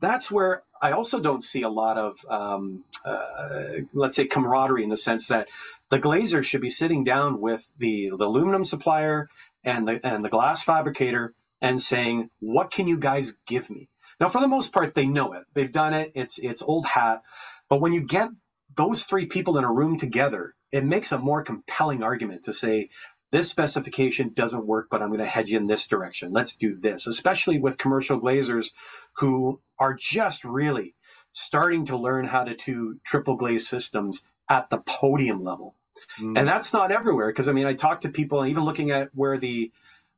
that's 0.00 0.32
where 0.32 0.64
I 0.80 0.90
also 0.90 1.20
don't 1.20 1.44
see 1.44 1.62
a 1.62 1.68
lot 1.68 1.96
of, 1.96 2.26
um, 2.28 2.82
uh, 3.04 3.82
let's 3.92 4.16
say, 4.16 4.26
camaraderie 4.26 4.82
in 4.82 4.88
the 4.90 4.96
sense 4.96 5.28
that 5.28 5.46
the 5.90 6.00
glazer 6.00 6.42
should 6.42 6.60
be 6.60 6.70
sitting 6.70 7.04
down 7.04 7.40
with 7.40 7.70
the, 7.78 8.10
the 8.18 8.26
aluminum 8.26 8.64
supplier 8.64 9.30
and 9.62 9.86
the 9.86 10.04
and 10.04 10.24
the 10.24 10.28
glass 10.28 10.64
fabricator 10.64 11.34
and 11.62 11.80
saying, 11.80 12.28
"What 12.40 12.70
can 12.70 12.86
you 12.86 12.98
guys 12.98 13.34
give 13.46 13.70
me?" 13.70 13.88
Now, 14.20 14.28
for 14.28 14.40
the 14.40 14.48
most 14.48 14.72
part, 14.72 14.94
they 14.94 15.06
know 15.06 15.32
it. 15.32 15.44
They've 15.54 15.72
done 15.72 15.94
it. 15.94 16.12
It's 16.14 16.38
it's 16.38 16.62
old 16.62 16.84
hat. 16.84 17.22
But 17.70 17.80
when 17.80 17.94
you 17.94 18.02
get 18.02 18.28
those 18.76 19.04
three 19.04 19.26
people 19.26 19.56
in 19.56 19.64
a 19.64 19.72
room 19.72 19.98
together, 19.98 20.54
it 20.70 20.84
makes 20.84 21.12
a 21.12 21.18
more 21.18 21.42
compelling 21.42 22.02
argument 22.02 22.44
to 22.44 22.52
say, 22.52 22.90
this 23.30 23.48
specification 23.48 24.32
doesn't 24.34 24.66
work, 24.66 24.88
but 24.90 25.00
I'm 25.00 25.08
going 25.08 25.20
to 25.20 25.26
head 25.26 25.48
you 25.48 25.56
in 25.56 25.66
this 25.66 25.86
direction. 25.86 26.32
Let's 26.32 26.54
do 26.54 26.74
this, 26.74 27.06
especially 27.06 27.58
with 27.58 27.78
commercial 27.78 28.20
glazers 28.20 28.70
who 29.16 29.60
are 29.78 29.94
just 29.94 30.44
really 30.44 30.94
starting 31.32 31.86
to 31.86 31.96
learn 31.96 32.26
how 32.26 32.44
to 32.44 32.54
do 32.54 33.00
triple 33.04 33.36
glaze 33.36 33.66
systems 33.66 34.22
at 34.50 34.68
the 34.68 34.78
podium 34.78 35.42
level. 35.42 35.74
Mm. 36.20 36.38
And 36.38 36.48
that's 36.48 36.74
not 36.74 36.92
everywhere 36.92 37.28
because 37.28 37.48
I 37.48 37.52
mean, 37.52 37.66
I 37.66 37.72
talk 37.72 38.02
to 38.02 38.10
people, 38.10 38.40
and 38.40 38.50
even 38.50 38.64
looking 38.64 38.90
at 38.90 39.08
where 39.14 39.38
the 39.38 39.72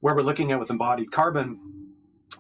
where 0.05 0.15
we're 0.15 0.21
looking 0.21 0.53
at 0.53 0.61
with 0.61 0.69
embodied 0.69 1.11
carbon 1.11 1.59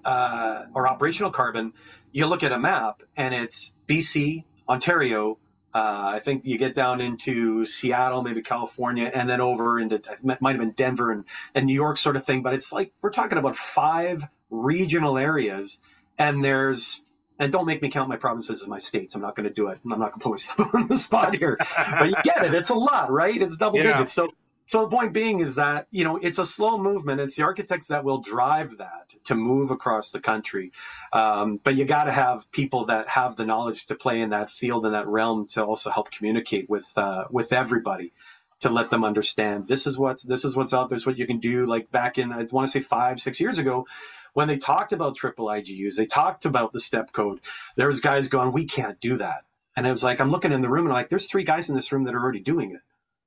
uh, 0.05 0.64
or 0.74 0.87
operational 0.87 1.31
carbon, 1.31 1.72
you 2.12 2.27
look 2.27 2.42
at 2.42 2.53
a 2.53 2.59
map 2.59 3.03
and 3.16 3.35
it's 3.35 3.72
BC, 3.88 4.44
Ontario, 4.68 5.38
Uh, 5.72 6.12
I 6.16 6.20
think 6.20 6.44
you 6.44 6.59
get 6.59 6.74
down 6.74 7.00
into 7.00 7.64
Seattle, 7.64 8.22
maybe 8.22 8.42
California, 8.42 9.11
and 9.12 9.31
then 9.31 9.40
over 9.40 9.81
into 9.81 9.98
might 10.22 10.53
have 10.53 10.59
been 10.59 10.72
Denver 10.72 11.11
and, 11.11 11.24
and 11.55 11.64
New 11.64 11.72
York, 11.72 11.96
sort 11.96 12.16
of 12.16 12.27
thing. 12.27 12.42
But 12.42 12.53
it's 12.53 12.70
like 12.70 12.92
we're 13.00 13.11
talking 13.11 13.38
about 13.38 13.57
five 13.57 14.24
regional 14.50 15.16
areas, 15.16 15.79
and 16.18 16.44
there's 16.44 17.00
and 17.38 17.50
don't 17.50 17.64
make 17.64 17.81
me 17.81 17.88
count 17.88 18.11
my 18.11 18.16
provinces 18.16 18.61
as 18.61 18.68
my 18.68 18.79
states. 18.79 19.14
I'm 19.14 19.22
not 19.22 19.37
going 19.37 19.48
to 19.48 19.55
do 19.55 19.68
it. 19.68 19.81
I'm 19.85 19.98
not 19.98 20.12
going 20.12 20.12
to 20.12 20.18
put 20.18 20.31
myself 20.33 20.74
on 20.74 20.87
the 20.87 20.98
spot 20.98 21.35
here. 21.35 21.57
but 21.98 22.11
you 22.11 22.16
get 22.22 22.44
it. 22.44 22.55
It's 22.55 22.70
a 22.70 22.74
lot, 22.74 23.11
right? 23.11 23.40
It's 23.40 23.57
double 23.57 23.79
yeah. 23.79 23.94
digits. 23.94 24.12
So 24.12 24.29
so 24.66 24.83
the 24.83 24.96
point 24.96 25.12
being 25.12 25.40
is 25.40 25.57
that 25.57 25.87
you 25.90 26.05
know 26.05 26.16
it's 26.16 26.38
a 26.38 26.46
slow 26.46 26.79
movement. 26.79 27.20
It's 27.20 27.37
the 27.37 27.42
architects 27.42 27.88
that 27.88 28.05
will 28.05 28.18
drive 28.18 28.79
that 28.79 29.14
to 29.24 29.35
move 29.35 29.70
across 29.70 30.11
the 30.11 30.20
country. 30.20 30.72
Um, 31.12 31.61
but 31.62 31.77
you 31.77 31.85
got 31.85 32.05
to 32.05 32.12
have 32.12 32.50
people 32.50 32.87
that 32.87 33.09
have 33.11 33.37
the 33.37 33.44
knowledge 33.44 33.87
to 33.87 33.94
play 33.94 34.20
in 34.20 34.31
that 34.31 34.50
field 34.50 34.87
in 34.87 34.92
that 34.92 35.07
realm 35.07 35.46
to 35.48 35.62
also 35.62 35.90
help 35.90 36.11
communicate 36.11 36.70
with 36.70 36.87
uh, 36.96 37.27
with 37.31 37.53
everybody 37.53 38.12
to 38.61 38.70
let 38.70 38.88
them 38.88 39.05
understand 39.05 39.68
this 39.68 39.87
is 39.87 39.98
what's 39.98 40.22
this 40.22 40.44
is 40.44 40.57
what's 40.57 40.72
out 40.72 40.88
there. 40.88 40.96
This 40.96 41.07
what 41.07 41.18
you 41.18 41.27
can 41.27 41.40
do. 41.40 41.66
Like 41.66 41.90
back 41.90 42.16
in 42.16 42.33
I 42.33 42.44
want 42.50 42.66
to 42.66 42.70
say 42.70 42.81
five 42.81 43.20
six 43.20 43.40
years 43.40 43.59
ago, 43.59 43.87
when 44.33 44.48
they 44.48 44.57
talked 44.57 44.94
about 44.94 45.14
triple 45.14 45.46
IGUs, 45.46 45.96
they 45.96 46.07
talked 46.07 46.46
about 46.46 46.72
the 46.72 46.81
step 46.81 47.12
code. 47.12 47.40
There 47.77 47.88
was 47.88 48.00
guys 48.00 48.29
going, 48.29 48.53
we 48.53 48.64
can't 48.64 48.98
do 49.00 49.18
that. 49.18 49.44
And 49.77 49.87
I 49.87 49.90
was 49.90 50.03
like 50.03 50.20
I'm 50.20 50.31
looking 50.31 50.53
in 50.53 50.62
the 50.62 50.70
room 50.70 50.87
and 50.87 50.92
I'm 50.94 51.00
like, 51.00 51.11
there's 51.11 51.29
three 51.29 51.44
guys 51.44 51.68
in 51.68 51.74
this 51.74 51.92
room 51.92 52.05
that 52.05 52.14
are 52.14 52.22
already 52.22 52.40
doing 52.40 52.72
it 52.72 52.81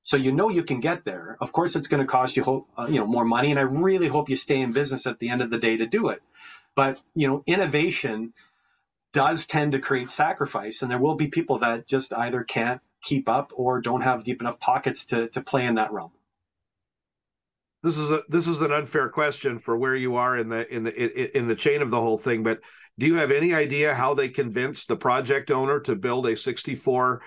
so 0.08 0.16
you 0.16 0.32
know 0.32 0.48
you 0.48 0.64
can 0.64 0.80
get 0.80 1.04
there. 1.04 1.36
Of 1.42 1.52
course, 1.52 1.76
it's 1.76 1.88
going 1.88 2.00
to 2.00 2.08
cost 2.08 2.38
you, 2.38 2.44
hope, 2.44 2.70
uh, 2.78 2.88
you 2.90 2.98
know, 2.98 3.06
more 3.06 3.26
money, 3.26 3.52
and 3.52 3.60
I 3.60 3.64
really 3.64 4.08
hope 4.08 4.30
you 4.30 4.38
stay 4.38 4.62
in 4.62 4.72
business 4.72 5.06
at 5.06 5.20
the 5.20 5.28
end 5.28 5.42
of 5.42 5.50
the 5.50 5.58
day 5.58 5.76
to 5.76 5.86
do 5.86 6.08
it. 6.08 6.22
But 6.78 7.02
you 7.14 7.28
know, 7.28 7.44
innovation 7.46 8.32
does 9.12 9.46
tend 9.46 9.74
to 9.74 9.80
create 9.80 10.10
sacrifice, 10.10 10.82
and 10.82 10.90
there 10.90 10.98
will 10.98 11.16
be 11.16 11.28
people 11.28 11.60
that 11.60 11.90
just 11.90 12.14
either 12.14 12.46
can't 12.46 12.80
keep 13.04 13.28
up 13.28 13.52
or 13.54 13.82
don't 13.82 14.00
have 14.00 14.24
deep 14.24 14.40
enough 14.40 14.62
pockets 14.62 15.04
to 15.08 15.28
to 15.28 15.42
play 15.42 15.66
in 15.66 15.76
that 15.76 15.92
realm. 15.92 16.12
This 17.84 17.98
is 17.98 18.10
a 18.10 18.24
this 18.30 18.48
is 18.48 18.62
an 18.62 18.72
unfair 18.72 19.10
question 19.10 19.60
for 19.60 19.76
where 19.76 19.96
you 19.96 20.16
are 20.16 20.38
in 20.38 20.48
the 20.48 20.74
in 20.74 20.86
the 20.86 21.38
in 21.38 21.50
the 21.50 21.56
chain 21.56 21.82
of 21.82 21.90
the 21.90 22.00
whole 22.00 22.18
thing, 22.18 22.44
but 22.44 22.62
do 22.98 23.06
you 23.08 23.16
have 23.16 23.30
any 23.30 23.54
idea 23.54 23.94
how 23.94 24.14
they 24.14 24.30
convinced 24.30 24.88
the 24.88 24.96
project 24.96 25.52
owner 25.52 25.82
to 25.82 25.98
build 25.98 26.28
a 26.28 26.38
64 26.38 27.22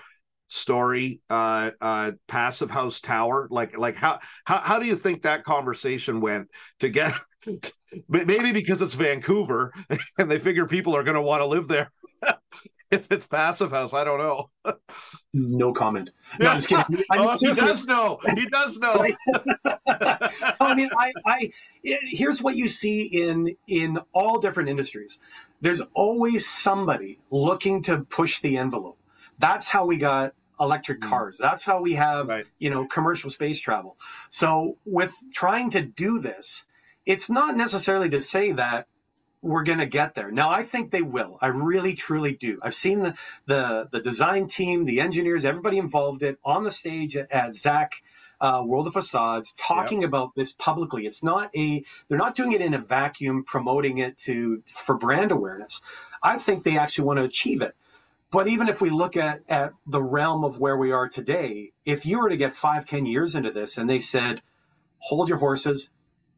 story 0.51 1.21
uh 1.29 1.71
uh 1.79 2.11
passive 2.27 2.69
house 2.69 2.99
tower 2.99 3.47
like 3.49 3.77
like 3.77 3.95
how 3.95 4.19
how, 4.43 4.57
how 4.57 4.79
do 4.79 4.85
you 4.85 4.97
think 4.97 5.21
that 5.21 5.45
conversation 5.45 6.19
went 6.19 6.49
to 6.77 6.89
get 6.89 7.13
maybe 8.09 8.51
because 8.51 8.81
it's 8.81 8.95
vancouver 8.95 9.73
and 10.17 10.29
they 10.29 10.39
figure 10.39 10.67
people 10.67 10.95
are 10.95 11.03
going 11.03 11.15
to 11.15 11.21
want 11.21 11.41
to 11.41 11.45
live 11.45 11.67
there. 11.67 11.91
If 12.91 13.09
it's 13.09 13.25
passive 13.25 13.71
house 13.71 13.93
i 13.93 14.03
don't 14.03 14.17
know. 14.17 14.49
No 15.33 15.71
comment. 15.71 16.09
No, 16.41 16.49
i'm 16.49 16.57
just 16.57 16.67
kidding. 16.67 16.83
I 17.09 17.19
mean, 17.19 17.29
oh, 17.29 17.37
he 17.39 17.53
does 17.53 17.85
know. 17.85 18.19
He 18.35 18.45
does 18.47 18.77
know. 18.79 19.07
I 20.59 20.75
mean 20.75 20.89
i 20.97 21.13
i 21.25 21.51
here's 21.81 22.43
what 22.43 22.57
you 22.57 22.67
see 22.67 23.03
in 23.03 23.55
in 23.65 23.97
all 24.11 24.39
different 24.39 24.67
industries. 24.67 25.19
There's 25.61 25.81
always 25.93 26.45
somebody 26.45 27.19
looking 27.29 27.81
to 27.83 27.99
push 27.99 28.41
the 28.41 28.57
envelope. 28.57 28.97
That's 29.39 29.69
how 29.69 29.85
we 29.85 29.95
got 29.95 30.33
electric 30.61 31.01
mm. 31.01 31.09
cars. 31.09 31.37
That's 31.37 31.63
how 31.63 31.81
we 31.81 31.93
have, 31.93 32.27
right. 32.29 32.45
you 32.59 32.69
know, 32.69 32.85
commercial 32.85 33.29
space 33.29 33.59
travel. 33.59 33.97
So 34.29 34.77
with 34.85 35.15
trying 35.33 35.71
to 35.71 35.81
do 35.81 36.19
this, 36.19 36.65
it's 37.05 37.29
not 37.29 37.57
necessarily 37.57 38.09
to 38.11 38.21
say 38.21 38.51
that 38.51 38.87
we're 39.41 39.63
going 39.63 39.79
to 39.79 39.87
get 39.87 40.13
there. 40.13 40.31
Now, 40.31 40.51
I 40.51 40.63
think 40.63 40.91
they 40.91 41.01
will. 41.01 41.39
I 41.41 41.47
really, 41.47 41.95
truly 41.95 42.33
do. 42.33 42.59
I've 42.61 42.75
seen 42.75 43.01
the 43.01 43.15
the 43.47 43.89
the 43.91 43.99
design 43.99 44.47
team, 44.47 44.85
the 44.85 44.99
engineers, 44.99 45.45
everybody 45.45 45.77
involved 45.77 46.21
it 46.21 46.37
on 46.45 46.63
the 46.63 46.71
stage 46.71 47.17
at, 47.17 47.31
at 47.31 47.55
ZAK. 47.55 48.03
Uh, 48.39 48.63
World 48.65 48.87
of 48.87 48.93
Facades 48.93 49.53
talking 49.55 50.01
yep. 50.01 50.07
about 50.07 50.33
this 50.33 50.51
publicly. 50.51 51.05
It's 51.05 51.21
not 51.21 51.55
a 51.55 51.83
they're 52.07 52.17
not 52.17 52.35
doing 52.35 52.53
it 52.53 52.61
in 52.61 52.73
a 52.73 52.79
vacuum, 52.79 53.43
promoting 53.43 53.99
it 53.99 54.17
to 54.19 54.63
for 54.65 54.97
brand 54.97 55.31
awareness. 55.31 55.79
I 56.23 56.39
think 56.39 56.63
they 56.63 56.75
actually 56.75 57.05
want 57.05 57.19
to 57.19 57.23
achieve 57.23 57.61
it. 57.61 57.75
But 58.31 58.47
even 58.47 58.69
if 58.69 58.79
we 58.79 58.89
look 58.89 59.17
at, 59.17 59.41
at 59.49 59.73
the 59.85 60.01
realm 60.01 60.45
of 60.45 60.57
where 60.57 60.77
we 60.77 60.91
are 60.91 61.09
today, 61.09 61.73
if 61.83 62.05
you 62.05 62.19
were 62.19 62.29
to 62.29 62.37
get 62.37 62.53
five, 62.53 62.85
ten 62.85 63.05
years 63.05 63.35
into 63.35 63.51
this 63.51 63.77
and 63.77 63.89
they 63.89 63.99
said, 63.99 64.41
hold 64.99 65.27
your 65.27 65.37
horses, 65.37 65.89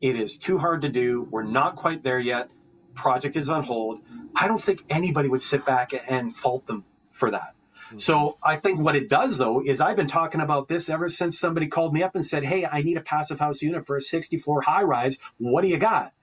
it 0.02 0.16
is 0.16 0.38
too 0.38 0.58
hard 0.58 0.82
to 0.82 0.90
do, 0.90 1.28
we're 1.30 1.44
not 1.44 1.76
quite 1.76 2.04
there 2.04 2.20
yet, 2.20 2.50
project 2.96 3.36
is 3.36 3.48
on 3.48 3.64
hold, 3.64 4.02
I 4.36 4.48
don't 4.48 4.62
think 4.62 4.84
anybody 4.90 5.30
would 5.30 5.42
sit 5.42 5.66
back 5.66 5.92
and 6.08 6.36
fault 6.36 6.66
them 6.66 6.84
for 7.12 7.30
that. 7.30 7.54
Mm-hmm. 7.88 8.00
So 8.00 8.38
I 8.42 8.56
think 8.56 8.80
what 8.80 8.96
it 8.96 9.08
does 9.08 9.38
though 9.38 9.62
is 9.64 9.80
I've 9.80 9.96
been 9.96 10.08
talking 10.08 10.42
about 10.42 10.68
this 10.68 10.90
ever 10.90 11.10
since 11.10 11.38
somebody 11.38 11.68
called 11.68 11.94
me 11.94 12.02
up 12.02 12.16
and 12.16 12.26
said, 12.26 12.44
Hey, 12.44 12.66
I 12.66 12.82
need 12.82 12.98
a 12.98 13.02
passive 13.02 13.40
house 13.40 13.62
unit 13.62 13.86
for 13.86 13.96
a 13.96 14.02
60 14.02 14.38
floor 14.38 14.62
high 14.62 14.84
rise. 14.84 15.20
What 15.38 15.62
do 15.62 15.68
you 15.68 15.78
got? 15.78 16.14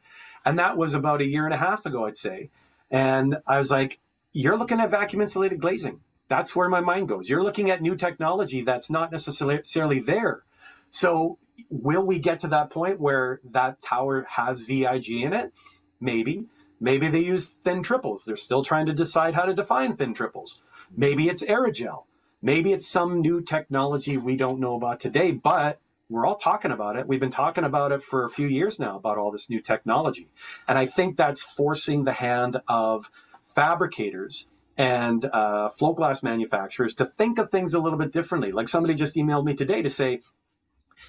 And 0.45 0.59
that 0.59 0.77
was 0.77 0.95
about 0.95 1.21
a 1.21 1.27
year 1.27 1.45
and 1.45 1.55
a 1.55 1.59
half 1.59 1.87
ago, 1.87 2.07
I'd 2.07 2.17
say. 2.17 2.51
And 2.91 3.37
I 3.47 3.59
was 3.59 3.71
like, 3.71 4.01
you're 4.33 4.57
looking 4.57 4.81
at 4.81 4.91
vacuum 4.91 5.23
insulated 5.23 5.61
glazing. 5.61 6.01
That's 6.29 6.55
where 6.55 6.69
my 6.69 6.81
mind 6.81 7.09
goes. 7.09 7.29
You're 7.29 7.43
looking 7.43 7.71
at 7.71 7.83
new 7.83 7.97
technology 7.97 8.63
that's 8.63 8.91
not 8.91 9.11
necessarily 9.11 10.01
there. 10.01 10.45
So, 10.91 11.39
will 11.69 12.03
we 12.03 12.19
get 12.19 12.41
to 12.41 12.49
that 12.49 12.71
point 12.71 13.01
where 13.01 13.41
that 13.51 13.83
tower 13.83 14.27
has 14.29 14.63
VIG 14.63 15.11
in 15.11 15.33
it? 15.33 15.53
Maybe. 16.01 16.47
Maybe 16.81 17.09
they 17.09 17.21
use 17.21 17.53
thin 17.53 17.83
triples. 17.83 18.25
They're 18.25 18.37
still 18.37 18.65
trying 18.65 18.87
to 18.87 18.95
decide 18.95 19.35
how 19.35 19.45
to 19.45 19.55
define 19.55 19.97
thin 19.97 20.15
triples. 20.15 20.61
Maybe 20.97 21.29
it's 21.29 21.43
aerogel. 21.43 22.05
Maybe 22.43 22.73
it's 22.73 22.87
some 22.87 23.21
new 23.21 23.43
technology 23.43 24.17
we 24.17 24.37
don't 24.37 24.61
know 24.61 24.77
about 24.77 25.01
today, 25.01 25.33
but 25.33 25.79
we're 26.09 26.27
all 26.27 26.37
talking 26.37 26.73
about 26.73 26.97
it. 26.97 27.07
We've 27.07 27.21
been 27.21 27.31
talking 27.31 27.65
about 27.65 27.93
it 27.93 28.03
for 28.03 28.25
a 28.25 28.31
few 28.31 28.49
years 28.49 28.79
now 28.79 28.97
about 28.97 29.19
all 29.19 29.31
this 29.31 29.51
new 29.51 29.61
technology. 29.61 30.29
And 30.67 30.79
I 30.79 30.87
think 30.87 31.17
that's 31.17 31.43
forcing 31.43 32.05
the 32.05 32.13
hand 32.13 32.63
of 32.67 33.11
fabricators 33.55 34.47
and 34.77 35.25
uh, 35.27 35.71
float 35.71 35.97
glass 35.97 36.23
manufacturers 36.23 36.95
to 36.95 37.05
think 37.05 37.39
of 37.39 37.51
things 37.51 37.75
a 37.75 37.79
little 37.79 37.99
bit 37.99 38.13
differently. 38.13 38.53
Like 38.53 38.69
somebody 38.69 38.95
just 38.95 39.15
emailed 39.15 39.45
me 39.45 39.55
today 39.55 39.83
to 39.83 39.91
say, 39.91 40.21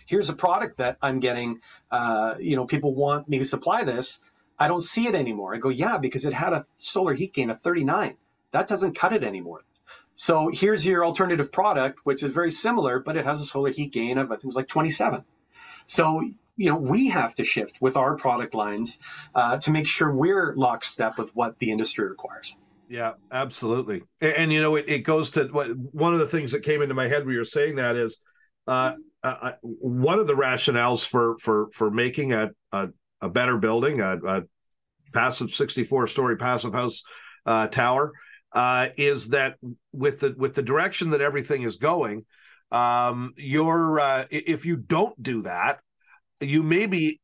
here's 0.06 0.30
a 0.30 0.34
product 0.34 0.78
that 0.78 0.98
I'm 1.02 1.20
getting, 1.20 1.62
uh, 1.90 2.36
you 2.40 2.56
know, 2.56 2.66
people 2.66 2.94
want 2.94 3.30
me 3.30 3.40
to 3.40 3.46
supply 3.46 3.84
this. 3.84 4.20
I 4.60 4.68
don't 4.68 4.84
see 4.84 5.08
it 5.08 5.16
anymore. 5.16 5.56
I 5.56 5.58
go, 5.58 5.70
yeah, 5.70 5.98
because 5.98 6.26
it 6.26 6.34
had 6.34 6.54
a 6.54 6.66
solar 6.76 7.14
heat 7.14 7.34
gain 7.34 7.50
of 7.50 7.62
39. 7.62 8.18
That 8.52 8.68
doesn't 8.68 8.96
cut 8.96 9.14
it 9.14 9.24
anymore. 9.24 9.62
So 10.16 10.52
here's 10.54 10.86
your 10.86 11.06
alternative 11.06 11.52
product, 11.52 12.00
which 12.04 12.24
is 12.24 12.34
very 12.34 12.52
similar, 12.52 13.00
but 13.00 13.16
it 13.16 13.26
has 13.26 13.40
a 13.40 13.46
solar 13.46 13.72
heat 13.72 13.94
gain 13.94 14.18
of, 14.18 14.28
I 14.28 14.36
think 14.36 14.44
it 14.44 14.48
was 14.48 14.56
like 14.56 14.68
27. 14.68 15.24
So 15.86 16.30
you 16.58 16.70
know 16.70 16.78
we 16.78 17.08
have 17.10 17.36
to 17.36 17.44
shift 17.44 17.82
with 17.82 17.98
our 17.98 18.16
product 18.16 18.54
lines 18.54 18.98
uh, 19.36 19.58
to 19.58 19.72
make 19.72 19.88
sure 19.88 20.14
we're 20.14 20.54
lockstep 20.56 21.18
with 21.18 21.36
what 21.36 21.58
the 21.60 21.72
industry 21.72 22.08
requires. 22.08 22.56
Yeah, 22.92 23.14
absolutely. 23.32 24.04
And, 24.20 24.34
and 24.34 24.54
you 24.54 24.62
know, 24.62 24.76
it, 24.76 24.86
it, 24.90 25.00
goes 25.00 25.32
to 25.32 25.46
what 25.46 25.70
one 25.78 26.12
of 26.12 26.20
the 26.20 26.28
things 26.28 26.52
that 26.52 26.64
came 26.64 26.82
into 26.82 26.94
my 26.94 27.08
head 27.08 27.24
when 27.24 27.32
you 27.32 27.40
were 27.40 27.46
saying 27.46 27.78
that 27.78 27.96
is 27.96 28.20
uh, 28.68 28.96
uh, 29.24 29.38
uh, 29.42 29.52
one 29.62 30.20
of 30.20 30.28
the 30.28 30.34
rationales 30.34 31.08
for 31.08 31.38
for 31.40 31.70
for 31.74 31.90
making 31.90 32.34
a 32.34 32.52
a, 32.74 32.90
a 33.22 33.30
better 33.30 33.58
building, 33.58 34.02
a, 34.02 34.18
a, 34.18 34.44
passive 35.14 35.52
64 35.52 36.08
story 36.08 36.38
passive 36.38 36.74
house 36.74 37.04
uh, 37.46 37.68
tower, 37.68 38.12
uh, 38.52 38.90
is 38.98 39.30
that 39.30 39.56
with 39.94 40.20
the 40.20 40.36
with 40.38 40.56
the 40.56 40.62
direction 40.62 41.12
that 41.12 41.22
everything 41.22 41.64
is 41.64 41.78
going, 41.78 42.26
um, 42.74 43.34
you're 43.38 44.26
if 44.30 44.66
you 44.66 44.76
don't 44.76 45.22
do 45.24 45.44
that, 45.44 45.80
you 46.42 46.64
may 46.64 46.86
be 46.86 47.20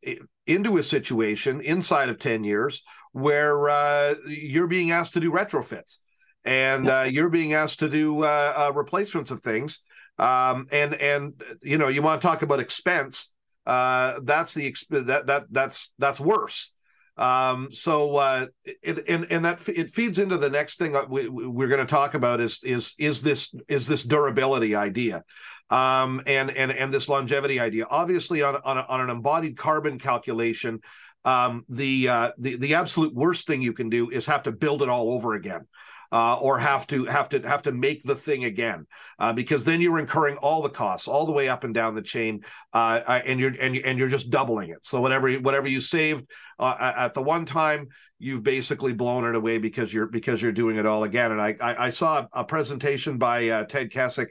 into 0.45 0.77
a 0.77 0.84
situation 0.84 1.62
inside 1.62 2.10
of 2.10 2.19
10 2.19 2.43
years 2.43 2.84
where 3.12 3.69
uh, 3.69 4.15
you're 4.27 4.67
being 4.67 4.91
asked 4.91 5.13
to 5.13 5.19
do 5.19 5.32
retrofits 5.32 5.97
and 6.45 6.89
uh, 6.89 7.01
you're 7.01 7.30
being 7.30 7.53
asked 7.53 7.80
to 7.80 7.89
do 7.89 8.23
uh, 8.23 8.53
uh 8.69 8.71
replacements 8.73 9.32
of 9.32 9.41
things. 9.41 9.82
Um, 10.19 10.67
and 10.71 10.95
and 10.95 11.34
you 11.62 11.77
know 11.77 11.89
you 11.89 12.01
want 12.01 12.21
to 12.21 12.27
talk 12.27 12.41
about 12.41 12.60
expense 12.60 13.30
uh, 13.67 14.19
that's 14.23 14.53
the 14.53 14.73
that 14.89 15.27
that 15.27 15.45
that's 15.51 15.93
that's 16.00 16.19
worse 16.19 16.73
um, 17.17 17.69
so 17.71 18.17
uh, 18.17 18.45
it, 18.63 19.09
and 19.09 19.31
and 19.31 19.45
that 19.45 19.67
it 19.69 19.89
feeds 19.89 20.19
into 20.19 20.37
the 20.37 20.49
next 20.49 20.77
thing 20.77 20.95
we, 21.09 21.27
we're 21.29 21.67
going 21.67 21.85
to 21.85 21.91
talk 21.91 22.13
about 22.13 22.39
is 22.39 22.59
is 22.63 22.93
is 22.97 23.21
this 23.21 23.53
is 23.67 23.87
this 23.87 24.03
durability 24.03 24.75
idea 24.75 25.23
um, 25.69 26.21
and 26.25 26.51
and 26.51 26.71
and 26.71 26.93
this 26.93 27.09
longevity 27.09 27.59
idea. 27.59 27.85
Obviously, 27.89 28.41
on 28.41 28.55
on, 28.63 28.77
a, 28.77 28.81
on 28.81 29.01
an 29.01 29.09
embodied 29.09 29.57
carbon 29.57 29.99
calculation, 29.99 30.81
um, 31.25 31.65
the 31.69 32.07
uh, 32.07 32.31
the 32.37 32.55
the 32.57 32.75
absolute 32.75 33.13
worst 33.13 33.47
thing 33.47 33.61
you 33.61 33.73
can 33.73 33.89
do 33.89 34.09
is 34.09 34.25
have 34.27 34.43
to 34.43 34.51
build 34.51 34.81
it 34.81 34.89
all 34.89 35.11
over 35.11 35.33
again. 35.33 35.67
Uh, 36.12 36.35
or 36.35 36.58
have 36.58 36.87
to 36.87 37.03
have 37.03 37.27
to 37.27 37.39
have 37.41 37.62
to 37.62 37.71
make 37.73 38.01
the 38.03 38.15
thing 38.15 38.45
again 38.45 38.87
uh, 39.19 39.33
because 39.33 39.65
then 39.65 39.81
you're 39.81 39.99
incurring 39.99 40.37
all 40.37 40.62
the 40.62 40.69
costs 40.69 41.05
all 41.05 41.25
the 41.25 41.33
way 41.33 41.49
up 41.49 41.65
and 41.65 41.73
down 41.73 41.95
the 41.95 42.01
chain 42.01 42.41
uh, 42.73 43.01
uh 43.05 43.21
and 43.25 43.41
you're 43.41 43.53
and, 43.60 43.75
and 43.75 43.99
you're 43.99 44.08
just 44.08 44.29
doubling 44.29 44.69
it. 44.69 44.85
So 44.85 45.01
whatever 45.01 45.29
whatever 45.33 45.67
you 45.67 45.81
saved 45.81 46.25
uh, 46.60 46.93
at 46.97 47.13
the 47.13 47.21
one 47.21 47.43
time 47.43 47.89
you've 48.19 48.41
basically 48.41 48.93
blown 48.93 49.25
it 49.25 49.35
away 49.35 49.58
because 49.58 49.93
you're 49.93 50.08
because 50.08 50.41
you're 50.41 50.53
doing 50.53 50.77
it 50.77 50.85
all 50.85 51.03
again. 51.03 51.33
And 51.33 51.41
I 51.41 51.58
I, 51.60 51.87
I 51.87 51.89
saw 51.89 52.25
a 52.31 52.45
presentation 52.45 53.17
by 53.17 53.49
uh, 53.49 53.63
Ted 53.65 53.91
Kesik 53.91 54.27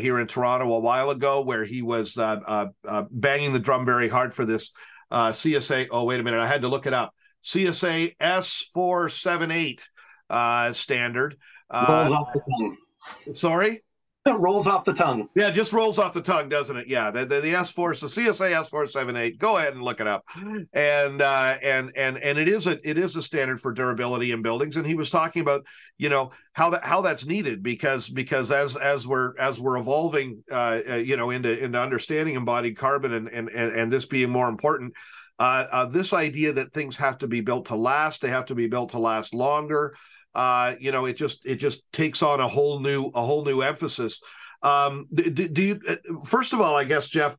here 0.00 0.18
in 0.18 0.26
Toronto 0.26 0.72
a 0.72 0.80
while 0.80 1.10
ago 1.10 1.42
where 1.42 1.64
he 1.64 1.80
was 1.82 2.14
banging 2.14 3.52
the 3.52 3.60
drum 3.60 3.84
very 3.84 4.08
hard 4.08 4.34
for 4.34 4.44
this 4.44 4.72
CSA 5.12 5.88
oh 5.92 6.02
wait 6.04 6.18
a 6.18 6.24
minute. 6.24 6.40
I 6.40 6.48
had 6.48 6.62
to 6.62 6.68
look 6.68 6.86
it 6.86 6.92
up. 6.92 7.14
CSA 7.44 8.16
S478 8.16 9.82
uh, 10.30 10.72
standard. 10.72 11.36
Uh, 11.70 11.86
rolls 11.88 12.12
off 12.12 12.32
the 12.32 12.42
tongue. 12.58 12.76
Sorry? 13.34 13.82
It 14.26 14.30
rolls 14.38 14.66
off 14.66 14.84
the 14.84 14.94
tongue. 14.94 15.28
Yeah, 15.34 15.50
just 15.50 15.72
rolls 15.72 15.98
off 15.98 16.14
the 16.14 16.22
tongue, 16.22 16.48
doesn't 16.48 16.76
it? 16.76 16.88
Yeah, 16.88 17.10
the, 17.10 17.26
the, 17.26 17.40
the 17.40 17.52
S4, 17.52 18.00
the 18.00 18.06
CSA 18.06 18.68
S478. 18.68 19.38
Go 19.38 19.56
ahead 19.58 19.74
and 19.74 19.82
look 19.82 20.00
it 20.00 20.06
up, 20.06 20.24
and 20.72 21.20
uh, 21.20 21.56
and 21.62 21.92
and 21.96 22.16
and 22.16 22.38
it 22.38 22.48
is 22.48 22.66
a 22.66 22.78
it 22.88 22.96
is 22.96 23.16
a 23.16 23.22
standard 23.22 23.60
for 23.60 23.72
durability 23.72 24.32
in 24.32 24.40
buildings. 24.40 24.76
And 24.76 24.86
he 24.86 24.94
was 24.94 25.10
talking 25.10 25.42
about 25.42 25.66
you 25.98 26.08
know 26.08 26.32
how 26.52 26.70
that 26.70 26.84
how 26.84 27.02
that's 27.02 27.26
needed 27.26 27.62
because 27.62 28.08
because 28.08 28.50
as 28.50 28.76
as 28.76 29.06
we're 29.06 29.36
as 29.38 29.60
we're 29.60 29.76
evolving, 29.76 30.42
uh, 30.50 30.80
uh 30.88 30.94
you 30.94 31.18
know, 31.18 31.28
into 31.28 31.62
into 31.62 31.78
understanding 31.78 32.34
embodied 32.34 32.78
carbon 32.78 33.12
and 33.12 33.28
and 33.28 33.50
and, 33.50 33.72
and 33.72 33.92
this 33.92 34.06
being 34.06 34.30
more 34.30 34.48
important 34.48 34.94
uh, 35.38 35.66
uh, 35.70 35.86
this 35.86 36.12
idea 36.12 36.52
that 36.52 36.72
things 36.72 36.96
have 36.96 37.18
to 37.18 37.26
be 37.26 37.40
built 37.40 37.66
to 37.66 37.76
last, 37.76 38.22
they 38.22 38.28
have 38.28 38.46
to 38.46 38.54
be 38.54 38.68
built 38.68 38.90
to 38.90 38.98
last 38.98 39.34
longer. 39.34 39.96
Uh, 40.34 40.74
you 40.80 40.92
know, 40.92 41.04
it 41.04 41.14
just 41.14 41.46
it 41.46 41.56
just 41.56 41.90
takes 41.92 42.22
on 42.22 42.40
a 42.40 42.48
whole 42.48 42.80
new 42.80 43.06
a 43.14 43.22
whole 43.22 43.44
new 43.44 43.60
emphasis. 43.60 44.22
Um, 44.62 45.06
do, 45.12 45.30
do 45.30 45.62
you? 45.62 45.80
Uh, 45.88 45.96
first 46.24 46.52
of 46.52 46.60
all, 46.60 46.74
I 46.76 46.84
guess 46.84 47.08
Geoff, 47.08 47.36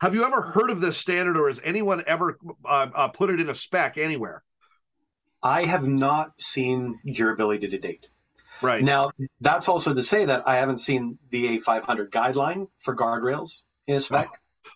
have 0.00 0.14
you 0.14 0.24
ever 0.24 0.40
heard 0.40 0.70
of 0.70 0.80
this 0.80 0.96
standard, 0.96 1.36
or 1.36 1.48
has 1.48 1.60
anyone 1.64 2.02
ever 2.06 2.38
uh, 2.64 2.88
uh, 2.94 3.08
put 3.08 3.30
it 3.30 3.40
in 3.40 3.48
a 3.48 3.54
spec 3.54 3.98
anywhere? 3.98 4.42
I 5.42 5.64
have 5.64 5.86
not 5.86 6.40
seen 6.40 7.00
durability 7.04 7.68
to 7.68 7.78
date. 7.78 8.08
Right 8.62 8.84
now, 8.84 9.10
that's 9.40 9.68
also 9.68 9.94
to 9.94 10.02
say 10.02 10.26
that 10.26 10.46
I 10.46 10.56
haven't 10.56 10.78
seen 10.78 11.18
the 11.30 11.58
A500 11.58 12.10
guideline 12.10 12.68
for 12.78 12.94
guardrails 12.94 13.62
in 13.86 13.96
a 13.96 14.00
spec. 14.00 14.28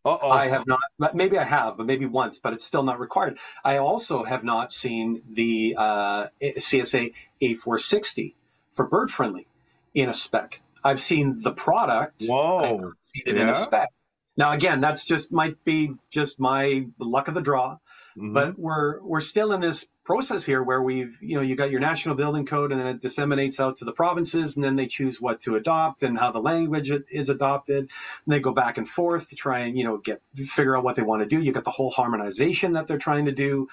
Uh-oh. 0.05 0.31
I 0.31 0.49
have 0.49 0.67
not. 0.67 1.15
Maybe 1.15 1.39
I 1.39 1.45
have, 1.45 1.77
but 1.77 1.87
maybe 1.87 2.07
once, 2.07 2.39
but 2.39 2.53
it's 2.53 2.65
still 2.65 2.83
not 2.83 3.01
required. 3.01 3.39
I 3.65 3.79
also 3.79 4.25
have 4.25 4.45
not 4.45 4.73
seen 4.73 5.23
the 5.31 5.75
uh, 5.79 6.27
CSA 6.43 7.13
A460 7.41 8.35
for 8.75 8.87
bird 8.87 9.11
friendly 9.11 9.47
in 9.95 10.09
a 10.09 10.15
spec. 10.15 10.61
I've 10.83 11.01
seen 11.01 11.41
the 11.43 11.53
product. 11.53 12.25
Whoa! 12.27 12.59
I've 12.59 12.93
seen 13.01 13.23
it 13.27 13.37
yeah. 13.37 13.43
in 13.43 13.49
a 13.49 13.55
spec. 13.55 13.89
Now, 14.37 14.53
again, 14.53 14.81
that's 14.81 15.05
just 15.05 15.33
might 15.33 15.65
be 15.65 15.95
just 16.11 16.41
my 16.41 16.87
luck 16.99 17.29
of 17.29 17.35
the 17.35 17.41
draw. 17.41 17.79
Mm-hmm. 18.17 18.33
But 18.33 18.59
we're 18.59 19.01
we're 19.03 19.21
still 19.21 19.53
in 19.53 19.61
this 19.61 19.87
process 20.05 20.45
here 20.45 20.63
where 20.63 20.83
we've 20.83 21.19
you 21.21 21.37
know 21.37 21.43
you 21.43 21.57
got 21.57 21.71
your 21.71 21.81
national 21.81 22.15
building 22.15 22.45
code 22.45 22.73
and 22.73 22.81
then 22.81 22.87
it 22.87 23.01
disseminates 23.01 23.59
out 23.59 23.77
to 23.79 23.85
the 23.85 23.93
provinces 23.93 24.57
and 24.57 24.65
then 24.65 24.77
they 24.77 24.87
choose 24.87 25.21
what 25.21 25.41
to 25.41 25.57
adopt 25.57 26.03
and 26.03 26.19
how 26.19 26.31
the 26.31 26.41
language 26.41 26.91
is 27.11 27.29
adopted. 27.29 27.79
And 27.79 27.89
they 28.27 28.41
go 28.41 28.53
back 28.53 28.79
and 28.79 28.89
forth 28.89 29.29
to 29.31 29.37
try 29.37 29.61
and 29.61 29.77
you 29.77 29.85
know 29.85 29.99
get 29.99 30.21
figure 30.37 30.77
out 30.77 30.85
what 30.85 30.97
they 30.97 31.03
want 31.03 31.23
to 31.23 31.29
do. 31.29 31.43
You 31.43 31.53
got 31.53 31.65
the 31.65 31.71
whole 31.71 31.91
harmonization 31.91 32.75
that 32.75 32.87
they're 32.87 32.99
trying 32.99 33.25
to 33.27 33.33
do. 33.33 33.69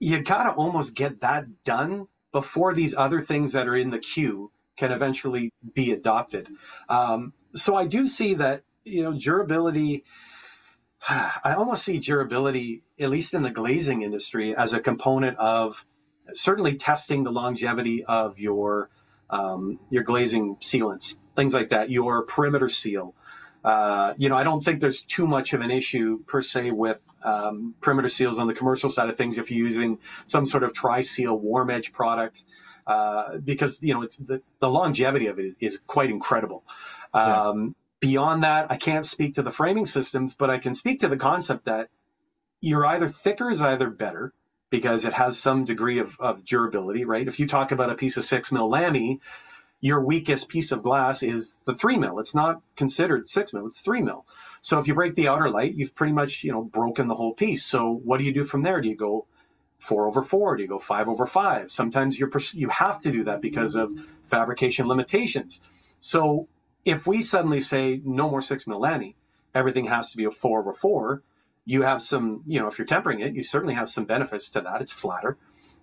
You 0.00 0.22
got 0.22 0.44
to 0.44 0.50
almost 0.50 0.94
get 0.94 1.20
that 1.20 1.64
done 1.64 2.08
before 2.32 2.74
these 2.74 2.94
other 2.94 3.20
things 3.20 3.52
that 3.52 3.66
are 3.66 3.76
in 3.76 3.90
the 3.90 3.98
queue 3.98 4.50
can 4.76 4.92
eventually 4.92 5.52
be 5.74 5.92
adopted. 5.92 6.48
Um, 6.88 7.32
so 7.54 7.74
i 7.74 7.86
do 7.86 8.06
see 8.06 8.34
that 8.34 8.62
you 8.84 9.02
know 9.02 9.18
durability 9.18 10.04
I 11.08 11.54
almost 11.56 11.84
see 11.84 11.98
durability, 11.98 12.82
at 12.98 13.10
least 13.10 13.34
in 13.34 13.42
the 13.42 13.50
glazing 13.50 14.02
industry, 14.02 14.54
as 14.56 14.72
a 14.72 14.80
component 14.80 15.38
of 15.38 15.84
certainly 16.32 16.76
testing 16.76 17.24
the 17.24 17.32
longevity 17.32 18.04
of 18.04 18.38
your 18.38 18.90
um, 19.30 19.78
your 19.90 20.02
glazing 20.02 20.56
sealants, 20.56 21.14
things 21.36 21.52
like 21.52 21.68
that. 21.70 21.90
Your 21.90 22.22
perimeter 22.22 22.68
seal. 22.68 23.14
Uh, 23.64 24.14
you 24.16 24.28
know, 24.28 24.36
I 24.36 24.44
don't 24.44 24.64
think 24.64 24.80
there's 24.80 25.02
too 25.02 25.26
much 25.26 25.52
of 25.52 25.60
an 25.60 25.70
issue 25.70 26.22
per 26.26 26.42
se 26.42 26.70
with 26.70 27.04
um, 27.22 27.74
perimeter 27.80 28.08
seals 28.08 28.38
on 28.38 28.46
the 28.46 28.54
commercial 28.54 28.88
side 28.88 29.10
of 29.10 29.16
things 29.16 29.36
if 29.36 29.50
you're 29.50 29.66
using 29.66 29.98
some 30.26 30.46
sort 30.46 30.62
of 30.62 30.72
tri-seal 30.72 31.36
warm 31.36 31.68
edge 31.68 31.92
product, 31.92 32.44
uh, 32.86 33.36
because 33.38 33.82
you 33.82 33.92
know 33.92 34.02
it's 34.02 34.16
the, 34.16 34.42
the 34.60 34.70
longevity 34.70 35.26
of 35.26 35.38
it 35.38 35.44
is, 35.44 35.56
is 35.60 35.80
quite 35.86 36.08
incredible. 36.08 36.64
Um, 37.12 37.74
Beyond 38.00 38.42
that, 38.44 38.70
I 38.70 38.76
can't 38.76 39.06
speak 39.06 39.34
to 39.34 39.42
the 39.42 39.50
framing 39.50 39.86
systems, 39.86 40.34
but 40.34 40.50
I 40.50 40.58
can 40.58 40.74
speak 40.74 41.00
to 41.00 41.08
the 41.08 41.16
concept 41.16 41.64
that 41.64 41.88
you're 42.60 42.86
either 42.86 43.08
thicker 43.08 43.50
is 43.50 43.60
either 43.60 43.90
better 43.90 44.32
because 44.70 45.04
it 45.04 45.14
has 45.14 45.38
some 45.38 45.64
degree 45.64 45.98
of, 45.98 46.16
of 46.20 46.44
durability, 46.44 47.04
right? 47.04 47.26
If 47.26 47.40
you 47.40 47.46
talk 47.46 47.72
about 47.72 47.90
a 47.90 47.94
piece 47.94 48.16
of 48.16 48.24
six 48.24 48.52
mil 48.52 48.68
Lamy, 48.68 49.20
your 49.80 50.00
weakest 50.00 50.48
piece 50.48 50.72
of 50.72 50.82
glass 50.82 51.22
is 51.22 51.60
the 51.64 51.74
three 51.74 51.96
mil. 51.96 52.18
It's 52.18 52.34
not 52.34 52.62
considered 52.76 53.28
six 53.28 53.52
mil; 53.52 53.66
it's 53.66 53.80
three 53.80 54.02
mil. 54.02 54.26
So 54.60 54.78
if 54.78 54.88
you 54.88 54.94
break 54.94 55.14
the 55.14 55.28
outer 55.28 55.50
light, 55.50 55.74
you've 55.74 55.94
pretty 55.94 56.12
much 56.12 56.42
you 56.42 56.52
know 56.52 56.62
broken 56.62 57.08
the 57.08 57.14
whole 57.14 57.32
piece. 57.34 57.64
So 57.64 58.00
what 58.04 58.18
do 58.18 58.24
you 58.24 58.34
do 58.34 58.44
from 58.44 58.62
there? 58.62 58.80
Do 58.80 58.88
you 58.88 58.96
go 58.96 59.26
four 59.78 60.06
over 60.06 60.22
four? 60.22 60.56
Do 60.56 60.62
you 60.62 60.68
go 60.68 60.78
five 60.78 61.08
over 61.08 61.26
five? 61.26 61.70
Sometimes 61.70 62.18
you're 62.18 62.30
you 62.52 62.68
have 62.68 63.00
to 63.02 63.12
do 63.12 63.24
that 63.24 63.40
because 63.40 63.76
of 63.76 63.92
fabrication 64.26 64.88
limitations. 64.88 65.60
So 66.00 66.48
if 66.88 67.06
we 67.06 67.22
suddenly 67.22 67.60
say 67.60 68.00
no 68.04 68.30
more 68.30 68.40
six 68.40 68.66
mil 68.66 68.80
Lamy, 68.80 69.16
everything 69.54 69.86
has 69.86 70.10
to 70.10 70.16
be 70.16 70.24
a 70.24 70.30
four 70.30 70.60
over 70.60 70.72
four, 70.72 71.22
you 71.64 71.82
have 71.82 72.02
some, 72.02 72.42
you 72.46 72.58
know, 72.58 72.66
if 72.66 72.78
you're 72.78 72.86
tempering 72.86 73.20
it, 73.20 73.34
you 73.34 73.42
certainly 73.42 73.74
have 73.74 73.90
some 73.90 74.04
benefits 74.04 74.48
to 74.50 74.60
that. 74.62 74.80
It's 74.80 74.92
flatter, 74.92 75.36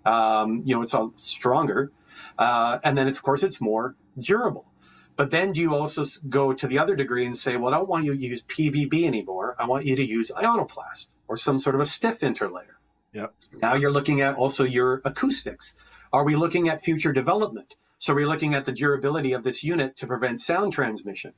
um, 0.04 0.64
you 0.66 0.76
know, 0.76 0.82
it's 0.82 0.94
all 0.94 1.12
stronger. 1.16 1.92
Uh, 2.40 2.80
and 2.84 2.98
then, 2.98 3.08
it's, 3.08 3.18
of 3.18 3.24
course, 3.24 3.44
it's 3.44 3.62
more 3.62 3.96
durable. 4.18 4.66
But 5.16 5.30
then 5.30 5.54
do 5.54 5.62
you 5.62 5.76
also 5.76 6.04
go 6.28 6.54
to 6.54 6.68
the 6.68 6.80
other 6.80 6.96
degree 6.96 7.26
and 7.26 7.38
say, 7.38 7.56
well, 7.56 7.74
I 7.74 7.78
don't 7.78 7.88
want 7.88 8.06
you 8.06 8.14
to 8.14 8.20
use 8.20 8.44
PVB 8.44 9.06
anymore. 9.06 9.56
I 9.60 9.66
want 9.66 9.86
you 9.86 9.96
to 9.96 10.06
use 10.06 10.32
ionoplast 10.36 11.08
or 11.28 11.38
some 11.38 11.60
sort 11.60 11.76
of 11.76 11.82
a 11.82 11.86
stiff 11.86 12.20
interlayer. 12.20 12.76
Yep. 13.14 13.34
Now 13.62 13.76
you're 13.76 13.92
looking 13.92 14.22
at 14.22 14.36
also 14.36 14.64
your 14.64 15.02
acoustics. 15.06 15.74
Are 16.12 16.26
we 16.26 16.36
looking 16.36 16.68
at 16.68 16.82
future 16.82 17.14
development? 17.14 17.76
So 17.98 18.14
we're 18.14 18.28
looking 18.28 18.54
at 18.54 18.66
the 18.66 18.72
durability 18.72 19.34
of 19.34 19.44
this 19.44 19.64
unit 19.64 19.96
to 19.98 20.08
prevent 20.08 20.40
sound 20.40 20.74
transmission. 20.74 21.34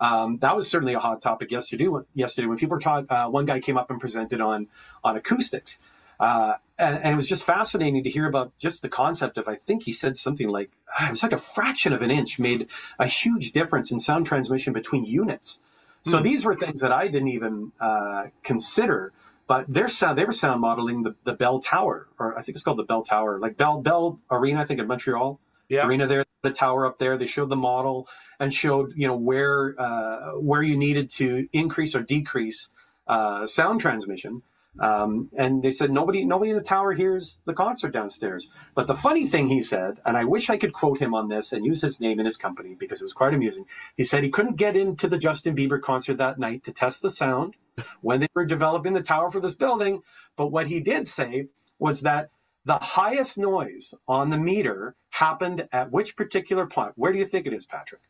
Um, 0.00 0.38
that 0.38 0.56
was 0.56 0.68
certainly 0.68 0.94
a 0.94 0.98
hot 0.98 1.20
topic 1.22 1.50
yesterday. 1.50 1.88
Yesterday, 2.14 2.46
when 2.46 2.56
people 2.56 2.76
were 2.76 2.80
talking, 2.80 3.06
uh, 3.10 3.28
one 3.28 3.44
guy 3.44 3.60
came 3.60 3.76
up 3.76 3.90
and 3.90 4.00
presented 4.00 4.40
on 4.40 4.68
on 5.04 5.16
acoustics, 5.16 5.78
uh, 6.18 6.54
and, 6.78 6.96
and, 6.96 7.12
it 7.12 7.16
was 7.16 7.28
just 7.28 7.44
fascinating 7.44 8.02
to 8.04 8.10
hear 8.10 8.26
about 8.26 8.56
just 8.58 8.80
the 8.80 8.88
concept 8.88 9.36
of. 9.36 9.46
I 9.46 9.56
think 9.56 9.82
he 9.82 9.92
said 9.92 10.16
something 10.16 10.48
like 10.48 10.70
ah, 10.98 11.08
it 11.08 11.10
was 11.10 11.22
like 11.22 11.32
a 11.32 11.38
fraction 11.38 11.92
of 11.92 12.00
an 12.00 12.10
inch 12.10 12.38
made 12.38 12.68
a 12.98 13.06
huge 13.06 13.52
difference 13.52 13.92
in 13.92 14.00
sound 14.00 14.26
transmission 14.26 14.72
between 14.72 15.04
units. 15.04 15.60
So 16.02 16.18
mm. 16.18 16.22
these 16.22 16.46
were 16.46 16.56
things 16.56 16.80
that 16.80 16.92
I 16.92 17.08
didn't 17.08 17.28
even 17.28 17.72
uh, 17.78 18.28
consider. 18.42 19.12
But 19.46 19.66
their 19.68 19.88
sound, 19.88 20.16
they 20.16 20.24
were 20.24 20.32
sound 20.32 20.60
modeling 20.60 21.02
the, 21.02 21.16
the 21.24 21.32
Bell 21.32 21.58
Tower, 21.58 22.06
or 22.18 22.38
I 22.38 22.42
think 22.42 22.54
it's 22.54 22.62
called 22.62 22.78
the 22.78 22.84
Bell 22.84 23.02
Tower, 23.02 23.38
like 23.38 23.56
Bell 23.56 23.82
Bell 23.82 24.18
Arena, 24.30 24.62
I 24.62 24.64
think 24.64 24.80
in 24.80 24.86
Montreal 24.86 25.40
yeah. 25.70 25.86
arena 25.86 26.06
there, 26.06 26.24
the 26.42 26.50
tower 26.50 26.86
up 26.86 26.98
there. 26.98 27.16
They 27.16 27.26
showed 27.26 27.48
the 27.48 27.56
model 27.56 28.08
and 28.38 28.52
showed 28.52 28.92
you 28.96 29.06
know 29.06 29.16
where 29.16 29.74
uh, 29.78 30.32
where 30.32 30.62
you 30.62 30.76
needed 30.76 31.08
to 31.10 31.48
increase 31.52 31.94
or 31.94 32.02
decrease 32.02 32.68
uh, 33.06 33.46
sound 33.46 33.80
transmission. 33.80 34.42
Um, 34.78 35.30
and 35.36 35.62
they 35.62 35.72
said 35.72 35.90
nobody 35.90 36.24
nobody 36.24 36.52
in 36.52 36.56
the 36.56 36.62
tower 36.62 36.92
hears 36.92 37.40
the 37.44 37.54
concert 37.54 37.92
downstairs. 37.92 38.48
But 38.74 38.86
the 38.86 38.94
funny 38.94 39.26
thing 39.26 39.48
he 39.48 39.62
said, 39.62 39.98
and 40.06 40.16
I 40.16 40.24
wish 40.24 40.48
I 40.48 40.58
could 40.58 40.72
quote 40.72 41.00
him 41.00 41.14
on 41.14 41.28
this 41.28 41.52
and 41.52 41.64
use 41.64 41.82
his 41.82 42.00
name 42.00 42.20
in 42.20 42.26
his 42.26 42.36
company 42.36 42.76
because 42.78 43.00
it 43.00 43.04
was 43.04 43.12
quite 43.12 43.34
amusing. 43.34 43.66
He 43.96 44.04
said 44.04 44.22
he 44.22 44.30
couldn't 44.30 44.56
get 44.56 44.76
into 44.76 45.08
the 45.08 45.18
Justin 45.18 45.56
Bieber 45.56 45.80
concert 45.80 46.18
that 46.18 46.38
night 46.38 46.64
to 46.64 46.72
test 46.72 47.02
the 47.02 47.10
sound 47.10 47.56
when 48.00 48.20
they 48.20 48.28
were 48.34 48.44
developing 48.44 48.92
the 48.92 49.02
tower 49.02 49.30
for 49.30 49.40
this 49.40 49.56
building. 49.56 50.02
But 50.36 50.52
what 50.52 50.68
he 50.68 50.80
did 50.80 51.06
say 51.08 51.48
was 51.78 52.02
that 52.02 52.30
the 52.70 52.78
highest 52.78 53.36
noise 53.36 53.92
on 54.06 54.30
the 54.30 54.38
meter 54.38 54.94
happened 55.08 55.66
at 55.72 55.90
which 55.90 56.14
particular 56.14 56.66
plant? 56.66 56.92
Where 56.94 57.12
do 57.12 57.18
you 57.18 57.26
think 57.26 57.48
it 57.48 57.52
is, 57.52 57.66
Patrick? 57.66 58.02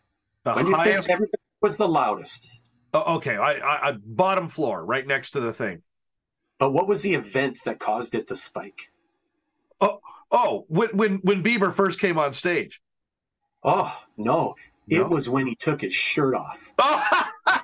The 0.45 0.53
when 0.53 0.67
do 0.67 0.71
you 0.73 0.77
highest... 0.77 1.07
think 1.07 1.11
everything 1.11 1.41
was 1.63 1.79
the 1.79 1.89
loudest? 1.89 2.61
Oh, 2.93 3.17
okay, 3.17 3.39
I, 3.39 3.53
I, 3.53 3.89
I, 3.89 3.93
bottom 3.93 4.51
floor, 4.51 4.85
right 4.85 5.07
next 5.07 5.31
to 5.31 5.41
the 5.41 5.55
thing. 5.55 5.81
But 6.59 6.73
what 6.73 6.87
was 6.87 7.01
the 7.01 7.15
event 7.15 7.57
that 7.65 7.79
caused 7.79 8.15
it 8.15 8.27
to 8.27 8.37
spike? 8.37 8.91
Oh, 9.81 10.01
oh, 10.31 10.67
when 10.69 10.91
when 10.91 11.15
when 11.23 11.43
Bieber 11.43 11.73
first 11.73 11.99
came 11.99 12.19
on 12.19 12.35
stage. 12.35 12.83
Oh 13.65 13.99
no, 14.19 14.57
it 14.89 14.99
no? 14.99 15.09
was 15.09 15.27
when 15.27 15.47
he 15.47 15.55
took 15.55 15.81
his 15.81 15.95
shirt 15.95 16.35
off. 16.35 16.75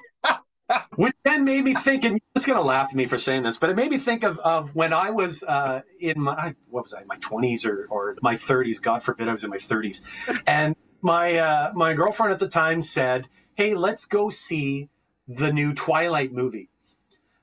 Which 0.96 1.14
then 1.24 1.44
made 1.44 1.64
me 1.64 1.74
think, 1.74 2.04
and 2.04 2.14
you're 2.14 2.20
just 2.34 2.46
going 2.46 2.58
to 2.58 2.64
laugh 2.64 2.88
at 2.90 2.94
me 2.94 3.06
for 3.06 3.18
saying 3.18 3.44
this, 3.44 3.58
but 3.58 3.70
it 3.70 3.76
made 3.76 3.90
me 3.90 3.98
think 3.98 4.24
of, 4.24 4.38
of 4.40 4.74
when 4.74 4.92
I 4.92 5.10
was 5.10 5.42
uh, 5.42 5.82
in 6.00 6.20
my, 6.20 6.54
what 6.68 6.84
was 6.84 6.94
I, 6.94 7.04
my 7.04 7.16
20s 7.18 7.64
or, 7.64 7.86
or 7.88 8.16
my 8.22 8.34
30s. 8.34 8.80
God 8.82 9.02
forbid 9.02 9.28
I 9.28 9.32
was 9.32 9.44
in 9.44 9.50
my 9.50 9.58
30s. 9.58 10.00
And 10.46 10.74
my, 11.02 11.38
uh, 11.38 11.72
my 11.74 11.94
girlfriend 11.94 12.32
at 12.32 12.40
the 12.40 12.48
time 12.48 12.82
said, 12.82 13.28
Hey, 13.54 13.74
let's 13.74 14.06
go 14.06 14.28
see 14.28 14.88
the 15.28 15.52
new 15.52 15.72
Twilight 15.72 16.32
movie. 16.32 16.68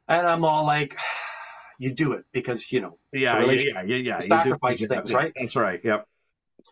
And 0.08 0.28
I'm 0.28 0.44
all 0.44 0.66
like, 0.66 0.98
you 1.80 1.92
do 1.92 2.14
it 2.14 2.26
because, 2.32 2.72
you 2.72 2.82
know, 2.82 2.98
yeah, 3.12 3.42
yeah, 3.42 3.82
yeah, 3.84 3.98
yeah, 3.98 4.20
Sacrifice 4.20 4.86
things, 4.86 5.14
right? 5.14 5.34
That's 5.36 5.56
right. 5.56 5.80
Yep. 5.84 6.08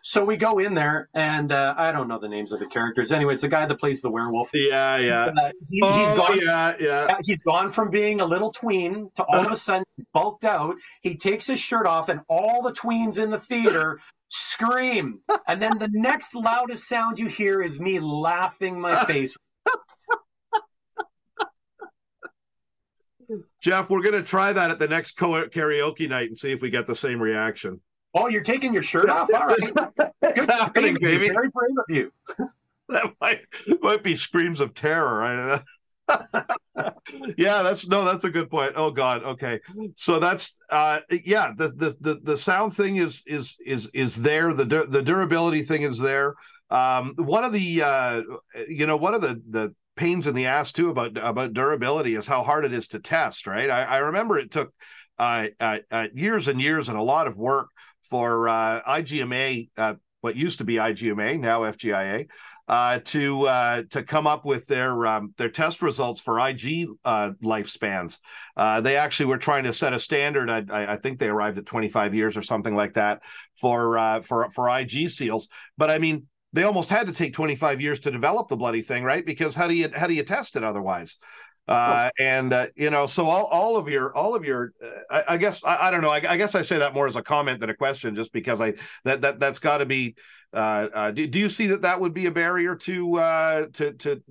So 0.04 0.24
we 0.24 0.36
go 0.36 0.58
in 0.58 0.74
there, 0.74 1.08
and 1.14 1.52
uh, 1.52 1.76
I 1.78 1.92
don't 1.92 2.08
know 2.08 2.18
the 2.18 2.28
names 2.28 2.50
of 2.50 2.58
the 2.58 2.66
characters. 2.66 3.12
Anyways, 3.12 3.40
the 3.40 3.48
guy 3.48 3.66
that 3.66 3.78
plays 3.78 4.02
the 4.02 4.10
werewolf. 4.10 4.50
Yeah, 4.52 4.96
yeah. 4.96 5.26
Uh, 5.26 5.50
he, 5.70 5.80
oh, 5.80 5.92
he's 5.92 6.16
gone. 6.16 6.40
Yeah, 6.40 6.74
yeah. 6.80 7.16
He's 7.22 7.42
gone 7.42 7.70
from 7.70 7.88
being 7.88 8.20
a 8.20 8.26
little 8.26 8.50
tween 8.50 9.10
to 9.14 9.22
all 9.22 9.46
of 9.46 9.52
a 9.52 9.56
sudden 9.68 9.84
he's 9.96 10.06
bulked 10.12 10.44
out. 10.44 10.74
He 11.02 11.16
takes 11.16 11.46
his 11.46 11.60
shirt 11.60 11.86
off, 11.86 12.08
and 12.08 12.20
all 12.28 12.62
the 12.62 12.72
tweens 12.72 13.16
in 13.16 13.30
the 13.30 13.38
theater 13.38 14.00
scream. 14.26 15.20
And 15.46 15.62
then 15.62 15.78
the 15.78 15.90
next 15.92 16.34
loudest 16.34 16.88
sound 16.88 17.20
you 17.20 17.28
hear 17.28 17.62
is 17.62 17.80
me 17.80 18.00
laughing 18.00 18.80
my 18.80 19.04
face. 19.04 19.36
Geoff, 23.60 23.88
we're 23.88 24.02
going 24.02 24.14
to 24.14 24.22
try 24.22 24.52
that 24.52 24.72
at 24.72 24.80
the 24.80 24.88
next 24.88 25.16
karaoke 25.16 26.08
night 26.08 26.28
and 26.28 26.36
see 26.36 26.50
if 26.50 26.60
we 26.60 26.70
get 26.70 26.88
the 26.88 26.96
same 26.96 27.22
reaction. 27.22 27.80
Oh, 28.14 28.28
you're 28.28 28.42
taking 28.42 28.72
your 28.72 28.82
shirt 28.82 29.08
off? 29.08 29.28
All 29.34 29.46
right. 29.46 30.34
Good 30.34 30.50
happening, 30.50 30.96
baby. 31.00 31.28
Very 31.28 31.48
brave 31.48 31.78
of 31.78 31.84
you. 31.88 32.12
that 32.88 33.14
might 33.20 33.40
might 33.80 34.02
be 34.02 34.14
screams 34.14 34.60
of 34.60 34.74
terror. 34.74 35.62
yeah, 37.38 37.62
that's 37.62 37.86
no, 37.88 38.04
that's 38.04 38.24
a 38.24 38.30
good 38.30 38.50
point. 38.50 38.72
Oh 38.76 38.90
God, 38.90 39.22
okay. 39.22 39.60
So 39.96 40.18
that's 40.18 40.58
uh 40.68 41.00
yeah, 41.24 41.52
the 41.56 41.68
the 41.68 41.96
the, 42.00 42.20
the 42.22 42.38
sound 42.38 42.76
thing 42.76 42.96
is 42.96 43.22
is 43.26 43.56
is 43.64 43.90
is 43.94 44.16
there. 44.16 44.52
The 44.52 44.86
the 44.88 45.02
durability 45.02 45.62
thing 45.62 45.82
is 45.82 45.98
there. 45.98 46.34
Um 46.70 47.14
one 47.16 47.44
of 47.44 47.52
the 47.52 47.82
uh 47.82 48.22
you 48.68 48.86
know, 48.86 48.96
one 48.96 49.14
of 49.14 49.22
the 49.22 49.40
the 49.48 49.74
pains 49.96 50.26
in 50.26 50.34
the 50.34 50.46
ass 50.46 50.72
too 50.72 50.90
about 50.90 51.16
about 51.16 51.52
durability 51.52 52.14
is 52.14 52.26
how 52.26 52.42
hard 52.42 52.64
it 52.64 52.72
is 52.72 52.88
to 52.88 52.98
test, 52.98 53.46
right? 53.46 53.70
I, 53.70 53.84
I 53.84 53.96
remember 53.98 54.38
it 54.38 54.50
took 54.50 54.72
uh, 55.18 55.48
uh, 55.60 55.78
uh, 55.90 56.08
years 56.14 56.48
and 56.48 56.60
years 56.60 56.88
and 56.88 56.98
a 56.98 57.02
lot 57.02 57.26
of 57.26 57.36
work 57.36 57.68
for 58.02 58.48
uh, 58.48 58.82
IGMA, 58.82 59.70
uh, 59.76 59.94
what 60.20 60.36
used 60.36 60.58
to 60.58 60.64
be 60.64 60.74
IGMA, 60.74 61.38
now 61.40 61.60
FGIA, 61.62 62.28
uh, 62.68 63.00
to 63.04 63.46
uh, 63.46 63.82
to 63.90 64.02
come 64.02 64.26
up 64.26 64.44
with 64.44 64.66
their 64.66 65.06
um, 65.06 65.34
their 65.36 65.48
test 65.48 65.82
results 65.82 66.20
for 66.20 66.38
IG 66.40 66.86
uh, 67.04 67.32
lifespans. 67.42 68.18
Uh, 68.56 68.80
they 68.80 68.96
actually 68.96 69.26
were 69.26 69.38
trying 69.38 69.64
to 69.64 69.74
set 69.74 69.92
a 69.92 69.98
standard. 69.98 70.48
I, 70.48 70.92
I, 70.92 70.96
think 70.96 71.18
they 71.18 71.28
arrived 71.28 71.58
at 71.58 71.66
25 71.66 72.14
years 72.14 72.36
or 72.36 72.42
something 72.42 72.74
like 72.74 72.94
that 72.94 73.20
for 73.56 74.22
for 74.22 74.48
for 74.50 74.78
IG 74.78 75.10
seals. 75.10 75.48
But 75.76 75.90
I 75.90 75.98
mean, 75.98 76.26
they 76.52 76.62
almost 76.62 76.90
had 76.90 77.06
to 77.06 77.12
take 77.12 77.32
25 77.34 77.80
years 77.80 78.00
to 78.00 78.10
develop 78.10 78.48
the 78.48 78.56
bloody 78.56 78.82
thing, 78.82 79.02
right? 79.02 79.24
Because 79.24 79.54
how 79.54 79.66
do 79.66 79.74
you 79.74 79.90
how 79.94 80.06
do 80.06 80.14
you 80.14 80.22
test 80.22 80.56
it 80.56 80.64
otherwise? 80.64 81.16
Uh, 81.72 82.10
and 82.18 82.52
uh, 82.52 82.66
you 82.76 82.90
know 82.90 83.06
so 83.06 83.26
all, 83.26 83.44
all 83.44 83.76
of 83.76 83.88
your 83.88 84.14
all 84.16 84.34
of 84.34 84.44
your 84.44 84.72
uh, 84.82 84.88
I, 85.10 85.34
I, 85.34 85.36
guess 85.36 85.64
I, 85.64 85.88
I 85.88 85.90
don't 85.90 86.02
know. 86.02 86.10
I, 86.10 86.22
I, 86.28 86.36
guess 86.36 86.54
i 86.54 86.62
say 86.62 86.78
that 86.78 86.94
more 86.94 87.06
as 87.06 87.16
a 87.16 87.22
comment 87.22 87.60
than 87.60 87.70
a 87.70 87.74
question 87.74 88.14
just 88.14 88.32
because 88.32 88.60
i 88.60 88.74
that 89.04 89.22
that 89.22 89.40
that's 89.40 89.58
got 89.58 89.78
to 89.78 89.86
be 89.86 90.14
uh, 90.54 90.88
uh, 90.94 91.10
do, 91.10 91.26
do 91.26 91.38
you 91.38 91.48
see 91.48 91.68
that 91.68 91.82
that 91.82 92.00
would 92.00 92.12
be 92.12 92.26
a 92.26 92.30
barrier 92.30 92.76
to 92.76 93.16
uh, 93.16 93.66
to 93.72 93.92
to 93.92 94.22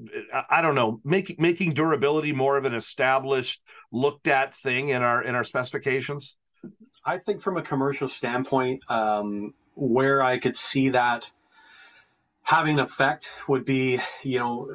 i 0.49 0.61
don't 0.61 0.75
know 0.75 1.01
making 1.03 1.35
making 1.39 1.73
durability 1.73 2.31
more 2.31 2.57
of 2.57 2.65
an 2.65 2.75
established 2.75 3.61
looked 3.91 4.27
at 4.27 4.53
thing 4.55 4.89
in 4.89 5.01
our 5.01 5.23
in 5.23 5.35
our 5.35 5.43
specifications? 5.43 6.35
I 7.03 7.17
think 7.17 7.41
from 7.41 7.57
a 7.57 7.63
commercial 7.63 8.07
standpoint 8.07 8.83
um, 8.87 9.53
where 9.73 10.21
i 10.21 10.37
could 10.37 10.55
see 10.55 10.89
that 10.89 11.31
having 12.43 12.79
an 12.79 12.83
effect 12.83 13.29
would 13.47 13.65
be, 13.65 13.99
you 14.23 14.39
know, 14.39 14.73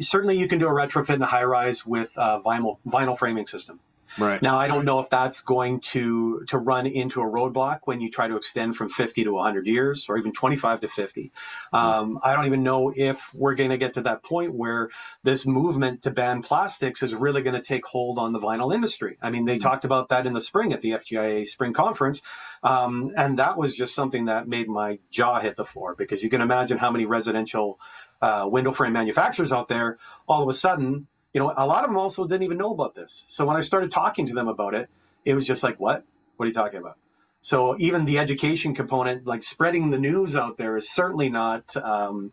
certainly 0.00 0.36
you 0.36 0.48
can 0.48 0.58
do 0.58 0.66
a 0.66 0.70
retrofit 0.70 1.14
in 1.14 1.22
a 1.22 1.26
high 1.26 1.44
rise 1.44 1.86
with 1.86 2.12
a 2.16 2.40
vinyl 2.40 2.78
vinyl 2.86 3.16
framing 3.16 3.46
system. 3.46 3.80
Right. 4.18 4.42
Now, 4.42 4.58
I 4.58 4.66
don't 4.66 4.84
know 4.84 5.00
if 5.00 5.10
that's 5.10 5.42
going 5.42 5.80
to 5.80 6.44
to 6.48 6.58
run 6.58 6.86
into 6.86 7.20
a 7.20 7.24
roadblock 7.24 7.80
when 7.84 8.00
you 8.00 8.10
try 8.10 8.28
to 8.28 8.36
extend 8.36 8.76
from 8.76 8.88
50 8.88 9.24
to 9.24 9.32
100 9.32 9.66
years 9.66 10.06
or 10.08 10.18
even 10.18 10.32
25 10.32 10.80
to 10.80 10.88
50. 10.88 11.32
Um, 11.72 12.18
I 12.22 12.34
don't 12.34 12.46
even 12.46 12.62
know 12.62 12.92
if 12.94 13.32
we're 13.34 13.54
going 13.54 13.70
to 13.70 13.78
get 13.78 13.94
to 13.94 14.02
that 14.02 14.22
point 14.22 14.54
where 14.54 14.88
this 15.22 15.46
movement 15.46 16.02
to 16.02 16.10
ban 16.10 16.42
plastics 16.42 17.02
is 17.02 17.14
really 17.14 17.42
going 17.42 17.54
to 17.54 17.62
take 17.62 17.86
hold 17.86 18.18
on 18.18 18.32
the 18.32 18.40
vinyl 18.40 18.74
industry. 18.74 19.16
I 19.22 19.30
mean, 19.30 19.44
they 19.44 19.56
mm-hmm. 19.56 19.68
talked 19.68 19.84
about 19.84 20.08
that 20.08 20.26
in 20.26 20.32
the 20.32 20.40
spring 20.40 20.72
at 20.72 20.82
the 20.82 20.90
FGIA 20.92 21.46
spring 21.46 21.72
conference, 21.72 22.22
um, 22.62 23.12
and 23.16 23.38
that 23.38 23.56
was 23.56 23.74
just 23.74 23.94
something 23.94 24.26
that 24.26 24.48
made 24.48 24.68
my 24.68 24.98
jaw 25.10 25.40
hit 25.40 25.56
the 25.56 25.64
floor 25.64 25.94
because 25.96 26.22
you 26.22 26.30
can 26.30 26.40
imagine 26.40 26.78
how 26.78 26.90
many 26.90 27.06
residential 27.06 27.78
uh, 28.22 28.44
window 28.46 28.72
frame 28.72 28.92
manufacturers 28.92 29.52
out 29.52 29.68
there 29.68 29.98
all 30.28 30.42
of 30.42 30.48
a 30.48 30.52
sudden 30.52 31.06
you 31.32 31.40
know, 31.40 31.52
a 31.56 31.66
lot 31.66 31.84
of 31.84 31.90
them 31.90 31.96
also 31.96 32.26
didn't 32.26 32.42
even 32.42 32.58
know 32.58 32.72
about 32.72 32.94
this. 32.94 33.24
So 33.28 33.44
when 33.44 33.56
I 33.56 33.60
started 33.60 33.90
talking 33.90 34.26
to 34.26 34.34
them 34.34 34.48
about 34.48 34.74
it, 34.74 34.88
it 35.24 35.34
was 35.34 35.46
just 35.46 35.62
like, 35.62 35.78
what? 35.78 36.04
What 36.36 36.44
are 36.44 36.48
you 36.48 36.54
talking 36.54 36.80
about? 36.80 36.96
So 37.42 37.76
even 37.78 38.04
the 38.04 38.18
education 38.18 38.74
component, 38.74 39.26
like 39.26 39.42
spreading 39.42 39.90
the 39.90 39.98
news 39.98 40.36
out 40.36 40.58
there, 40.58 40.76
is 40.76 40.90
certainly 40.90 41.28
not 41.28 41.76
um, 41.76 42.32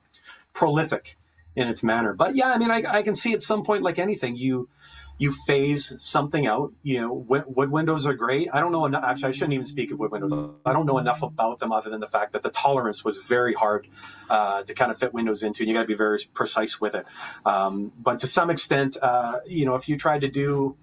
prolific 0.54 1.18
in 1.56 1.68
its 1.68 1.84
manner. 1.84 2.14
But 2.14 2.36
yeah, 2.36 2.52
I 2.52 2.58
mean, 2.58 2.72
I, 2.72 2.84
I, 2.88 3.04
can 3.04 3.16
see 3.16 3.34
at 3.34 3.42
some 3.42 3.64
point, 3.64 3.84
like 3.84 4.00
anything, 4.00 4.36
you 4.36 4.70
you 5.18 5.32
phase 5.32 5.94
something 5.98 6.46
out. 6.46 6.74
You 6.84 7.02
know, 7.02 7.14
wood, 7.14 7.72
windows 7.72 8.06
are 8.06 8.14
great. 8.14 8.50
I 8.54 8.60
don't 8.60 8.72
know 8.72 8.86
enough. 8.86 9.04
Actually, 9.04 9.30
I 9.30 9.32
shouldn't 9.32 9.54
even 9.54 9.66
speak 9.66 9.92
of 9.92 10.00
wood 10.00 10.12
windows. 10.12 10.34
I 10.66 10.74
don't 10.74 10.86
know 10.86 10.98
enough 10.98 11.24
about 11.24 11.60
them 11.60 11.72
other 11.72 11.90
than 11.90 12.00
the 12.00 12.08
fact 12.08 12.34
that 12.34 12.44
the 12.44 12.50
tolerance 12.50 13.04
was 13.04 13.18
very 13.18 13.54
hard 13.54 13.88
uh, 14.30 14.64
to 14.64 14.74
kind 14.74 14.92
of 14.92 15.00
fit 15.00 15.14
windows 15.14 15.44
into, 15.44 15.64
and 15.64 15.70
you 15.70 15.74
got 15.74 15.82
to 15.82 15.88
be 15.88 15.96
very 15.96 16.28
precise 16.34 16.80
with 16.80 16.96
it. 16.96 17.06
Um, 17.46 17.92
but 17.98 18.20
to 18.20 18.28
some 18.28 18.50
extent, 18.50 18.98
uh, 19.02 19.40
you 19.46 19.66
know, 19.66 19.76
if 19.76 19.90
you 19.90 19.98
tried 19.98 20.22
to 20.22 20.30
do, 20.30 20.78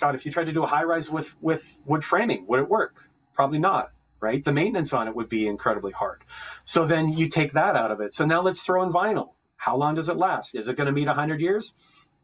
God, 0.00 0.14
if 0.14 0.24
you 0.24 0.32
tried 0.32 0.44
to 0.44 0.52
do 0.52 0.62
a 0.62 0.66
high 0.66 0.84
rise 0.84 1.10
with 1.10 1.34
with 1.40 1.78
wood 1.84 2.04
framing, 2.04 2.46
would 2.46 2.60
it 2.60 2.68
work? 2.68 3.08
Probably 3.34 3.58
not 3.58 3.90
right? 4.18 4.44
The 4.44 4.52
maintenance 4.52 4.94
on 4.94 5.08
it 5.08 5.14
would 5.14 5.28
be 5.28 5.46
incredibly 5.46 5.92
hard. 5.92 6.22
So 6.64 6.86
then 6.86 7.12
you 7.12 7.28
take 7.28 7.52
that 7.52 7.76
out 7.76 7.90
of 7.90 8.00
it. 8.00 8.14
So 8.14 8.24
now 8.24 8.40
let's 8.40 8.62
throw 8.62 8.82
in 8.82 8.90
vinyl. 8.90 9.34
How 9.56 9.76
long 9.76 9.94
does 9.94 10.08
it 10.08 10.16
last? 10.16 10.54
Is 10.54 10.68
it 10.68 10.76
going 10.76 10.86
to 10.86 10.92
meet 10.92 11.06
100 11.06 11.40
years? 11.40 11.72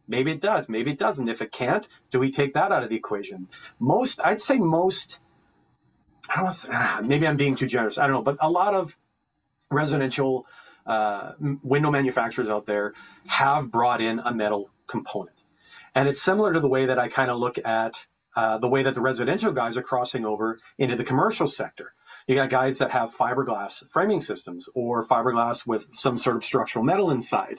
Maybe 0.08 0.32
it 0.32 0.40
does. 0.40 0.68
Maybe 0.68 0.92
it 0.92 0.98
doesn't. 0.98 1.28
If 1.28 1.40
it 1.40 1.52
can't, 1.52 1.88
do 2.10 2.18
we 2.18 2.30
take 2.30 2.54
that 2.54 2.72
out 2.72 2.82
of 2.82 2.88
the 2.88 2.96
equation? 2.96 3.48
Most, 3.78 4.20
I'd 4.22 4.40
say 4.40 4.58
most. 4.58 5.20
I 6.28 6.36
don't. 6.36 6.44
Want 6.44 6.66
ah, 6.70 7.00
maybe 7.04 7.26
I'm 7.26 7.36
being 7.36 7.56
too 7.56 7.66
generous. 7.66 7.98
I 7.98 8.06
don't 8.06 8.16
know, 8.16 8.22
but 8.22 8.36
a 8.40 8.50
lot 8.50 8.74
of 8.74 8.96
residential 9.70 10.46
uh, 10.86 11.32
window 11.62 11.90
manufacturers 11.90 12.48
out 12.48 12.66
there 12.66 12.94
have 13.26 13.70
brought 13.70 14.00
in 14.00 14.18
a 14.20 14.34
metal 14.34 14.70
component, 14.86 15.42
and 15.94 16.08
it's 16.08 16.20
similar 16.20 16.52
to 16.52 16.60
the 16.60 16.68
way 16.68 16.86
that 16.86 16.98
I 16.98 17.08
kind 17.08 17.30
of 17.30 17.38
look 17.38 17.58
at 17.64 18.06
uh, 18.34 18.58
the 18.58 18.68
way 18.68 18.82
that 18.82 18.94
the 18.94 19.00
residential 19.00 19.52
guys 19.52 19.76
are 19.76 19.82
crossing 19.82 20.24
over 20.24 20.58
into 20.78 20.96
the 20.96 21.04
commercial 21.04 21.46
sector. 21.46 21.92
You 22.26 22.34
got 22.34 22.50
guys 22.50 22.78
that 22.78 22.90
have 22.92 23.14
fiberglass 23.14 23.82
framing 23.90 24.20
systems 24.20 24.68
or 24.74 25.04
fiberglass 25.06 25.66
with 25.66 25.88
some 25.92 26.16
sort 26.16 26.36
of 26.36 26.44
structural 26.44 26.84
metal 26.84 27.10
inside, 27.10 27.58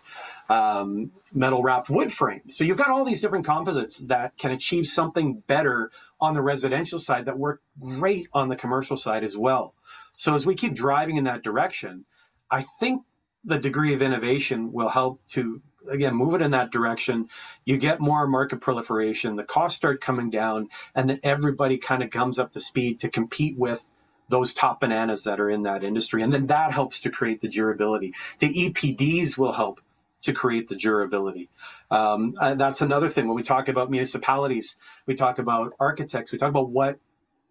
um, 0.49 1.11
metal 1.33 1.61
wrapped 1.61 1.89
wood 1.89 2.11
frames. 2.11 2.57
So 2.57 2.63
you've 2.63 2.77
got 2.77 2.89
all 2.89 3.05
these 3.05 3.21
different 3.21 3.45
composites 3.45 3.97
that 3.99 4.37
can 4.37 4.51
achieve 4.51 4.87
something 4.87 5.43
better 5.47 5.91
on 6.19 6.33
the 6.33 6.41
residential 6.41 6.99
side 6.99 7.25
that 7.25 7.37
work 7.37 7.61
great 7.79 8.27
on 8.33 8.49
the 8.49 8.55
commercial 8.55 8.97
side 8.97 9.23
as 9.23 9.35
well. 9.35 9.73
So 10.17 10.35
as 10.35 10.45
we 10.45 10.55
keep 10.55 10.73
driving 10.73 11.17
in 11.17 11.25
that 11.25 11.43
direction, 11.43 12.05
I 12.49 12.61
think 12.79 13.03
the 13.43 13.57
degree 13.57 13.93
of 13.93 14.01
innovation 14.01 14.71
will 14.71 14.89
help 14.89 15.19
to 15.27 15.61
again 15.89 16.15
move 16.15 16.33
it 16.33 16.41
in 16.41 16.51
that 16.51 16.71
direction 16.71 17.27
you 17.65 17.77
get 17.77 17.99
more 17.99 18.25
market 18.25 18.61
proliferation 18.61 19.35
the 19.35 19.43
costs 19.43 19.75
start 19.75 19.99
coming 19.99 20.29
down 20.29 20.69
and 20.95 21.09
then 21.09 21.19
everybody 21.23 21.77
kind 21.77 22.01
of 22.01 22.09
comes 22.09 22.39
up 22.39 22.53
to 22.53 22.61
speed 22.61 22.99
to 22.99 23.09
compete 23.09 23.57
with 23.57 23.91
those 24.29 24.53
top 24.53 24.79
bananas 24.79 25.23
that 25.25 25.39
are 25.39 25.49
in 25.49 25.63
that 25.63 25.83
industry. 25.83 26.21
And 26.21 26.33
then 26.33 26.47
that 26.47 26.71
helps 26.71 27.01
to 27.01 27.09
create 27.09 27.41
the 27.41 27.47
durability. 27.47 28.13
The 28.39 28.53
EPDs 28.53 29.37
will 29.37 29.53
help 29.53 29.81
to 30.23 30.33
create 30.33 30.69
the 30.69 30.75
durability. 30.75 31.49
Um, 31.91 32.31
that's 32.31 32.81
another 32.81 33.09
thing. 33.09 33.27
When 33.27 33.35
we 33.35 33.43
talk 33.43 33.67
about 33.67 33.91
municipalities, 33.91 34.77
we 35.05 35.15
talk 35.15 35.37
about 35.37 35.73
architects, 35.79 36.31
we 36.31 36.37
talk 36.37 36.49
about 36.49 36.69
what, 36.69 36.97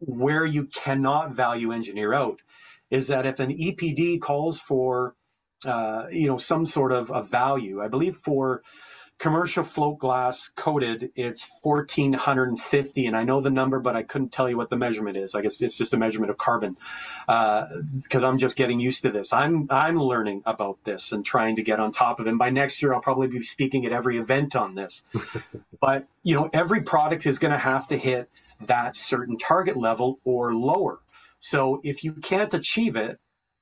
where 0.00 0.46
you 0.46 0.64
cannot 0.64 1.32
value 1.32 1.70
engineer 1.72 2.12
out 2.14 2.40
is 2.90 3.08
that 3.08 3.24
if 3.24 3.40
an 3.40 3.50
EPD 3.50 4.20
calls 4.20 4.60
for, 4.60 5.14
uh, 5.64 6.06
you 6.10 6.26
know, 6.26 6.36
some 6.36 6.66
sort 6.66 6.92
of 6.92 7.10
a 7.10 7.22
value, 7.22 7.80
I 7.82 7.88
believe 7.88 8.16
for 8.16 8.62
commercial 9.22 9.62
float 9.62 10.00
glass 10.00 10.50
coated, 10.56 11.12
it's 11.14 11.48
1450. 11.62 13.06
And 13.06 13.16
I 13.16 13.22
know 13.22 13.40
the 13.40 13.50
number, 13.50 13.78
but 13.78 13.94
I 13.94 14.02
couldn't 14.02 14.32
tell 14.32 14.50
you 14.50 14.56
what 14.56 14.68
the 14.68 14.76
measurement 14.76 15.16
is. 15.16 15.36
I 15.36 15.42
guess 15.42 15.60
it's 15.60 15.76
just 15.76 15.94
a 15.94 15.96
measurement 15.96 16.32
of 16.32 16.38
carbon 16.38 16.76
because 17.28 18.24
uh, 18.24 18.26
I'm 18.26 18.36
just 18.36 18.56
getting 18.56 18.80
used 18.80 19.02
to 19.02 19.12
this. 19.12 19.32
I'm, 19.32 19.68
I'm 19.70 19.96
learning 19.96 20.42
about 20.44 20.78
this 20.82 21.12
and 21.12 21.24
trying 21.24 21.54
to 21.54 21.62
get 21.62 21.78
on 21.78 21.92
top 21.92 22.18
of 22.18 22.26
it. 22.26 22.30
And 22.30 22.38
by 22.38 22.50
next 22.50 22.82
year, 22.82 22.92
I'll 22.92 23.00
probably 23.00 23.28
be 23.28 23.44
speaking 23.44 23.86
at 23.86 23.92
every 23.92 24.18
event 24.18 24.56
on 24.56 24.74
this. 24.74 25.04
but, 25.80 26.04
you 26.24 26.34
know, 26.34 26.50
every 26.52 26.82
product 26.82 27.24
is 27.24 27.38
going 27.38 27.52
to 27.52 27.58
have 27.58 27.86
to 27.88 27.96
hit 27.96 28.28
that 28.66 28.96
certain 28.96 29.38
target 29.38 29.76
level 29.76 30.18
or 30.24 30.52
lower. 30.52 30.98
So 31.38 31.80
if 31.84 32.02
you 32.02 32.14
can't 32.14 32.52
achieve 32.52 32.96
it, 32.96 33.20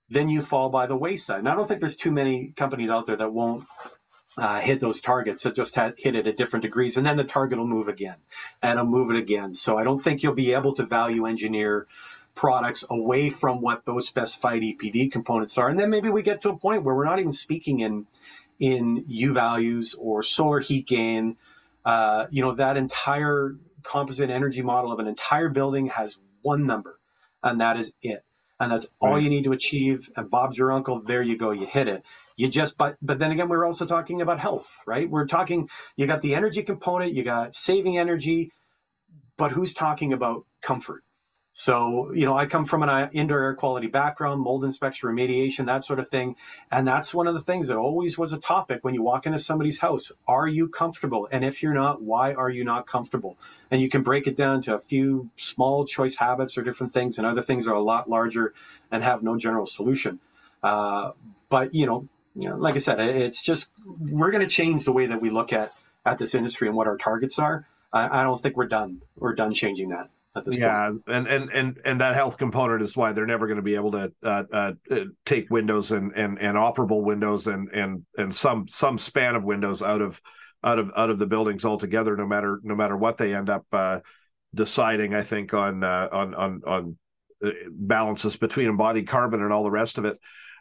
then 0.09 0.31
you 0.31 0.41
fall 0.41 0.71
by 0.71 0.87
the 0.87 0.97
wayside. 0.97 1.41
And 1.41 1.51
I 1.51 1.55
don't 1.55 1.69
think 1.69 1.81
there's 1.81 1.97
too 1.97 2.11
many 2.11 2.55
companies 2.57 2.89
out 2.89 3.05
there 3.05 3.17
that 3.17 3.35
won't 3.35 3.67
uh, 4.37 4.61
hit 4.61 4.81
those 4.81 5.01
targets 5.01 5.43
that 5.43 5.55
just 5.55 5.75
had, 5.75 5.95
hit 5.99 6.15
it 6.15 6.27
at 6.27 6.37
different 6.37 6.63
degrees, 6.63 6.97
and 6.97 7.07
then 7.07 7.17
the 7.17 7.25
target 7.25 7.59
will 7.59 7.67
move 7.67 7.89
again, 7.89 8.17
and 8.63 8.79
it'll 8.79 8.91
move 8.91 9.11
it 9.11 9.17
again. 9.17 9.55
So 9.55 9.79
I 9.79 9.85
don't 9.85 10.01
think 10.01 10.23
you'll 10.23 10.35
be 10.35 10.53
able 10.53 10.75
to 10.75 10.85
value 10.85 11.27
engineer 11.27 11.87
products 12.35 12.85
away 12.89 13.29
from 13.29 13.61
what 13.61 13.85
those 13.85 14.07
specified 14.07 14.63
EPD 14.63 15.11
components 15.11 15.59
are, 15.59 15.69
and 15.69 15.79
then 15.79 15.91
maybe 15.91 16.09
we 16.09 16.23
get 16.23 16.41
to 16.43 16.51
a 16.51 16.57
point 16.57 16.85
where 16.85 16.95
we're 16.95 17.05
not 17.05 17.19
even 17.19 17.33
speaking 17.33 17.81
in 17.81 18.07
in 18.59 19.05
U 19.09 19.33
values 19.33 19.95
or 19.99 20.23
solar 20.23 20.61
heat 20.61 20.87
gain. 20.87 21.37
Uh, 21.85 22.27
you 22.31 22.43
know 22.43 22.53
that 22.53 22.77
entire 22.77 23.57
composite 23.83 24.31
energy 24.31 24.63
model 24.63 24.93
of 24.93 24.99
an 24.99 25.07
entire 25.07 25.49
building 25.49 25.87
has 25.87 26.19
one 26.43 26.67
number, 26.67 27.01
and 27.43 27.61
that 27.61 27.77
is 27.79 27.93
it 28.03 28.25
and 28.61 28.71
that's 28.71 28.87
all 29.01 29.19
you 29.19 29.31
need 29.31 29.45
to 29.45 29.53
achieve. 29.53 30.11
And 30.15 30.31
Bob's 30.31 30.59
your 30.59 30.71
uncle. 30.71 31.03
There 31.03 31.23
you 31.23 31.37
go. 31.39 31.51
You 31.51 31.67
hit 31.67 31.89
it. 31.89 32.05
You 32.41 32.49
just, 32.49 32.79
but, 32.79 32.97
but 33.03 33.19
then 33.19 33.33
again, 33.33 33.51
we're 33.51 33.67
also 33.67 33.85
talking 33.85 34.23
about 34.23 34.41
health, 34.41 34.67
right? 34.87 35.11
We're 35.11 35.27
talking, 35.27 35.69
you 35.97 36.07
got 36.07 36.23
the 36.23 36.35
energy 36.35 36.63
component, 36.63 37.13
you 37.13 37.23
got 37.23 37.55
saving 37.55 37.99
energy, 37.99 38.51
but 39.37 39.53
who's 39.53 39.75
talking 39.75 40.15
about 40.15 40.47
comfort? 40.63 41.05
So, 41.53 42.13
you 42.15 42.25
know, 42.25 42.39
I 42.39 42.47
come 42.47 42.65
from 42.65 42.83
an 42.83 42.89
uh, 42.89 43.11
indoor 43.13 43.43
air 43.43 43.55
quality 43.55 43.89
background, 43.89 44.41
mold 44.41 44.65
inspection, 44.65 45.11
remediation, 45.11 45.67
that 45.67 45.85
sort 45.85 45.99
of 45.99 46.09
thing. 46.09 46.37
And 46.71 46.89
that's 46.89 47.13
one 47.13 47.27
of 47.27 47.35
the 47.35 47.43
things 47.43 47.69
that 47.69 47.77
always 47.77 48.17
was 48.17 48.33
a 48.33 48.39
topic 48.39 48.79
when 48.85 48.95
you 48.95 49.03
walk 49.03 49.27
into 49.27 49.39
somebody's 49.39 49.81
house. 49.81 50.11
Are 50.27 50.49
you 50.49 50.69
comfortable? 50.69 51.29
And 51.31 51.45
if 51.45 51.63
you're 51.63 51.75
not, 51.75 52.01
why 52.01 52.33
are 52.33 52.49
you 52.49 52.65
not 52.65 52.87
comfortable? 52.87 53.37
And 53.71 53.83
you 53.83 53.91
can 53.91 54.03
break 54.03 54.27
it 54.27 54.37
down 54.37 54.63
to 54.63 54.75
a 54.75 54.81
few 54.81 55.29
small 55.37 55.85
choice 55.85 56.17
habits 56.17 56.57
or 56.57 56.63
different 56.63 56.95
things, 56.95 57.19
and 57.19 57.27
other 57.27 57.43
things 57.43 57.67
are 57.67 57.75
a 57.75 57.83
lot 57.83 58.09
larger 58.09 58.55
and 58.91 59.03
have 59.03 59.23
no 59.23 59.37
general 59.37 59.67
solution. 59.67 60.21
Uh, 60.63 61.13
but, 61.51 61.75
you 61.75 61.85
know, 61.85 62.09
you 62.35 62.49
know, 62.49 62.57
like 62.57 62.75
I 62.75 62.79
said, 62.79 63.01
it's 63.01 63.43
just 63.43 63.71
we're 63.87 64.31
going 64.31 64.43
to 64.43 64.49
change 64.49 64.85
the 64.85 64.93
way 64.93 65.07
that 65.07 65.21
we 65.21 65.31
look 65.31 65.53
at, 65.53 65.73
at 66.07 66.19
this 66.19 66.35
industry 66.35 66.69
and 66.69 66.77
what 66.77 66.87
our 66.87 66.97
targets 66.97 67.39
are. 67.39 67.67
I, 67.93 68.21
I 68.21 68.23
don't 68.23 68.41
think 68.41 68.57
we're 68.57 68.69
done. 68.69 69.03
We're 69.17 69.35
done 69.35 69.53
changing 69.53 69.89
that 69.91 70.11
yeah 70.51 70.93
and 71.09 71.27
and 71.27 71.51
and 71.51 71.81
and 71.85 72.01
that 72.01 72.15
health 72.15 72.39
component 72.39 72.83
is 72.83 72.97
why 72.97 73.13
they're 73.13 73.27
never 73.27 73.47
going 73.47 73.57
to 73.57 73.63
be 73.63 73.75
able 73.75 73.91
to 73.91 74.13
uh, 74.23 74.45
uh, 74.53 74.73
uh, 74.91 75.05
take 75.27 75.51
windows 75.51 75.91
and 75.91 76.13
and 76.13 76.41
and 76.41 76.57
operable 76.57 77.03
windows 77.03 77.49
and 77.49 77.69
and 77.73 78.05
and 78.17 78.35
some 78.35 78.69
some 78.69 78.97
span 78.97 79.35
of 79.35 79.43
windows 79.43 79.83
out 79.83 80.01
of 80.01 80.21
out 80.63 80.79
of 80.79 80.93
out 80.97 81.11
of 81.11 81.19
the 81.19 81.27
buildings 81.27 81.65
altogether 81.65 82.17
no 82.17 82.27
matter 82.27 82.61
no 82.63 82.77
matter 82.77 82.97
what 82.97 83.19
they 83.19 83.35
end 83.35 83.51
up 83.51 83.67
uh, 83.73 83.99
deciding 84.55 85.15
i 85.15 85.23
think 85.23 85.53
on 85.53 85.83
uh, 85.83 86.09
on 86.13 86.35
on 86.35 86.63
on 86.65 86.99
uh, 87.45 87.51
balances 87.69 88.37
between 88.37 88.69
embodied 88.69 89.09
carbon 89.09 89.43
and 89.43 89.53
all 89.53 89.65
the 89.65 89.71
rest 89.71 89.99
of 89.99 90.05
it 90.05 90.17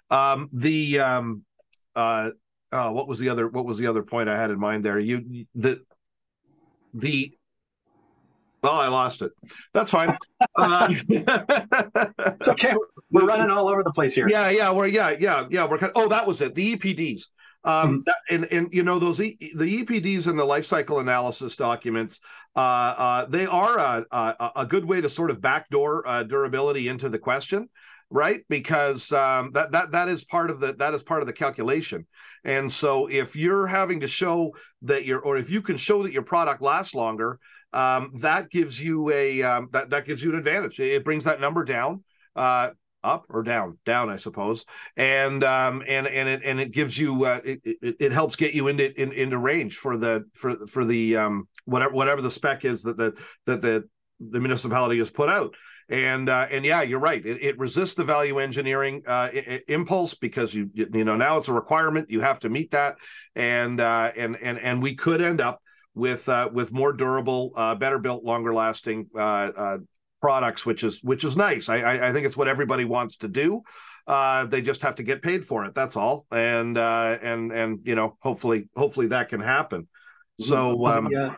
um, 0.09 0.49
the 0.51 0.99
um 0.99 1.43
uh 2.72 2.91
what 2.91 3.08
was 3.08 3.20
the 3.20 3.30
other 3.30 3.47
what 3.47 3.66
was 3.66 3.78
the 3.78 3.88
other 3.88 4.04
point 4.04 4.30
i 4.30 4.38
had 4.38 4.52
in 4.52 4.60
mind 4.60 4.84
there 4.84 5.00
you 5.00 5.45
the 5.56 5.82
the 6.93 7.32
well, 8.62 8.74
I 8.74 8.88
lost 8.88 9.22
it. 9.22 9.32
That's 9.74 9.91
fine. 9.91 10.18
uh, 10.58 10.88
it's 10.89 12.47
okay. 12.50 12.74
We're 13.10 13.26
running 13.26 13.50
all 13.50 13.70
over 13.70 13.84
the 13.84 13.91
place 13.91 14.14
here. 14.14 14.28
Yeah, 14.28 14.50
yeah, 14.50 14.72
we're 14.72 14.88
yeah, 14.88 15.16
yeah, 15.18 15.47
yeah. 15.50 15.66
We're 15.66 15.78
kind 15.78 15.91
of, 15.95 16.04
oh, 16.04 16.10
that 16.10 16.28
was 16.28 16.41
it. 16.41 16.56
The 16.56 16.76
EPDs. 16.76 17.24
Um, 17.64 17.89
mm-hmm. 17.89 18.00
that, 18.06 18.16
and 18.30 18.45
and 18.52 18.74
you 18.74 18.84
know 18.84 19.00
those 19.00 19.20
e, 19.22 19.38
the 19.56 19.84
EPDs 19.84 20.28
and 20.28 20.38
the 20.38 20.45
life 20.45 20.66
cycle 20.66 21.00
analysis 21.00 21.56
documents. 21.56 22.20
Uh, 22.56 22.60
uh, 22.60 23.26
they 23.26 23.45
are 23.45 23.78
a, 23.78 24.06
a, 24.12 24.52
a 24.58 24.66
good 24.66 24.84
way 24.84 25.00
to 25.00 25.08
sort 25.08 25.30
of 25.30 25.39
backdoor 25.39 26.06
uh, 26.08 26.24
durability 26.24 26.88
into 26.88 27.08
the 27.08 27.20
question, 27.20 27.70
right? 28.10 28.41
Because 28.49 29.12
um, 29.12 29.51
that 29.53 29.72
that 29.72 29.91
that 29.91 30.10
is 30.10 30.24
part 30.24 30.49
of 30.49 30.60
the 30.60 30.74
that 30.74 30.93
is 30.93 31.03
part 31.03 31.22
of 31.22 31.28
the 31.28 31.34
calculation. 31.34 32.07
And 32.43 32.72
so 32.72 33.07
if 33.07 33.36
you're 33.36 33.68
having 33.68 33.99
to 34.01 34.07
show 34.07 34.55
that 34.84 35.05
your 35.05 35.20
or 35.20 35.38
if 35.38 35.49
you 35.49 35.62
can 35.62 35.78
show 35.78 36.03
that 36.03 36.14
your 36.14 36.24
product 36.24 36.62
lasts 36.62 36.95
longer, 36.95 37.39
um, 37.74 38.12
that 38.20 38.49
gives 38.49 38.82
you 38.82 39.12
a 39.12 39.43
um, 39.43 39.70
that 39.72 39.89
that 39.91 40.05
gives 40.05 40.24
you 40.24 40.32
an 40.32 40.38
advantage. 40.38 40.80
It 40.80 41.03
brings 41.03 41.26
that 41.26 41.41
number 41.41 41.64
down, 41.64 42.03
uh, 42.36 42.72
up 43.03 43.26
or 43.30 43.43
down, 43.43 43.78
down, 43.86 44.10
I 44.10 44.16
suppose, 44.16 44.66
and 44.97 45.43
um, 45.43 45.84
and 45.88 46.07
and 46.07 46.30
it 46.30 46.41
and 46.43 46.60
it 46.60 46.72
gives 46.72 46.97
you 46.97 47.26
uh, 47.26 47.41
it, 47.43 47.62
it, 47.64 47.95
it 47.99 48.12
helps 48.12 48.36
get 48.36 48.53
you 48.53 48.68
into 48.68 48.99
in, 48.99 49.12
into 49.12 49.38
range 49.38 49.78
for 49.78 49.97
the 49.97 50.26
for 50.34 50.68
for 50.68 50.84
the 50.84 51.18
um, 51.18 51.47
whatever 51.66 51.93
whatever 51.93 52.22
the 52.22 52.32
spec 52.32 52.66
is 52.66 52.84
that 52.84 52.97
the 52.97 53.16
that 53.45 53.62
the 53.62 53.88
the 54.20 54.39
municipality 54.39 54.97
has 54.97 55.10
put 55.10 55.30
out 55.30 55.53
and 55.89 56.29
uh, 56.29 56.47
and 56.51 56.65
yeah, 56.65 56.81
you're 56.81 56.99
right. 56.99 57.25
It, 57.25 57.43
it 57.43 57.59
resists 57.59 57.95
the 57.95 58.03
value 58.03 58.39
engineering 58.39 59.03
uh, 59.07 59.29
impulse 59.67 60.13
because 60.13 60.53
you 60.53 60.69
you 60.73 61.03
know 61.03 61.15
now 61.15 61.37
it's 61.37 61.47
a 61.47 61.53
requirement. 61.53 62.09
You 62.09 62.21
have 62.21 62.39
to 62.41 62.49
meet 62.49 62.71
that, 62.71 62.97
and 63.35 63.81
uh, 63.81 64.11
and 64.15 64.37
and 64.37 64.59
and 64.59 64.81
we 64.81 64.95
could 64.95 65.21
end 65.21 65.41
up 65.41 65.61
with 65.95 66.29
uh, 66.29 66.49
with 66.51 66.71
more 66.71 66.93
durable, 66.93 67.51
uh, 67.55 67.75
better 67.75 67.99
built, 67.99 68.23
longer 68.23 68.53
lasting 68.53 69.07
uh, 69.15 69.19
uh, 69.19 69.77
products, 70.21 70.65
which 70.65 70.83
is 70.83 71.03
which 71.03 71.23
is 71.23 71.35
nice. 71.35 71.69
I, 71.69 71.77
I, 71.79 72.09
I 72.09 72.13
think 72.13 72.25
it's 72.25 72.37
what 72.37 72.47
everybody 72.47 72.85
wants 72.85 73.17
to 73.17 73.27
do. 73.27 73.61
Uh, 74.07 74.45
they 74.45 74.61
just 74.61 74.81
have 74.81 74.95
to 74.95 75.03
get 75.03 75.21
paid 75.21 75.45
for 75.45 75.65
it. 75.65 75.75
That's 75.75 75.95
all. 75.95 76.25
And 76.31 76.77
uh, 76.77 77.17
and 77.21 77.51
and 77.51 77.79
you 77.83 77.95
know, 77.95 78.17
hopefully 78.21 78.69
hopefully 78.75 79.07
that 79.07 79.29
can 79.29 79.41
happen. 79.41 79.87
So 80.39 80.85
um, 80.85 81.09
yeah, 81.11 81.35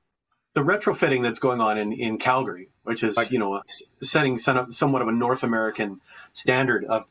the 0.54 0.62
retrofitting 0.62 1.24
that's 1.24 1.40
going 1.40 1.60
on 1.60 1.78
in 1.78 1.92
in 1.92 2.18
Calgary, 2.18 2.70
which 2.84 3.04
is 3.04 3.18
you 3.32 3.40
know 3.40 3.62
setting 4.02 4.38
somewhat 4.38 5.02
of 5.02 5.08
a 5.08 5.12
North 5.12 5.44
American 5.44 6.02
standard 6.34 6.86
of 6.86 7.08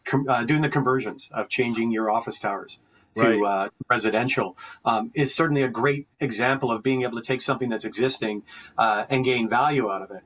doing 0.46 0.62
the 0.62 0.68
conversions 0.68 1.28
of 1.32 1.48
changing 1.48 1.90
your 1.90 2.10
office 2.10 2.38
towers 2.38 2.78
to 3.16 3.22
right. 3.22 3.66
uh, 3.66 3.68
residential 3.88 4.56
um, 4.84 5.10
is 5.14 5.34
certainly 5.34 5.62
a 5.62 5.68
great 5.68 6.06
example 6.20 6.70
of 6.70 6.82
being 6.82 7.02
able 7.02 7.18
to 7.18 7.24
take 7.24 7.40
something 7.40 7.68
that's 7.68 7.84
existing 7.84 8.42
uh, 8.78 9.04
and 9.08 9.24
gain 9.24 9.48
value 9.48 9.90
out 9.90 10.02
of 10.02 10.10
it. 10.10 10.22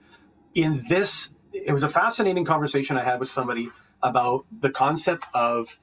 In 0.55 0.85
this, 0.89 1.31
it 1.53 1.73
was 1.73 1.83
a 1.83 1.89
fascinating 1.89 2.45
conversation 2.45 2.97
I 2.97 3.05
had 3.05 3.21
with 3.21 3.31
somebody 3.31 3.71
about 4.03 4.45
the 4.61 4.71
concept 4.71 5.25
of 5.33 5.79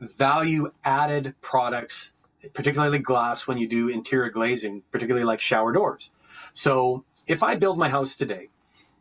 value 0.00 0.70
added 0.84 1.34
products, 1.40 2.10
particularly 2.52 3.00
glass 3.00 3.46
when 3.46 3.58
you 3.58 3.68
do 3.68 3.88
interior 3.88 4.30
glazing, 4.30 4.82
particularly 4.92 5.24
like 5.24 5.40
shower 5.40 5.72
doors. 5.72 6.10
So 6.52 7.04
if 7.26 7.42
I 7.42 7.56
build 7.56 7.78
my 7.78 7.88
house 7.88 8.14
today 8.14 8.48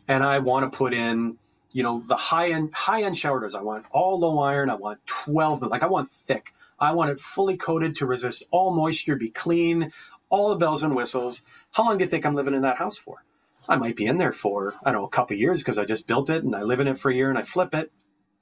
and 0.08 0.24
I 0.24 0.40
want 0.40 0.72
to 0.72 0.76
put 0.76 0.94
in 0.94 1.38
you 1.72 1.84
know 1.84 2.04
the 2.08 2.16
high 2.16 2.50
end 2.50 2.74
high 2.74 3.02
end 3.02 3.18
shower 3.18 3.40
doors 3.40 3.56
i 3.56 3.62
want 3.62 3.84
all 3.90 4.20
low 4.20 4.38
iron 4.38 4.70
i 4.70 4.76
want 4.76 5.04
12 5.08 5.64
like 5.64 5.82
i 5.82 5.88
want 5.88 6.12
thick 6.28 6.54
I 6.84 6.92
want 6.92 7.12
it 7.12 7.20
fully 7.20 7.56
coated 7.56 7.96
to 7.98 8.06
resist 8.06 8.44
all 8.52 8.76
moisture, 8.76 9.16
be 9.16 9.30
clean, 9.30 9.92
all 10.30 10.50
the 10.50 10.58
bells 10.58 10.84
and 10.84 10.96
whistles. 10.96 11.42
How 11.72 11.86
long 11.86 11.98
do 11.98 12.04
you 12.04 12.10
think 12.10 12.26
I'm 12.26 12.36
living 12.36 12.54
in 12.54 12.64
that 12.64 12.78
house 12.78 12.98
for? 12.98 13.24
I 13.70 13.78
might 13.78 13.96
be 13.96 14.06
in 14.06 14.18
there 14.18 14.34
for, 14.34 14.76
I 14.84 14.92
don't 14.92 15.02
know, 15.02 15.08
a 15.08 15.10
couple 15.10 15.38
years 15.38 15.60
because 15.60 15.78
I 15.78 15.86
just 15.86 16.08
built 16.08 16.30
it 16.30 16.44
and 16.44 16.54
I 16.54 16.64
live 16.64 16.82
in 16.82 16.88
it 16.88 17.00
for 17.00 17.10
a 17.10 17.16
year 17.16 17.30
and 17.30 17.40
I 17.40 17.44
flip 17.44 17.74
it 17.74 17.92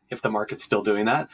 if 0.09 0.21
the 0.23 0.31
market's 0.31 0.63
still 0.63 0.81
doing 0.81 1.05
that. 1.05 1.29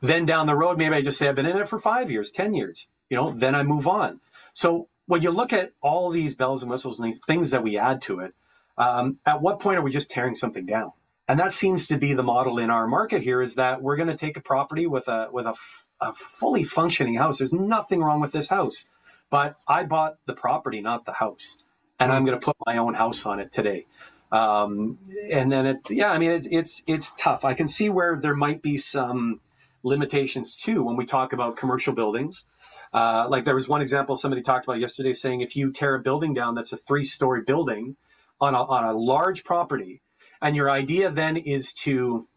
Then 0.00 0.24
down 0.24 0.46
the 0.46 0.54
road, 0.54 0.78
maybe 0.78 0.94
I 0.94 1.02
just 1.02 1.18
say 1.18 1.28
I've 1.28 1.34
been 1.34 1.44
in 1.44 1.58
it 1.58 1.68
for 1.68 1.78
five 1.78 2.10
years, 2.10 2.30
10 2.30 2.54
years, 2.54 2.86
you 3.10 3.16
know, 3.16 3.32
then 3.32 3.54
I 3.54 3.62
move 3.62 3.86
on. 3.86 4.20
So 4.54 4.88
when 5.04 5.20
you 5.20 5.30
look 5.30 5.52
at 5.52 5.72
all 5.82 6.08
these 6.08 6.34
bells 6.34 6.62
and 6.62 6.70
whistles 6.70 6.98
and 6.98 7.08
these 7.08 7.20
things 7.26 7.50
that 7.50 7.62
we 7.62 7.76
add 7.76 8.00
to 8.02 8.20
it, 8.20 8.34
um, 8.78 9.18
at 9.26 9.42
what 9.42 9.60
point 9.60 9.78
are 9.78 9.82
we 9.82 9.90
just 9.90 10.10
tearing 10.10 10.36
something 10.36 10.64
down? 10.64 10.92
And 11.28 11.38
that 11.40 11.52
seems 11.52 11.86
to 11.88 11.98
be 11.98 12.14
the 12.14 12.22
model 12.22 12.58
in 12.58 12.70
our 12.70 12.86
market 12.86 13.22
here 13.22 13.42
is 13.42 13.56
that 13.56 13.82
we're 13.82 13.96
going 13.96 14.08
to 14.08 14.16
take 14.16 14.38
a 14.38 14.40
property 14.40 14.86
with 14.86 15.08
a, 15.08 15.28
with 15.30 15.46
a 15.46 15.54
a 16.00 16.12
fully 16.14 16.64
functioning 16.64 17.14
house. 17.14 17.38
There's 17.38 17.52
nothing 17.52 18.00
wrong 18.02 18.20
with 18.20 18.32
this 18.32 18.48
house, 18.48 18.84
but 19.30 19.56
I 19.66 19.84
bought 19.84 20.16
the 20.26 20.34
property, 20.34 20.80
not 20.80 21.04
the 21.04 21.12
house, 21.12 21.56
and 21.98 22.12
I'm 22.12 22.24
going 22.24 22.38
to 22.38 22.44
put 22.44 22.56
my 22.66 22.78
own 22.78 22.94
house 22.94 23.26
on 23.26 23.40
it 23.40 23.52
today. 23.52 23.86
Um, 24.30 24.98
and 25.32 25.50
then 25.50 25.66
it, 25.66 25.78
yeah, 25.90 26.10
I 26.10 26.18
mean, 26.18 26.30
it's 26.30 26.46
it's 26.46 26.82
it's 26.86 27.12
tough. 27.18 27.44
I 27.44 27.54
can 27.54 27.66
see 27.66 27.88
where 27.88 28.18
there 28.20 28.36
might 28.36 28.62
be 28.62 28.76
some 28.76 29.40
limitations 29.82 30.54
too 30.54 30.82
when 30.82 30.96
we 30.96 31.06
talk 31.06 31.32
about 31.32 31.56
commercial 31.56 31.94
buildings. 31.94 32.44
Uh, 32.92 33.26
like 33.28 33.44
there 33.44 33.54
was 33.54 33.68
one 33.68 33.82
example 33.82 34.16
somebody 34.16 34.42
talked 34.42 34.66
about 34.66 34.78
yesterday, 34.80 35.12
saying 35.12 35.40
if 35.40 35.56
you 35.56 35.72
tear 35.72 35.94
a 35.94 35.98
building 36.00 36.34
down 36.34 36.54
that's 36.54 36.72
a 36.72 36.76
three-story 36.76 37.42
building 37.42 37.96
on 38.40 38.54
a, 38.54 38.62
on 38.62 38.84
a 38.84 38.92
large 38.92 39.44
property, 39.44 40.02
and 40.40 40.54
your 40.54 40.70
idea 40.70 41.10
then 41.10 41.36
is 41.36 41.72
to 41.72 42.28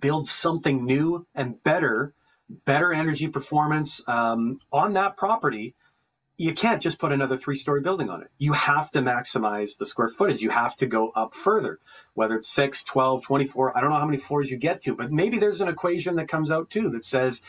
build 0.00 0.28
something 0.28 0.84
new 0.84 1.26
and 1.34 1.62
better 1.62 2.14
better 2.64 2.92
energy 2.92 3.28
performance 3.28 4.00
um, 4.06 4.58
on 4.72 4.94
that 4.94 5.16
property, 5.16 5.74
you 6.36 6.54
can't 6.54 6.80
just 6.80 6.98
put 6.98 7.12
another 7.12 7.36
three 7.36 7.56
story 7.56 7.80
building 7.80 8.08
on 8.08 8.22
it. 8.22 8.28
You 8.38 8.52
have 8.52 8.90
to 8.92 9.00
maximize 9.00 9.76
the 9.76 9.86
square 9.86 10.08
footage. 10.08 10.40
You 10.40 10.50
have 10.50 10.76
to 10.76 10.86
go 10.86 11.10
up 11.10 11.34
further, 11.34 11.80
whether 12.14 12.36
it's 12.36 12.48
6, 12.48 12.84
12, 12.84 13.22
24. 13.22 13.76
I 13.76 13.80
don't 13.80 13.90
know 13.90 13.96
how 13.96 14.06
many 14.06 14.18
floors 14.18 14.50
you 14.50 14.56
get 14.56 14.80
to, 14.82 14.94
but 14.94 15.10
maybe 15.10 15.38
there's 15.38 15.60
an 15.60 15.68
equation 15.68 16.16
that 16.16 16.28
comes 16.28 16.50
out 16.50 16.70
too 16.70 16.90
that 16.90 17.04
says 17.04 17.42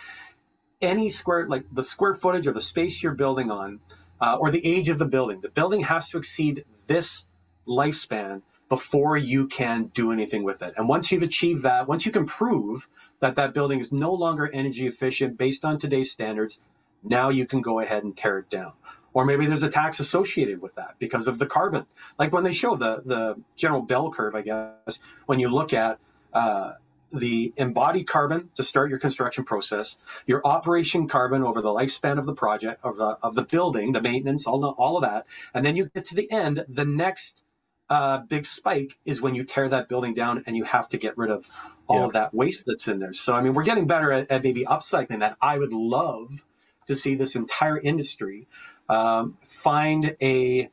any 0.82 1.08
square, 1.08 1.48
like 1.48 1.66
the 1.72 1.84
square 1.84 2.16
footage 2.16 2.48
or 2.48 2.52
the 2.52 2.62
space 2.62 3.04
you're 3.04 3.14
building 3.14 3.52
on, 3.52 3.80
uh, 4.20 4.38
or 4.40 4.50
the 4.52 4.66
age 4.66 4.90
of 4.90 4.98
the 4.98 5.06
building, 5.06 5.40
the 5.42 5.50
building 5.50 5.82
has 5.82 6.10
to 6.10 6.18
exceed 6.18 6.66
this 6.88 7.26
lifespan 7.70 8.42
before 8.70 9.18
you 9.18 9.48
can 9.48 9.92
do 9.96 10.12
anything 10.12 10.44
with 10.44 10.62
it. 10.62 10.74
And 10.78 10.88
once 10.88 11.12
you've 11.12 11.24
achieved 11.24 11.64
that, 11.64 11.88
once 11.88 12.06
you 12.06 12.12
can 12.12 12.26
prove 12.26 12.88
that 13.20 13.36
that 13.36 13.54
building 13.54 13.80
is 13.80 13.92
no 13.92 14.14
longer 14.14 14.50
energy 14.54 14.88
efficient 14.88 15.38
based 15.38 15.66
on 15.66 15.80
today's 15.80 16.12
standards, 16.12 16.60
now 17.04 17.30
you 17.30 17.46
can 17.46 17.62
go 17.62 17.80
ahead 17.80 18.04
and 18.04 18.16
tear 18.16 18.40
it 18.40 18.50
down. 18.50 18.74
Or 19.12 19.26
maybe 19.26 19.48
there's 19.48 19.64
a 19.64 19.72
tax 19.72 20.00
associated 20.00 20.62
with 20.62 20.76
that 20.76 20.96
because 21.00 21.28
of 21.28 21.40
the 21.40 21.48
carbon. 21.48 21.88
Like 22.20 22.32
when 22.32 22.44
they 22.44 22.54
show 22.54 22.76
the, 22.76 23.02
the 23.04 23.42
general 23.56 23.82
bell 23.82 24.12
curve, 24.12 24.36
I 24.36 24.42
guess, 24.42 25.00
when 25.26 25.40
you 25.40 25.50
look 25.50 25.74
at 25.74 25.98
uh, 26.32 26.74
the 27.12 27.52
embodied 27.58 28.08
carbon 28.08 28.50
to 28.56 28.64
start 28.64 28.92
your 28.92 29.00
construction 29.00 29.44
process, 29.46 29.98
your 30.28 30.46
operation 30.46 31.08
carbon 31.08 31.44
over 31.44 31.60
the 31.60 31.70
lifespan 31.70 32.20
of 32.20 32.28
the 32.28 32.36
project, 32.36 32.82
of 32.84 32.98
the, 32.98 33.18
of 33.24 33.34
the 33.34 33.42
building, 33.42 33.94
the 33.94 34.02
maintenance, 34.02 34.46
all, 34.46 34.60
the, 34.60 34.68
all 34.68 34.98
of 34.98 35.02
that. 35.02 35.26
And 35.56 35.66
then 35.66 35.76
you 35.76 35.90
get 35.96 36.04
to 36.06 36.16
the 36.16 36.32
end, 36.32 36.64
the 36.70 36.86
next 36.86 37.42
uh, 37.90 38.20
big 38.20 38.46
spike 38.46 38.98
is 39.06 39.22
when 39.22 39.36
you 39.36 39.44
tear 39.44 39.70
that 39.70 39.90
building 39.90 40.14
down 40.14 40.44
and 40.46 40.56
you 40.56 40.64
have 40.64 40.88
to 40.90 40.98
get 40.98 41.18
rid 41.18 41.32
of 41.32 41.50
all 41.88 42.00
yeah. 42.00 42.06
of 42.06 42.14
that 42.14 42.34
waste 42.34 42.66
that's 42.68 42.88
in 42.88 43.00
there. 43.00 43.14
So, 43.14 43.34
I 43.34 43.42
mean, 43.42 43.54
we're 43.54 43.64
getting 43.64 43.88
better 43.88 44.12
at, 44.12 44.30
at 44.30 44.44
maybe 44.44 44.64
upcycling 44.66 45.20
that. 45.20 45.38
I 45.42 45.58
would 45.58 45.74
love 45.74 46.44
to 46.88 46.96
see 46.96 47.16
this 47.16 47.36
entire 47.36 47.80
industry 47.80 48.48
um, 48.90 49.38
find 49.44 50.16
a 50.22 50.70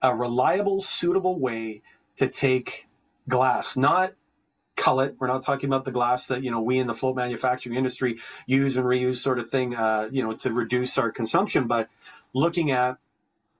a 0.00 0.14
reliable, 0.14 0.80
suitable 0.80 1.38
way 1.40 1.82
to 2.16 2.28
take 2.28 2.86
glass, 3.28 3.76
not 3.76 4.14
cullet. 4.76 5.16
We're 5.18 5.26
not 5.26 5.44
talking 5.44 5.68
about 5.68 5.84
the 5.84 5.90
glass 5.90 6.28
that 6.28 6.42
you 6.42 6.50
know 6.50 6.60
we 6.60 6.78
in 6.78 6.86
the 6.86 6.94
float 6.94 7.16
manufacturing 7.16 7.76
industry 7.76 8.18
use 8.46 8.76
and 8.76 8.86
reuse 8.86 9.16
sort 9.16 9.38
of 9.38 9.50
thing, 9.50 9.74
uh, 9.74 10.08
you 10.10 10.22
know, 10.22 10.34
to 10.34 10.52
reduce 10.52 10.98
our 10.98 11.10
consumption, 11.10 11.66
but 11.66 11.88
looking 12.32 12.70
at 12.70 12.98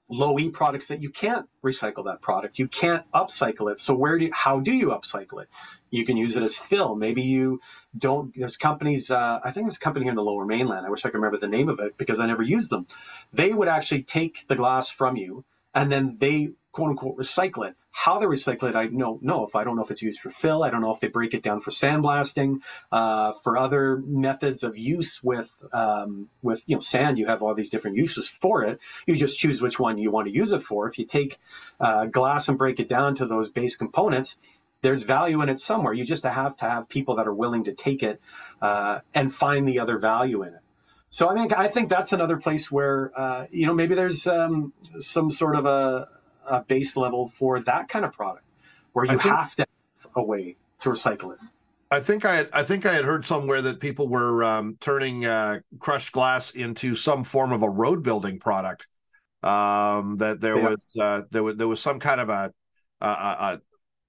low 0.09 0.39
E 0.39 0.49
products 0.49 0.89
that 0.89 1.03
you 1.03 1.11
can't 1.11 1.47
recycle 1.63 2.05
that 2.07 2.23
product. 2.23 2.59
You 2.59 2.69
can't 2.69 3.05
upcycle 3.13 3.71
it. 3.71 3.79
So 3.79 3.95
where 3.95 4.19
do 4.19 4.27
you, 4.27 4.31
how 4.33 4.61
do 4.61 4.73
you 4.73 4.89
upcycle 4.89 5.43
it? 5.43 5.49
You 5.91 6.05
can 6.05 6.17
use 6.17 6.37
it 6.37 6.43
as 6.43 6.57
fill. 6.57 6.95
Maybe 6.95 7.23
you 7.23 7.61
don't. 7.97 8.35
There's 8.35 8.57
companies. 8.57 9.11
Uh, 9.11 9.41
I 9.43 9.51
think 9.51 9.67
there's 9.67 9.77
a 9.77 9.81
company 9.81 10.05
here 10.05 10.13
in 10.13 10.17
the 10.17 10.23
Lower 10.23 10.45
Mainland. 10.45 10.87
I 10.87 10.91
wish 10.91 11.05
I 11.05 11.09
could 11.09 11.17
remember 11.17 11.39
the 11.39 11.49
name 11.49 11.69
of 11.69 11.81
it 11.81 11.97
because 11.97 12.21
I 12.21 12.27
never 12.27 12.43
used 12.43 12.71
them. 12.71 12.87
They 13.33 13.53
would 13.53 13.69
actually 13.69 14.03
take 14.03 14.47
the 14.49 14.57
glass 14.57 14.91
from 14.91 15.17
you 15.17 15.45
and 15.75 15.91
then 15.91 16.17
they 16.19 16.51
quote 16.73 16.91
unquote 16.91 17.17
recycle 17.17 17.69
it. 17.69 17.77
How 18.01 18.21
they 18.21 18.27
recycle 18.27 18.69
it, 18.69 18.77
I 18.77 18.87
don't 18.87 19.25
know 19.25 19.45
if 19.45 19.57
I 19.57 19.65
don't 19.65 19.75
know 19.75 19.83
if 19.83 19.91
it's 19.91 20.03
used 20.03 20.21
for 20.21 20.31
fill. 20.31 20.63
I 20.63 20.71
don't 20.71 20.83
know 20.83 20.95
if 20.95 21.01
they 21.01 21.09
break 21.09 21.35
it 21.35 21.43
down 21.43 21.61
for 21.61 21.73
sandblasting, 21.73 22.59
uh, 22.93 23.33
for 23.43 23.59
other 23.59 23.97
methods 24.07 24.63
of 24.63 24.79
use 24.79 25.21
with 25.21 25.51
um, 25.73 26.29
with 26.41 26.63
you 26.69 26.77
know 26.77 26.81
sand. 26.81 27.19
You 27.19 27.27
have 27.27 27.43
all 27.43 27.57
these 27.57 27.71
different 27.71 27.97
uses 27.97 28.29
for 28.29 28.63
it. 28.63 28.79
You 29.09 29.17
just 29.17 29.37
choose 29.37 29.61
which 29.61 29.81
one 29.81 29.99
you 29.99 30.13
want 30.13 30.29
to 30.29 30.33
use 30.33 30.53
it 30.53 30.63
for. 30.63 30.87
If 30.87 30.97
you 30.97 31.07
take 31.07 31.39
uh, 31.81 32.07
glass 32.07 32.49
and 32.49 32.57
break 32.57 32.79
it 32.79 32.89
down 32.89 33.17
to 33.17 33.27
those 33.27 33.51
base 33.51 33.75
components, 33.75 34.39
there's 34.81 35.03
value 35.03 35.43
in 35.43 35.49
it 35.49 35.59
somewhere. 35.59 35.93
You 35.93 36.05
just 36.05 36.23
have 36.23 36.57
to 36.59 36.67
have 36.67 36.89
people 36.89 37.17
that 37.17 37.27
are 37.27 37.35
willing 37.35 37.65
to 37.65 37.75
take 37.75 38.05
it 38.05 38.21
uh, 38.63 39.01
and 39.13 39.35
find 39.35 39.67
the 39.67 39.81
other 39.81 39.99
value 39.99 40.45
in 40.45 40.55
it. 40.55 40.61
So 41.11 41.29
I 41.29 41.35
mean, 41.35 41.53
I 41.53 41.67
think 41.67 41.89
that's 41.89 42.13
another 42.13 42.37
place 42.37 42.71
where 42.71 43.11
uh, 43.17 43.47
you 43.51 43.67
know 43.67 43.75
maybe 43.75 43.97
there's 43.97 44.27
um, 44.29 44.73
some 45.01 45.33
sort 45.33 45.57
of 45.57 45.67
a, 45.67 46.09
a, 46.51 46.65
base 46.67 46.97
level 46.97 47.29
for 47.29 47.61
that 47.61 47.89
kind 47.89 48.05
of 48.05 48.13
product 48.13 48.45
where 48.93 49.05
you 49.05 49.19
think, 49.19 49.23
have 49.23 49.55
to 49.57 49.67
have 50.03 50.13
a 50.17 50.23
way 50.23 50.57
to 50.81 50.91
recycle 50.91 51.33
it. 51.33 51.39
I 51.91 52.01
think 52.01 52.25
I 52.25 52.37
had, 52.37 52.49
I 52.53 52.63
think 52.65 52.85
I 52.85 52.95
had 52.95 53.05
heard 53.05 53.25
somewhere 53.25 53.63
that 53.63 53.81
people 53.81 54.09
were 54.09 54.45
um, 54.45 54.77
turning 54.81 55.25
uh, 55.25 55.61
crushed 55.79 56.13
glass 56.13 56.51
into 56.51 56.95
some 56.95 57.25
form 57.25 57.53
of 57.53 57.63
a 57.63 57.71
road 57.71 58.03
building 58.03 58.39
product. 58.39 58.87
Um, 59.43 60.17
that 60.17 60.41
there 60.41 60.59
yeah. 60.59 60.69
was 60.69 60.87
uh, 61.01 61.23
there 61.31 61.43
was 61.43 61.57
there 61.57 61.69
was 61.69 61.81
some 61.81 62.01
kind 62.01 62.21
of 62.21 62.29
a, 62.29 62.53
a, 63.01 63.07
a 63.07 63.61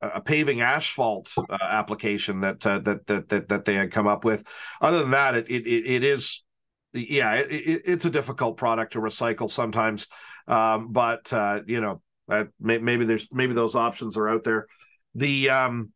a 0.01 0.21
paving 0.21 0.61
asphalt 0.61 1.31
uh, 1.37 1.57
application 1.61 2.41
that, 2.41 2.65
uh, 2.65 2.79
that 2.79 3.05
that 3.07 3.29
that 3.29 3.49
that 3.49 3.65
they 3.65 3.75
had 3.75 3.91
come 3.91 4.07
up 4.07 4.25
with. 4.25 4.43
Other 4.81 4.99
than 4.99 5.11
that, 5.11 5.35
it 5.35 5.49
it, 5.49 5.67
it 5.67 6.03
is 6.03 6.43
yeah, 6.93 7.35
it, 7.35 7.51
it, 7.51 7.81
it's 7.85 8.05
a 8.05 8.09
difficult 8.09 8.57
product 8.57 8.93
to 8.93 8.99
recycle 8.99 9.51
sometimes. 9.51 10.07
Um, 10.47 10.91
but 10.91 11.31
uh, 11.31 11.61
you 11.67 11.81
know, 11.81 12.01
may, 12.59 12.77
maybe 12.77 13.05
there's 13.05 13.27
maybe 13.31 13.53
those 13.53 13.75
options 13.75 14.17
are 14.17 14.29
out 14.29 14.43
there. 14.43 14.67
The 15.15 15.49
um, 15.49 15.91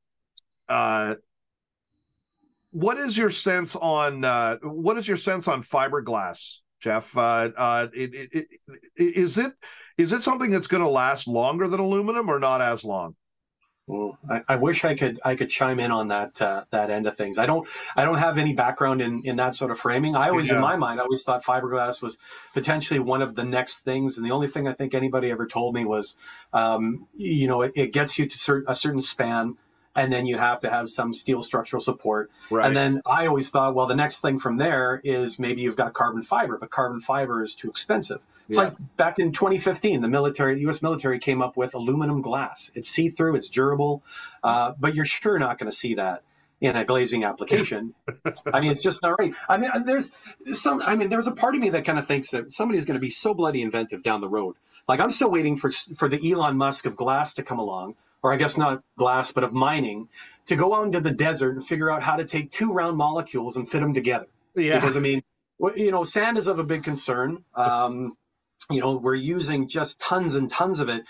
uh, 0.68 1.16
what 2.72 2.98
is 2.98 3.18
your 3.18 3.30
sense 3.30 3.76
on 3.76 4.26
uh, 4.26 4.58
what 4.64 4.98
is 4.98 5.08
your 5.08 5.18
sense 5.18 5.48
on 5.48 5.64
fiberglass, 5.64 6.58
Geoff? 6.82 7.16
Uh, 7.16 7.50
uh, 7.56 7.88
it, 7.94 8.14
it, 8.14 8.30
it, 8.32 8.48
is 8.98 9.38
it 9.38 9.54
is 9.98 10.12
it 10.12 10.24
something 10.24 10.50
that's 10.50 10.68
going 10.68 10.84
to 10.84 10.90
last 10.90 11.28
longer 11.28 11.68
than 11.68 11.80
aluminum 11.80 12.30
or 12.30 12.40
not 12.40 12.62
as 12.62 12.84
long? 12.84 13.16
Well, 13.86 14.18
I, 14.30 14.42
I, 14.48 14.56
wish 14.56 14.86
I 14.86 14.96
could 14.96 15.20
I 15.26 15.36
could 15.36 15.50
chime 15.50 15.78
in 15.78 15.92
on 15.92 16.08
that 16.08 16.42
uh, 16.42 16.64
that 16.70 16.90
end 16.90 17.06
of 17.06 17.18
things. 17.18 17.38
I 17.38 17.46
don't 17.46 17.68
I 17.98 18.06
don't 18.06 18.18
have 18.18 18.38
any 18.38 18.54
background 18.54 19.02
in, 19.02 19.22
in 19.26 19.36
that 19.36 19.56
sort 19.56 19.72
of 19.72 19.80
framing. 19.80 20.16
I 20.16 20.30
always 20.30 20.48
yeah. 20.48 20.56
in 20.56 20.62
my 20.62 20.78
mind 20.78 21.02
I 21.02 21.04
always 21.04 21.24
thought 21.24 21.44
fiberglass 21.44 22.02
was 22.02 22.18
potentially 22.54 23.02
one 23.02 23.22
of 23.22 23.36
the 23.36 23.44
next 23.44 23.82
things, 23.82 24.16
and 24.16 24.26
the 24.26 24.32
only 24.32 24.48
thing 24.48 24.70
I 24.70 24.74
think 24.74 24.96
anybody 24.96 25.32
ever 25.32 25.46
told 25.46 25.76
me 25.76 25.84
was, 25.84 26.16
um, 26.54 27.08
you 27.18 27.48
know, 27.48 27.62
it, 27.62 27.74
it, 27.76 27.92
gets 27.92 28.18
you 28.18 28.26
to 28.26 28.38
cert- 28.38 28.64
a 28.68 28.76
certain 28.76 29.02
span, 29.02 29.58
and 29.98 30.14
then 30.14 30.28
you 30.28 30.38
have 30.38 30.62
to 30.62 30.70
have 30.70 30.88
some 30.88 31.14
steel 31.14 31.44
structural 31.44 31.82
support. 31.82 32.32
Right. 32.50 32.66
And 32.66 32.78
then 32.78 33.02
I 33.06 33.28
always 33.28 33.50
thought, 33.50 33.76
well, 33.76 33.88
the 33.88 33.96
next 33.96 34.22
thing 34.22 34.40
from 34.40 34.58
there 34.58 35.02
is 35.04 35.38
maybe 35.38 35.62
you've 35.62 35.76
got 35.76 35.94
carbon 35.94 36.24
fiber, 36.24 36.58
but 36.58 36.70
carbon 36.70 37.02
fiber 37.02 37.44
is 37.44 37.54
too 37.54 37.70
expensive. 37.70 38.22
It's 38.48 38.58
yeah. 38.58 38.66
like 38.66 38.74
back 38.98 39.20
in 39.20 39.32
2015, 39.32 40.02
the 40.02 40.08
military, 40.08 40.56
the 40.56 40.62
U.S. 40.62 40.82
military 40.82 41.20
came 41.20 41.42
up 41.42 41.56
with 41.56 41.74
aluminum 41.74 42.22
glass. 42.22 42.72
It's 42.76 42.90
see-through, 42.90 43.36
it's 43.36 43.50
durable, 43.50 44.04
uh, 44.44 44.74
but 44.80 44.96
you're 44.96 45.06
sure 45.06 45.40
not 45.40 45.58
going 45.58 45.72
to 45.72 45.76
see 45.76 45.96
that 45.96 46.24
in 46.64 46.76
a 46.76 46.86
glazing 46.86 47.24
application. 47.24 47.94
I 48.54 48.62
mean, 48.62 48.72
it's 48.72 48.82
just 48.82 49.02
not 49.02 49.20
right. 49.20 49.34
I 49.48 49.58
mean, 49.58 49.70
there's 49.86 50.12
some. 50.54 50.82
I 50.82 50.96
mean, 50.96 51.10
there's 51.10 51.28
a 51.28 51.32
part 51.32 51.56
of 51.56 51.62
me 51.62 51.70
that 51.70 51.86
kind 51.86 52.00
of 52.00 52.08
thinks 52.08 52.30
that 52.32 52.52
somebody's 52.52 52.86
going 52.86 52.96
to 52.96 53.02
be 53.02 53.10
so 53.10 53.34
bloody 53.34 53.62
inventive 53.62 54.02
down 54.02 54.22
the 54.22 54.30
road. 54.30 54.56
Like 54.88 55.00
I'm 55.00 55.12
still 55.12 55.30
waiting 55.30 55.58
for 55.58 55.72
for 55.72 56.10
the 56.10 56.32
Elon 56.32 56.58
Musk 56.58 56.86
of 56.86 56.96
glass 56.96 57.34
to 57.36 57.44
come 57.44 57.60
along, 57.60 57.96
or 58.22 58.34
I 58.34 58.38
guess 58.38 58.58
not 58.58 58.82
glass, 58.98 59.32
but 59.32 59.44
of 59.44 59.54
mining, 59.54 60.08
to 60.46 60.56
go 60.56 60.74
out 60.74 60.86
into 60.86 61.02
the 61.02 61.12
desert 61.12 61.56
and 61.56 61.66
figure 61.66 61.92
out 61.92 62.02
how 62.02 62.16
to 62.16 62.26
take 62.26 62.52
two 62.52 62.72
round 62.72 62.98
molecules 62.98 63.58
and 63.58 63.68
fit 63.68 63.80
them 63.80 63.94
together. 63.94 64.28
Yeah. 64.56 64.76
Because 64.76 64.98
I 64.98 65.02
mean, 65.02 65.22
you 65.76 65.92
know, 65.92 66.04
sand 66.04 66.38
is 66.38 66.48
of 66.48 66.60
a 66.60 66.64
big 66.64 66.84
concern. 66.84 67.44
Um, 67.56 68.18
you 68.70 68.80
know, 68.80 68.96
we're 68.96 69.16
using 69.16 69.68
just 69.68 70.00
tons 70.00 70.36
and 70.36 70.50
tons 70.50 70.80
of 70.80 70.90
it 70.90 71.04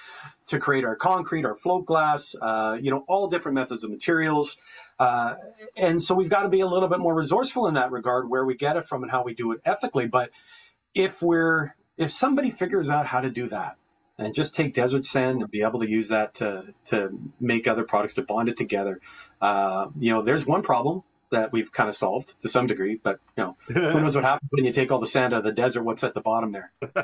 to 0.48 0.60
create 0.60 0.84
our 0.84 0.96
concrete, 0.96 1.46
our 1.46 1.56
float 1.56 1.86
glass, 1.86 2.36
uh, 2.42 2.78
you 2.82 2.92
know, 2.92 3.06
all 3.08 3.28
different 3.28 3.56
methods 3.56 3.84
of 3.84 3.92
materials. 3.92 4.58
Uh, 5.00 5.36
and 5.76 6.02
so 6.02 6.16
we've 6.16 6.30
got 6.30 6.44
to 6.44 6.50
be 6.50 6.62
a 6.62 6.68
little 6.68 6.90
bit 6.90 7.00
more 7.00 7.14
resourceful 7.14 7.68
in 7.68 7.76
that 7.76 7.92
regard, 7.92 8.30
where 8.30 8.46
we 8.46 8.56
get 8.56 8.76
it 8.76 8.86
from 8.86 9.04
and 9.04 9.12
how 9.12 9.24
we 9.24 9.34
do 9.34 9.52
it 9.52 9.62
ethically. 9.66 10.08
But 10.08 10.32
if 10.94 11.22
we're, 11.22 11.76
if 11.98 12.12
somebody 12.12 12.52
figures 12.52 12.90
out 12.90 13.06
how 13.06 13.22
to 13.22 13.30
do 13.30 13.48
that 13.50 13.78
and 14.18 14.34
just 14.34 14.56
take 14.56 14.74
desert 14.74 15.06
sand 15.06 15.42
and 15.42 15.50
be 15.50 15.62
able 15.62 15.80
to 15.80 15.90
use 15.90 16.10
that 16.10 16.34
to, 16.36 16.74
to 16.86 17.18
make 17.40 17.68
other 17.68 17.84
products 17.84 18.16
to 18.16 18.24
bond 18.24 18.50
it 18.50 18.58
together, 18.58 19.00
uh, 19.42 19.88
you 19.98 20.12
know, 20.12 20.22
there's 20.22 20.46
one 20.46 20.62
problem 20.62 21.04
that 21.34 21.52
we've 21.52 21.72
kind 21.72 21.90
of 21.90 21.96
solved 21.96 22.40
to 22.42 22.50
some 22.50 22.68
degree. 22.68 23.00
But 23.02 23.20
you 23.38 23.44
know, 23.44 23.58
who 23.68 24.02
knows 24.02 24.16
what 24.16 24.24
happens 24.24 24.50
when 24.54 24.66
you 24.66 24.74
take 24.74 24.92
all 24.92 25.00
the 25.00 25.08
sand 25.08 25.34
out 25.34 25.40
of 25.40 25.44
the 25.44 25.52
desert? 25.52 25.84
What's 25.84 26.04
at 26.04 26.14
the 26.14 26.22
bottom 26.22 26.52
there? 26.52 26.72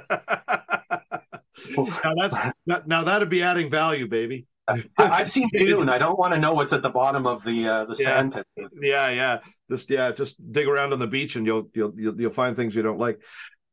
now 1.77 2.13
that's 2.15 2.35
now 2.65 3.03
that'd 3.03 3.29
be 3.29 3.43
adding 3.43 3.69
value, 3.69 4.07
baby. 4.07 4.47
I, 4.67 4.83
have 4.97 5.29
seen 5.29 5.49
Dune. 5.51 5.89
I 5.89 5.97
don't 5.97 6.17
want 6.17 6.33
to 6.33 6.39
know 6.39 6.53
what's 6.53 6.73
at 6.73 6.81
the 6.81 6.89
bottom 6.89 7.25
of 7.25 7.43
the 7.43 7.67
uh, 7.67 7.85
the 7.85 7.95
sand 7.95 8.33
yeah. 8.35 8.43
pit. 8.55 8.71
Yeah, 8.81 9.09
yeah. 9.09 9.39
Just 9.69 9.89
yeah, 9.89 10.11
just 10.11 10.37
dig 10.51 10.67
around 10.67 10.93
on 10.93 10.99
the 10.99 11.07
beach 11.07 11.35
and 11.35 11.45
you'll 11.45 11.69
you'll 11.73 11.93
you'll, 11.97 12.21
you'll 12.21 12.31
find 12.31 12.55
things 12.55 12.75
you 12.75 12.81
don't 12.83 12.99
like. 12.99 13.19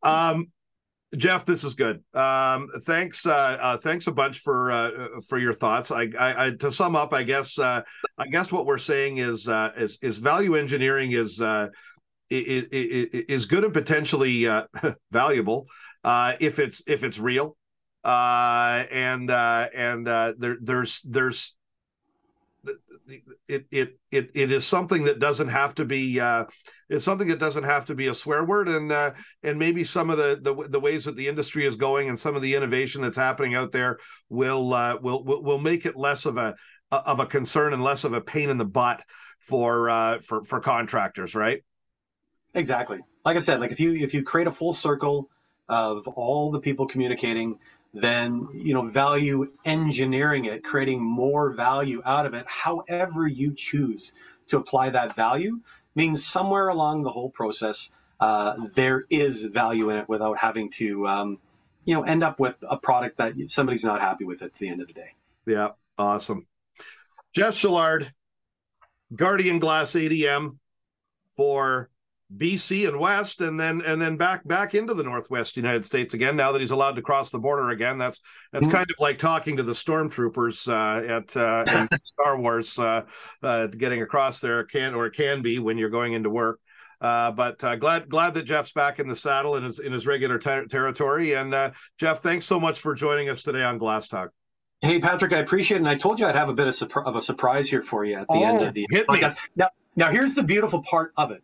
Um, 0.02 0.48
Geoff, 1.14 1.44
this 1.44 1.62
is 1.62 1.74
good. 1.74 2.02
Um, 2.14 2.68
thanks, 2.82 3.26
uh, 3.26 3.30
uh, 3.30 3.76
thanks 3.78 4.08
a 4.08 4.12
bunch 4.12 4.40
for 4.40 4.72
uh, 4.72 4.90
for 5.28 5.38
your 5.38 5.52
thoughts. 5.52 5.92
I, 5.92 6.08
I, 6.18 6.46
I, 6.46 6.50
to 6.58 6.72
sum 6.72 6.96
up, 6.96 7.12
I 7.12 7.22
guess, 7.22 7.58
uh, 7.58 7.82
I 8.18 8.26
guess 8.26 8.50
what 8.50 8.66
we're 8.66 8.78
saying 8.78 9.18
is 9.18 9.48
uh, 9.48 9.70
is, 9.76 9.98
is 10.02 10.18
value 10.18 10.56
engineering 10.56 11.12
is 11.12 11.40
uh, 11.40 11.68
is, 12.28 12.64
is 12.70 13.46
good 13.46 13.62
and 13.62 13.72
potentially 13.72 14.48
valuable 15.12 15.66
if 16.04 16.58
it's 16.58 16.82
if 16.88 17.04
it's 17.04 17.20
real, 17.20 17.56
and 18.04 19.30
and 19.30 20.06
there 20.06 20.56
there's 20.60 21.02
there's 21.02 21.56
it, 23.46 23.66
it 23.70 23.98
it 24.10 24.30
it 24.34 24.50
is 24.50 24.66
something 24.66 25.04
that 25.04 25.20
doesn't 25.20 25.48
have 25.48 25.76
to 25.76 25.84
be 25.84 26.20
it's 26.88 27.04
something 27.04 27.28
that 27.28 27.40
doesn't 27.40 27.64
have 27.64 27.86
to 27.86 27.94
be 27.94 28.06
a 28.06 28.14
swear 28.14 28.44
word, 28.44 28.68
and 28.68 28.92
uh, 28.92 29.12
and 29.42 29.58
maybe 29.58 29.84
some 29.84 30.10
of 30.10 30.18
the, 30.18 30.38
the 30.40 30.68
the 30.68 30.80
ways 30.80 31.04
that 31.04 31.16
the 31.16 31.28
industry 31.28 31.66
is 31.66 31.76
going 31.76 32.08
and 32.08 32.18
some 32.18 32.36
of 32.36 32.42
the 32.42 32.54
innovation 32.54 33.02
that's 33.02 33.16
happening 33.16 33.54
out 33.54 33.72
there 33.72 33.98
will 34.28 34.72
uh, 34.72 34.96
will 35.00 35.24
will 35.24 35.58
make 35.58 35.86
it 35.86 35.96
less 35.96 36.26
of 36.26 36.36
a 36.36 36.54
of 36.90 37.20
a 37.20 37.26
concern 37.26 37.72
and 37.72 37.82
less 37.82 38.04
of 38.04 38.12
a 38.12 38.20
pain 38.20 38.50
in 38.50 38.58
the 38.58 38.64
butt 38.64 39.02
for 39.40 39.90
uh, 39.90 40.20
for 40.20 40.44
for 40.44 40.60
contractors, 40.60 41.34
right? 41.34 41.62
Exactly. 42.54 43.00
Like 43.24 43.36
I 43.36 43.40
said, 43.40 43.60
like 43.60 43.72
if 43.72 43.80
you 43.80 43.92
if 43.94 44.14
you 44.14 44.22
create 44.22 44.46
a 44.46 44.52
full 44.52 44.72
circle 44.72 45.28
of 45.68 46.06
all 46.08 46.50
the 46.50 46.60
people 46.60 46.86
communicating 46.86 47.58
then 47.94 48.46
you 48.52 48.74
know 48.74 48.82
value 48.82 49.46
engineering 49.64 50.44
it 50.44 50.62
creating 50.62 51.02
more 51.02 51.50
value 51.52 52.02
out 52.04 52.26
of 52.26 52.34
it 52.34 52.44
however 52.46 53.26
you 53.26 53.54
choose 53.54 54.12
to 54.46 54.58
apply 54.58 54.90
that 54.90 55.14
value 55.14 55.58
means 55.96 56.26
somewhere 56.26 56.68
along 56.68 57.02
the 57.02 57.10
whole 57.10 57.30
process 57.30 57.90
uh, 58.20 58.56
there 58.74 59.04
is 59.10 59.44
value 59.44 59.90
in 59.90 59.96
it 59.96 60.08
without 60.08 60.38
having 60.38 60.70
to 60.70 61.06
um, 61.06 61.38
you 61.84 61.94
know 61.94 62.02
end 62.02 62.22
up 62.22 62.38
with 62.40 62.56
a 62.62 62.76
product 62.76 63.18
that 63.18 63.34
somebody's 63.48 63.84
not 63.84 64.00
happy 64.00 64.24
with 64.24 64.42
at 64.42 64.54
the 64.54 64.68
end 64.68 64.80
of 64.80 64.86
the 64.86 64.94
day. 64.94 65.14
Yeah 65.46 65.70
awesome. 65.98 66.46
Geoff 67.34 67.54
Shellard, 67.54 68.12
guardian 69.14 69.58
glass 69.58 69.92
adm 69.92 70.58
for 71.36 71.90
BC 72.34 72.88
and 72.88 72.98
West, 72.98 73.40
and 73.40 73.58
then 73.58 73.82
and 73.86 74.02
then 74.02 74.16
back 74.16 74.46
back 74.46 74.74
into 74.74 74.94
the 74.94 75.04
Northwest 75.04 75.56
United 75.56 75.84
States 75.84 76.12
again. 76.12 76.36
Now 76.36 76.52
that 76.52 76.60
he's 76.60 76.72
allowed 76.72 76.96
to 76.96 77.02
cross 77.02 77.30
the 77.30 77.38
border 77.38 77.70
again, 77.70 77.98
that's 77.98 78.20
that's 78.52 78.66
mm-hmm. 78.66 78.74
kind 78.74 78.86
of 78.90 78.96
like 78.98 79.18
talking 79.18 79.58
to 79.58 79.62
the 79.62 79.72
stormtroopers 79.72 80.66
uh, 80.68 81.06
at 81.06 81.36
uh, 81.36 81.86
Star 82.02 82.38
Wars, 82.38 82.78
uh, 82.78 83.02
uh, 83.42 83.68
getting 83.68 84.02
across 84.02 84.40
there 84.40 84.64
can 84.64 84.94
or 84.94 85.08
can 85.10 85.42
be 85.42 85.58
when 85.60 85.78
you're 85.78 85.90
going 85.90 86.14
into 86.14 86.28
work. 86.28 86.58
Uh, 87.00 87.30
but 87.30 87.62
uh, 87.62 87.76
glad 87.76 88.08
glad 88.08 88.34
that 88.34 88.44
Geoff's 88.44 88.72
back 88.72 88.98
in 88.98 89.06
the 89.06 89.16
saddle 89.16 89.56
in 89.56 89.62
his 89.62 89.78
in 89.78 89.92
his 89.92 90.04
regular 90.06 90.38
ter- 90.38 90.66
territory. 90.66 91.34
And 91.34 91.72
Geoff, 91.98 92.20
thanks 92.22 92.44
so 92.46 92.58
much 92.58 92.80
for 92.80 92.94
joining 92.94 93.28
us 93.28 93.42
today 93.42 93.62
on 93.62 93.78
Glass 93.78 94.08
Talk. 94.08 94.30
Hey 94.80 94.98
Patrick, 94.98 95.32
I 95.32 95.38
appreciate 95.38 95.76
it. 95.76 95.80
And 95.80 95.88
I 95.88 95.94
told 95.94 96.18
you 96.18 96.26
I'd 96.26 96.34
have 96.34 96.48
a 96.48 96.54
bit 96.54 96.66
of, 96.66 96.92
of 97.06 97.14
a 97.14 97.22
surprise 97.22 97.68
here 97.68 97.82
for 97.82 98.04
you 98.04 98.16
at 98.16 98.26
the 98.28 98.34
oh, 98.34 98.44
end 98.44 98.62
of 98.62 98.74
the 98.74 98.86
hit 98.90 99.06
podcast. 99.06 99.34
Me. 99.34 99.36
Now, 99.56 99.68
now 99.94 100.10
here's 100.10 100.34
the 100.34 100.42
beautiful 100.42 100.82
part 100.82 101.12
of 101.16 101.30
it 101.30 101.42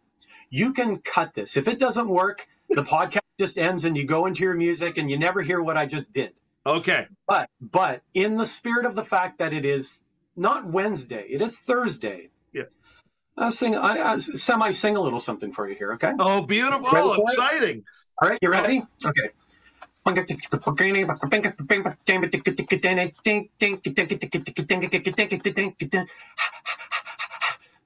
you 0.53 0.75
can 0.75 0.99
cut 0.99 1.35
this. 1.35 1.57
If 1.57 1.67
it 1.67 1.79
doesn't 1.79 2.09
work, 2.09 2.47
the 2.69 2.83
podcast 2.83 3.21
just 3.41 3.59
ends 3.59 3.85
and 3.85 3.97
you 3.97 4.05
go 4.05 4.27
into 4.27 4.45
your 4.45 4.55
music 4.55 4.99
and 4.99 5.11
you 5.11 5.19
never 5.19 5.43
hear 5.43 5.61
what 5.61 5.77
I 5.77 5.87
just 5.87 6.13
did. 6.13 6.35
Okay. 6.65 7.09
But 7.27 7.51
but 7.61 8.03
in 8.15 8.37
the 8.37 8.47
spirit 8.47 8.87
of 8.87 8.95
the 8.95 9.03
fact 9.03 9.39
that 9.39 9.53
it 9.53 9.65
is 9.65 10.05
not 10.37 10.67
Wednesday, 10.67 11.27
it 11.29 11.43
is 11.43 11.59
Thursday. 11.59 12.29
Yeah. 12.53 12.65
I'll 13.37 13.51
sing 13.51 13.75
I, 13.75 14.13
I 14.13 14.17
semi 14.19 14.71
sing 14.71 14.97
a 14.97 15.01
little 15.01 15.19
something 15.19 15.53
for 15.53 15.69
you 15.69 15.75
here, 15.75 15.95
okay? 15.95 16.13
Oh, 16.21 16.43
beautiful. 16.43 16.87
Oh, 16.93 17.25
exciting. 17.25 17.83
All 18.21 18.29
right, 18.29 18.39
you 18.41 18.51
ready? 18.51 18.85
Okay. 19.05 19.31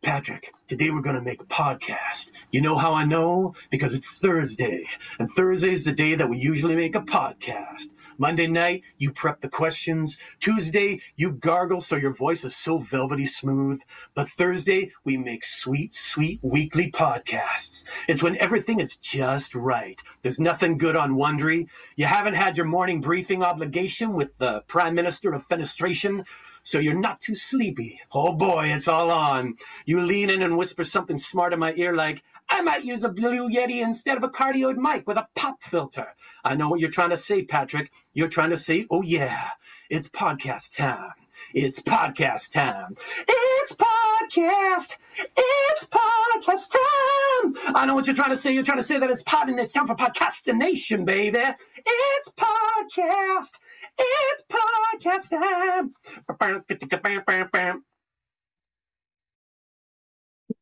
Patrick, 0.07 0.53
today 0.69 0.91
we're 0.91 1.03
going 1.03 1.17
to 1.17 1.21
make 1.21 1.43
a 1.43 1.47
podcast. 1.47 2.31
You 2.53 2.61
know 2.61 2.79
how 2.79 2.93
I 2.93 3.05
know? 3.05 3.57
Because 3.71 3.93
it's 3.93 4.21
Thursday, 4.21 4.87
and 5.19 5.29
Thursday 5.29 5.73
is 5.73 5.85
the 5.85 5.91
day 5.91 6.15
that 6.15 6.31
we 6.31 6.39
usually 6.39 6.77
make 6.77 6.95
a 6.95 7.01
podcast. 7.01 7.89
Monday 8.17 8.47
night, 8.47 8.83
you 8.99 9.11
prep 9.11 9.41
the 9.41 9.49
questions. 9.49 10.17
Tuesday, 10.39 11.01
you 11.17 11.33
gargle 11.33 11.81
so 11.81 11.97
your 11.97 12.15
voice 12.15 12.45
is 12.45 12.55
so 12.55 12.79
velvety 12.79 13.27
smooth. 13.27 13.81
But 14.15 14.29
Thursday, 14.29 14.93
we 15.03 15.17
make 15.17 15.43
sweet, 15.43 15.93
sweet 15.93 16.39
weekly 16.41 16.89
podcasts. 16.89 17.83
It's 18.07 18.23
when 18.23 18.37
everything 18.37 18.79
is 18.79 18.97
just 18.97 19.57
right. 19.57 20.01
There's 20.23 20.39
nothing 20.39 20.79
good 20.79 20.95
on 20.95 21.17
Wondery. 21.17 21.67
You 21.97 22.07
haven't 22.07 22.35
had 22.35 22.57
your 22.57 22.67
morning 22.67 23.01
briefing 23.01 23.43
obligation 23.43 24.13
with 24.13 24.39
the 24.39 24.61
Prime 24.69 24.95
Minister 24.95 25.33
of 25.33 25.49
Fenestration 25.49 26.25
so 26.67 26.81
you're 26.81 26.95
not 26.95 27.21
too 27.21 27.37
sleepy. 27.37 28.01
Oh 28.13 28.33
boy, 28.33 28.73
it's 28.73 28.89
all 28.89 29.13
on. 29.13 29.55
You 29.85 30.01
lean 30.01 30.31
in 30.31 30.43
and 30.43 30.59
whisper 30.59 30.83
something 30.83 31.17
smart 31.17 31.53
in 31.53 31.61
my 31.61 31.73
ear 31.77 31.95
like, 31.95 32.25
I 32.49 32.61
might 32.61 32.85
use 32.85 33.05
a 33.05 33.09
Blue 33.09 33.49
Yeti 33.49 33.81
instead 33.81 34.17
of 34.17 34.25
a 34.25 34.29
cardioid 34.29 34.75
mic 34.77 35.07
with 35.07 35.17
a 35.17 35.29
pop 35.37 35.63
filter. 35.63 36.09
I 36.45 36.57
know 36.57 36.69
what 36.69 36.81
you're 36.81 36.91
trying 36.91 37.11
to 37.11 37.17
say, 37.17 37.45
Patrick. 37.45 37.93
You're 38.15 38.27
trying 38.27 38.51
to 38.51 38.57
say, 38.57 38.85
oh 38.91 39.03
yeah, 39.03 39.51
it's 39.89 40.09
podcast 40.09 40.77
time. 40.77 41.13
It's 41.55 41.81
podcast 41.81 42.53
time. 42.53 42.97
It's 43.29 43.75
podcast. 43.75 44.97
It's 45.17 45.87
podcast 45.87 46.71
time. 46.73 47.75
I 47.75 47.87
know 47.87 47.95
what 47.95 48.07
you're 48.07 48.17
trying 48.17 48.31
to 48.31 48.37
say. 48.37 48.53
You're 48.53 48.63
trying 48.63 48.79
to 48.79 48.85
say 48.85 48.99
that 48.99 49.11
it's 49.11 49.23
pod 49.23 49.49
and 49.49 49.59
it's 49.61 49.73
time 49.73 49.87
for 49.87 49.95
podcastination, 49.95 51.05
baby. 51.05 51.39
It's 51.39 52.31
podcast. 52.31 53.51
It's 53.99 54.43
podcast 54.51 55.31
time. 55.31 55.95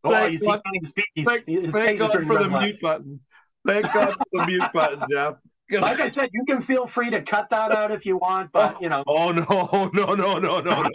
Oh, 0.04 0.26
you 0.26 0.36
see, 0.38 0.44
thank, 1.24 1.46
thank 1.72 1.98
God 1.98 2.26
for 2.26 2.38
the 2.38 2.48
mute 2.48 2.80
button. 2.80 3.20
Thank 3.66 3.92
God 3.92 4.14
for 4.14 4.24
the 4.32 4.46
mute 4.46 4.72
button, 4.72 5.02
Geoff. 5.10 5.36
Like 5.70 6.00
I 6.00 6.08
said, 6.08 6.28
you 6.32 6.44
can 6.44 6.60
feel 6.60 6.86
free 6.86 7.10
to 7.10 7.22
cut 7.22 7.48
that 7.48 7.72
out 7.72 7.90
if 7.90 8.04
you 8.04 8.18
want, 8.18 8.52
but 8.52 8.80
you 8.82 8.88
know. 8.90 9.02
Oh 9.06 9.32
no, 9.32 9.44
no, 9.94 10.14
no, 10.14 10.38
no, 10.38 10.38
no, 10.38 10.60
no, 10.60 10.88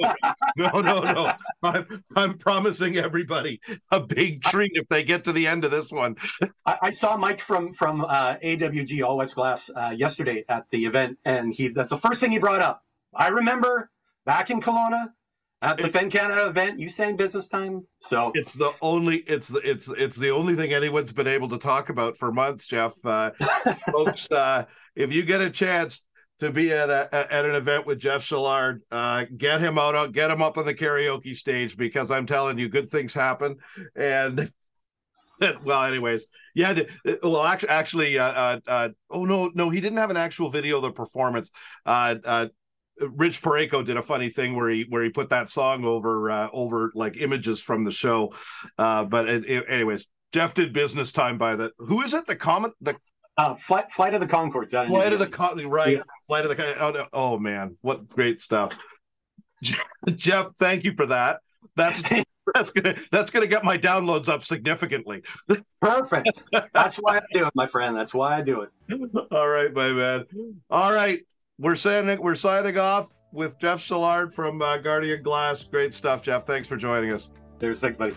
no, 0.56 0.82
no, 0.82 1.00
no! 1.02 1.34
I'm 1.64 2.04
I'm 2.16 2.38
promising 2.38 2.98
everybody 2.98 3.62
a 3.92 4.00
big 4.00 4.44
treat 4.44 4.72
if 4.76 4.88
they 4.88 5.04
get 5.04 5.24
to 5.24 5.34
the 5.34 5.48
end 5.48 5.66
of 5.66 5.72
this 5.72 5.92
one. 5.92 6.18
I, 6.66 6.78
I 6.84 6.90
saw 6.92 7.18
Mike 7.18 7.42
from 7.42 7.74
from 7.74 8.06
uh, 8.06 8.36
AWG 8.44 9.04
All 9.04 9.18
West 9.18 9.36
Glass 9.36 9.72
uh, 9.76 9.94
yesterday 9.96 10.46
at 10.48 10.70
the 10.70 10.86
event, 10.86 11.18
and 11.26 11.52
he 11.52 11.70
that's 11.70 11.90
the 11.90 11.98
first 11.98 12.22
thing 12.22 12.32
he 12.32 12.40
brought 12.40 12.62
up. 12.62 12.84
I 13.14 13.30
remember 13.30 13.90
back 14.26 14.52
in 14.52 14.62
Kelowna, 14.62 15.14
at 15.62 15.78
the 15.78 15.90
Fen 15.90 16.10
Canada 16.10 16.48
event, 16.48 16.80
you 16.80 16.90
saying 16.90 17.18
business 17.18 17.48
time. 17.48 17.86
So 18.02 18.32
it's 18.34 18.54
the 18.54 18.74
only 18.82 19.18
it's 19.28 19.48
the 19.48 19.60
it's 19.60 19.88
it's 19.90 20.18
the 20.18 20.30
only 20.30 20.56
thing 20.56 20.74
anyone's 20.74 21.12
been 21.12 21.28
able 21.28 21.50
to 21.50 21.58
talk 21.58 21.90
about 21.90 22.18
for 22.18 22.32
months, 22.32 22.68
Geoff. 22.68 22.94
Uh, 23.04 23.32
folks, 23.92 24.30
uh, 24.32 24.66
if 24.96 25.12
you 25.12 25.24
get 25.24 25.42
a 25.42 25.50
chance 25.50 26.04
to 26.40 26.52
be 26.52 26.72
at 26.72 26.90
a 26.90 27.34
at 27.34 27.46
an 27.46 27.56
event 27.56 27.86
with 27.86 28.00
Geoff 28.00 28.22
Shellard, 28.22 28.80
uh, 28.92 29.26
get 29.38 29.60
him 29.60 29.78
out, 29.78 30.12
get 30.14 30.32
him 30.32 30.42
up 30.42 30.58
on 30.58 30.66
the 30.66 30.74
karaoke 30.74 31.36
stage 31.36 31.76
because 31.76 32.10
I'm 32.10 32.26
telling 32.26 32.58
you, 32.58 32.70
good 32.70 32.90
things 32.90 33.14
happen. 33.14 33.58
And 33.96 34.52
well, 35.64 35.84
anyways, 35.84 36.26
yeah. 36.56 36.80
Well, 37.24 37.46
actually, 37.46 37.70
actually, 37.70 38.20
uh, 38.20 38.32
uh, 38.32 38.60
uh, 38.68 38.90
oh 39.10 39.26
no, 39.26 39.52
no, 39.54 39.70
he 39.70 39.82
didn't 39.82 40.00
have 40.00 40.10
an 40.10 40.18
actual 40.18 40.50
video 40.50 40.78
of 40.78 40.84
the 40.84 40.92
performance. 40.92 41.52
Rich 43.02 43.42
Pareko 43.42 43.84
did 43.86 43.98
a 43.98 44.02
funny 44.02 44.30
thing 44.30 44.56
where 44.56 44.70
he 44.70 44.86
where 44.90 45.04
he 45.04 45.10
put 45.10 45.30
that 45.30 45.50
song 45.50 45.86
over 45.86 46.30
uh, 46.30 46.50
over 46.52 46.92
like 46.96 47.18
images 47.18 47.60
from 47.62 47.84
the 47.84 47.92
show. 47.92 48.34
Uh, 48.78 49.04
but 49.04 49.28
it, 49.30 49.50
it, 49.50 49.66
anyways, 49.70 50.08
Geoff 50.32 50.54
did 50.54 50.74
business 50.74 51.12
time 51.12 51.38
by 51.38 51.56
the 51.56 51.72
who 51.78 52.02
is 52.02 52.14
it? 52.14 52.26
The 52.28 52.36
comment 52.36 52.74
the 52.82 52.96
uh, 53.38 53.56
flight 53.56 53.92
flight 53.92 54.14
of 54.14 54.20
the 54.20 54.28
Conchords. 54.28 54.72
Flight 54.72 55.14
of 55.14 55.20
the 55.20 55.28
Con- 55.28 55.68
right. 55.68 55.98
Yeah. 55.98 56.04
Flight 56.28 56.46
of 56.46 56.56
the 56.56 56.84
oh, 56.84 57.08
oh 57.14 57.40
man, 57.40 57.78
what 57.82 58.10
great 58.10 58.42
stuff. 58.42 58.78
Geoff, 60.16 60.54
thank 60.58 60.84
you 60.84 60.94
for 60.96 61.06
that. 61.08 61.40
That's 61.76 62.04
that's 62.54 62.72
gonna 62.72 62.96
that's 63.12 63.32
gonna 63.32 63.48
get 63.48 63.64
my 63.64 63.78
downloads 63.78 64.28
up 64.28 64.44
significantly. 64.44 65.24
Perfect. 65.82 66.32
That's 66.74 66.98
why 66.98 67.18
I 67.18 67.22
do 67.32 67.48
it, 67.48 67.54
my 67.56 67.68
friend. 67.68 67.96
That's 67.96 68.14
why 68.14 68.38
I 68.38 68.42
do 68.42 68.62
it. 68.62 68.70
All 69.32 69.48
right, 69.48 69.74
my 69.74 69.92
man. 69.92 70.26
All 70.70 70.92
right 70.92 71.22
we're 71.60 71.76
saying 71.76 72.20
we're 72.22 72.36
signing 72.36 72.78
off 72.78 73.14
with 73.32 73.60
Geoff 73.60 73.80
Shellard 73.80 74.34
from 74.34 74.62
uh, 74.62 74.78
Guardian 74.78 75.22
Glass. 75.22 75.64
Great 75.64 75.94
stuff, 75.94 76.22
Geoff. 76.24 76.48
Thanks 76.48 76.68
for 76.68 76.78
joining 76.78 77.14
us. 77.14 77.30
There's 77.60 77.82
thanks, 77.82 77.98
buddy. 77.98 78.16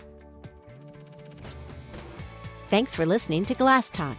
Thanks 2.69 2.95
for 2.95 3.05
listening 3.05 3.45
to 3.45 3.53
Glass 3.53 3.89
Talk. 3.89 4.17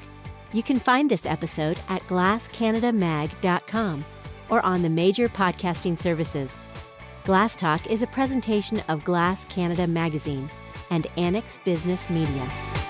You 0.52 0.62
can 0.62 0.78
find 0.78 1.10
this 1.10 1.26
episode 1.26 1.78
at 1.88 2.06
glasscanadamag.com 2.06 4.04
or 4.50 4.64
on 4.64 4.82
the 4.82 4.90
major 4.90 5.28
podcasting 5.28 5.98
services. 5.98 6.56
Glass 7.24 7.56
Talk 7.56 7.90
is 7.90 8.02
a 8.02 8.06
presentation 8.06 8.80
of 8.88 9.02
Glass 9.02 9.44
Canada 9.46 9.86
Magazine 9.86 10.48
and 10.90 11.08
Annex 11.16 11.58
Business 11.64 12.08
Media. 12.10 12.83